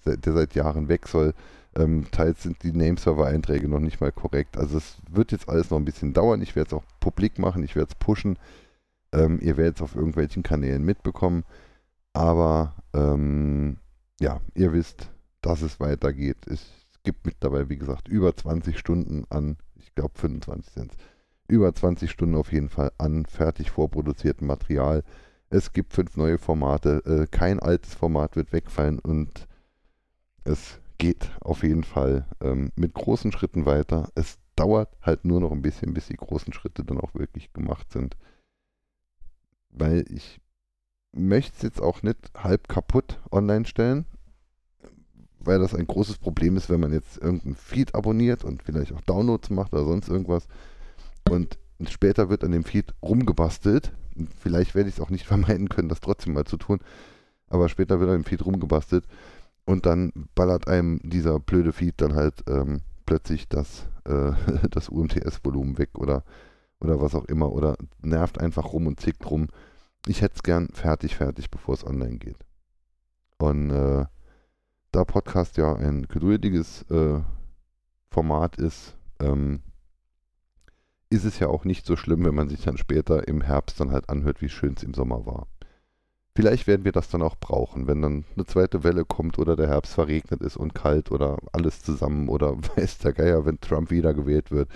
der 0.04 0.32
seit 0.32 0.54
Jahren 0.54 0.88
weg 0.88 1.06
soll. 1.06 1.34
Ähm, 1.74 2.06
teils 2.10 2.42
sind 2.42 2.62
die 2.62 2.72
Nameserver-Einträge 2.72 3.68
noch 3.68 3.80
nicht 3.80 4.00
mal 4.00 4.12
korrekt. 4.12 4.58
Also 4.58 4.78
es 4.78 4.98
wird 5.10 5.32
jetzt 5.32 5.48
alles 5.48 5.70
noch 5.70 5.78
ein 5.78 5.84
bisschen 5.84 6.12
dauern. 6.12 6.42
Ich 6.42 6.54
werde 6.54 6.68
es 6.68 6.74
auch 6.74 6.84
publik 7.00 7.38
machen, 7.38 7.62
ich 7.62 7.76
werde 7.76 7.90
es 7.90 7.94
pushen. 7.94 8.38
Ähm, 9.12 9.38
ihr 9.40 9.56
werdet 9.56 9.76
es 9.76 9.82
auf 9.82 9.94
irgendwelchen 9.94 10.42
Kanälen 10.42 10.84
mitbekommen. 10.84 11.44
Aber 12.12 12.74
ähm, 12.92 13.78
ja, 14.20 14.40
ihr 14.54 14.72
wisst, 14.72 15.10
dass 15.40 15.62
es 15.62 15.80
weitergeht. 15.80 16.46
Es 16.46 16.62
gibt 17.02 17.26
mittlerweile, 17.26 17.68
wie 17.68 17.78
gesagt, 17.78 18.08
über 18.08 18.36
20 18.36 18.78
Stunden 18.78 19.24
an, 19.30 19.56
ich 19.76 19.94
glaube 19.94 20.12
25 20.18 20.72
sind 20.72 20.92
es, 20.92 20.98
über 21.48 21.74
20 21.74 22.10
Stunden 22.10 22.36
auf 22.36 22.52
jeden 22.52 22.68
Fall 22.68 22.92
an 22.98 23.26
fertig 23.26 23.70
vorproduziertem 23.70 24.46
Material. 24.46 25.02
Es 25.50 25.72
gibt 25.72 25.92
fünf 25.92 26.16
neue 26.16 26.38
Formate. 26.38 27.02
Äh, 27.04 27.26
kein 27.26 27.60
altes 27.60 27.94
Format 27.94 28.36
wird 28.36 28.52
wegfallen 28.52 28.98
und 28.98 29.46
es 30.44 30.80
geht 31.02 31.32
auf 31.40 31.64
jeden 31.64 31.82
Fall 31.82 32.28
ähm, 32.40 32.70
mit 32.76 32.94
großen 32.94 33.32
Schritten 33.32 33.66
weiter. 33.66 34.08
Es 34.14 34.38
dauert 34.54 34.88
halt 35.02 35.24
nur 35.24 35.40
noch 35.40 35.50
ein 35.50 35.60
bisschen, 35.60 35.94
bis 35.94 36.06
die 36.06 36.14
großen 36.16 36.52
Schritte 36.52 36.84
dann 36.84 37.00
auch 37.00 37.12
wirklich 37.14 37.52
gemacht 37.52 37.90
sind. 37.90 38.16
Weil 39.70 40.04
ich 40.08 40.40
möchte 41.10 41.54
es 41.56 41.62
jetzt 41.62 41.82
auch 41.82 42.04
nicht 42.04 42.30
halb 42.36 42.68
kaputt 42.68 43.20
online 43.32 43.66
stellen, 43.66 44.06
weil 45.40 45.58
das 45.58 45.74
ein 45.74 45.88
großes 45.88 46.18
Problem 46.18 46.56
ist, 46.56 46.70
wenn 46.70 46.78
man 46.78 46.92
jetzt 46.92 47.18
irgendeinen 47.18 47.56
Feed 47.56 47.96
abonniert 47.96 48.44
und 48.44 48.62
vielleicht 48.62 48.92
auch 48.92 49.00
Downloads 49.00 49.50
macht 49.50 49.72
oder 49.72 49.84
sonst 49.84 50.08
irgendwas 50.08 50.46
und 51.28 51.58
später 51.88 52.30
wird 52.30 52.44
an 52.44 52.52
dem 52.52 52.62
Feed 52.62 52.94
rumgebastelt. 53.02 53.92
Vielleicht 54.38 54.76
werde 54.76 54.88
ich 54.88 54.98
es 54.98 55.00
auch 55.00 55.10
nicht 55.10 55.26
vermeiden 55.32 55.68
können, 55.68 55.88
das 55.88 56.00
trotzdem 56.00 56.34
mal 56.34 56.44
zu 56.44 56.58
tun, 56.58 56.78
aber 57.48 57.68
später 57.68 57.98
wird 57.98 58.08
an 58.08 58.18
dem 58.18 58.24
Feed 58.24 58.46
rumgebastelt 58.46 59.04
und 59.64 59.86
dann 59.86 60.12
ballert 60.34 60.68
einem 60.68 61.00
dieser 61.02 61.38
blöde 61.38 61.72
Feed 61.72 61.94
dann 62.00 62.14
halt 62.14 62.42
ähm, 62.48 62.82
plötzlich 63.06 63.48
das, 63.48 63.88
äh, 64.04 64.32
das 64.70 64.88
UMTS-Volumen 64.88 65.78
weg 65.78 65.90
oder, 65.98 66.24
oder 66.80 67.00
was 67.00 67.14
auch 67.14 67.24
immer 67.26 67.52
oder 67.52 67.76
nervt 68.02 68.40
einfach 68.40 68.72
rum 68.72 68.86
und 68.86 69.00
zickt 69.00 69.28
rum. 69.30 69.48
Ich 70.06 70.20
hätte 70.20 70.36
es 70.36 70.42
gern 70.42 70.68
fertig, 70.72 71.16
fertig, 71.16 71.50
bevor 71.50 71.74
es 71.74 71.86
online 71.86 72.18
geht. 72.18 72.38
Und 73.38 73.70
äh, 73.70 74.06
da 74.90 75.04
Podcast 75.04 75.56
ja 75.56 75.74
ein 75.74 76.06
geduldiges 76.06 76.82
äh, 76.90 77.20
Format 78.10 78.56
ist, 78.56 78.96
ähm, 79.20 79.62
ist 81.08 81.24
es 81.24 81.38
ja 81.38 81.48
auch 81.48 81.64
nicht 81.64 81.86
so 81.86 81.96
schlimm, 81.96 82.24
wenn 82.24 82.34
man 82.34 82.48
sich 82.48 82.62
dann 82.62 82.78
später 82.78 83.26
im 83.28 83.42
Herbst 83.42 83.80
dann 83.80 83.90
halt 83.90 84.08
anhört, 84.08 84.40
wie 84.40 84.48
schön 84.48 84.74
es 84.76 84.82
im 84.82 84.94
Sommer 84.94 85.26
war. 85.26 85.46
Vielleicht 86.34 86.66
werden 86.66 86.84
wir 86.84 86.92
das 86.92 87.10
dann 87.10 87.20
auch 87.20 87.36
brauchen, 87.36 87.86
wenn 87.86 88.00
dann 88.00 88.24
eine 88.34 88.46
zweite 88.46 88.84
Welle 88.84 89.04
kommt 89.04 89.38
oder 89.38 89.54
der 89.54 89.68
Herbst 89.68 89.92
verregnet 89.92 90.40
ist 90.40 90.56
und 90.56 90.74
kalt 90.74 91.10
oder 91.10 91.36
alles 91.52 91.82
zusammen 91.82 92.28
oder 92.28 92.56
weiß 92.76 92.98
der 92.98 93.12
Geier, 93.12 93.44
wenn 93.44 93.60
Trump 93.60 93.90
wiedergewählt 93.90 94.50
wird. 94.50 94.70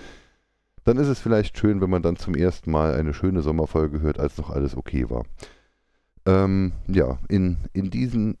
Dann 0.83 0.97
ist 0.97 1.07
es 1.07 1.19
vielleicht 1.19 1.57
schön, 1.57 1.81
wenn 1.81 1.89
man 1.89 2.03
dann 2.03 2.15
zum 2.15 2.35
ersten 2.35 2.71
Mal 2.71 2.93
eine 2.93 3.13
schöne 3.13 3.41
Sommerfolge 3.41 4.01
hört, 4.01 4.19
als 4.19 4.37
noch 4.37 4.51
alles 4.51 4.77
okay 4.77 5.09
war. 5.09 5.25
Ähm, 6.25 6.73
ja, 6.87 7.17
in, 7.27 7.57
in 7.73 7.89
diesem 7.89 8.37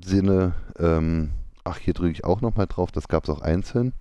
Sinne, 0.00 0.54
ähm, 0.78 1.30
ach, 1.64 1.78
hier 1.78 1.94
drücke 1.94 2.12
ich 2.12 2.24
auch 2.24 2.40
nochmal 2.40 2.66
drauf, 2.66 2.92
das 2.92 3.08
gab 3.08 3.24
es 3.24 3.30
auch 3.30 3.40
einzeln. 3.40 3.94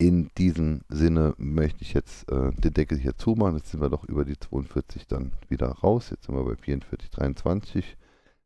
In 0.00 0.30
diesem 0.38 0.82
Sinne 0.88 1.34
möchte 1.38 1.82
ich 1.82 1.92
jetzt 1.92 2.30
äh, 2.30 2.52
den 2.52 2.72
Deckel 2.72 2.98
hier 2.98 3.16
zumachen. 3.18 3.56
Jetzt 3.56 3.72
sind 3.72 3.80
wir 3.80 3.90
doch 3.90 4.04
über 4.04 4.24
die 4.24 4.38
42 4.38 5.08
dann 5.08 5.32
wieder 5.48 5.66
raus. 5.68 6.10
Jetzt 6.10 6.26
sind 6.26 6.36
wir 6.36 6.44
bei 6.44 6.54
44, 6.54 7.10
23. 7.10 7.96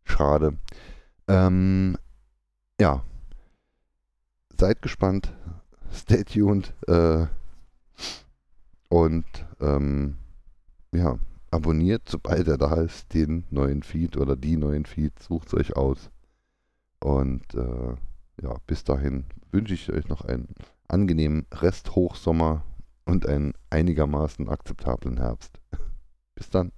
Schade. 0.05 0.57
Ähm, 1.29 1.99
ja. 2.81 3.05
Seid 4.59 4.81
gespannt. 4.81 5.35
Stay 5.93 6.25
tuned. 6.25 6.73
Äh, 6.89 7.27
und 8.89 9.27
ähm, 9.61 10.17
ja, 10.91 11.19
abonniert, 11.51 12.09
sobald 12.09 12.49
er 12.49 12.57
da 12.57 12.77
ist, 12.77 13.13
den 13.13 13.45
neuen 13.51 13.83
Feed 13.83 14.17
oder 14.17 14.37
die 14.37 14.57
neuen 14.57 14.87
Feeds. 14.87 15.27
Sucht 15.27 15.53
euch 15.53 15.77
aus. 15.77 16.11
Und 16.99 17.55
äh, 17.55 17.95
ja, 18.43 18.57
bis 18.67 18.85
dahin 18.85 19.25
wünsche 19.51 19.75
ich 19.75 19.93
euch 19.93 20.09
noch 20.09 20.25
einen 20.25 20.49
angenehmen 20.93 21.47
Resthochsommer 21.53 22.65
und 23.05 23.27
einen 23.27 23.55
einigermaßen 23.71 24.49
akzeptablen 24.49 25.19
Herbst. 25.19 25.59
Bis 26.35 26.51
dann. 26.51 26.73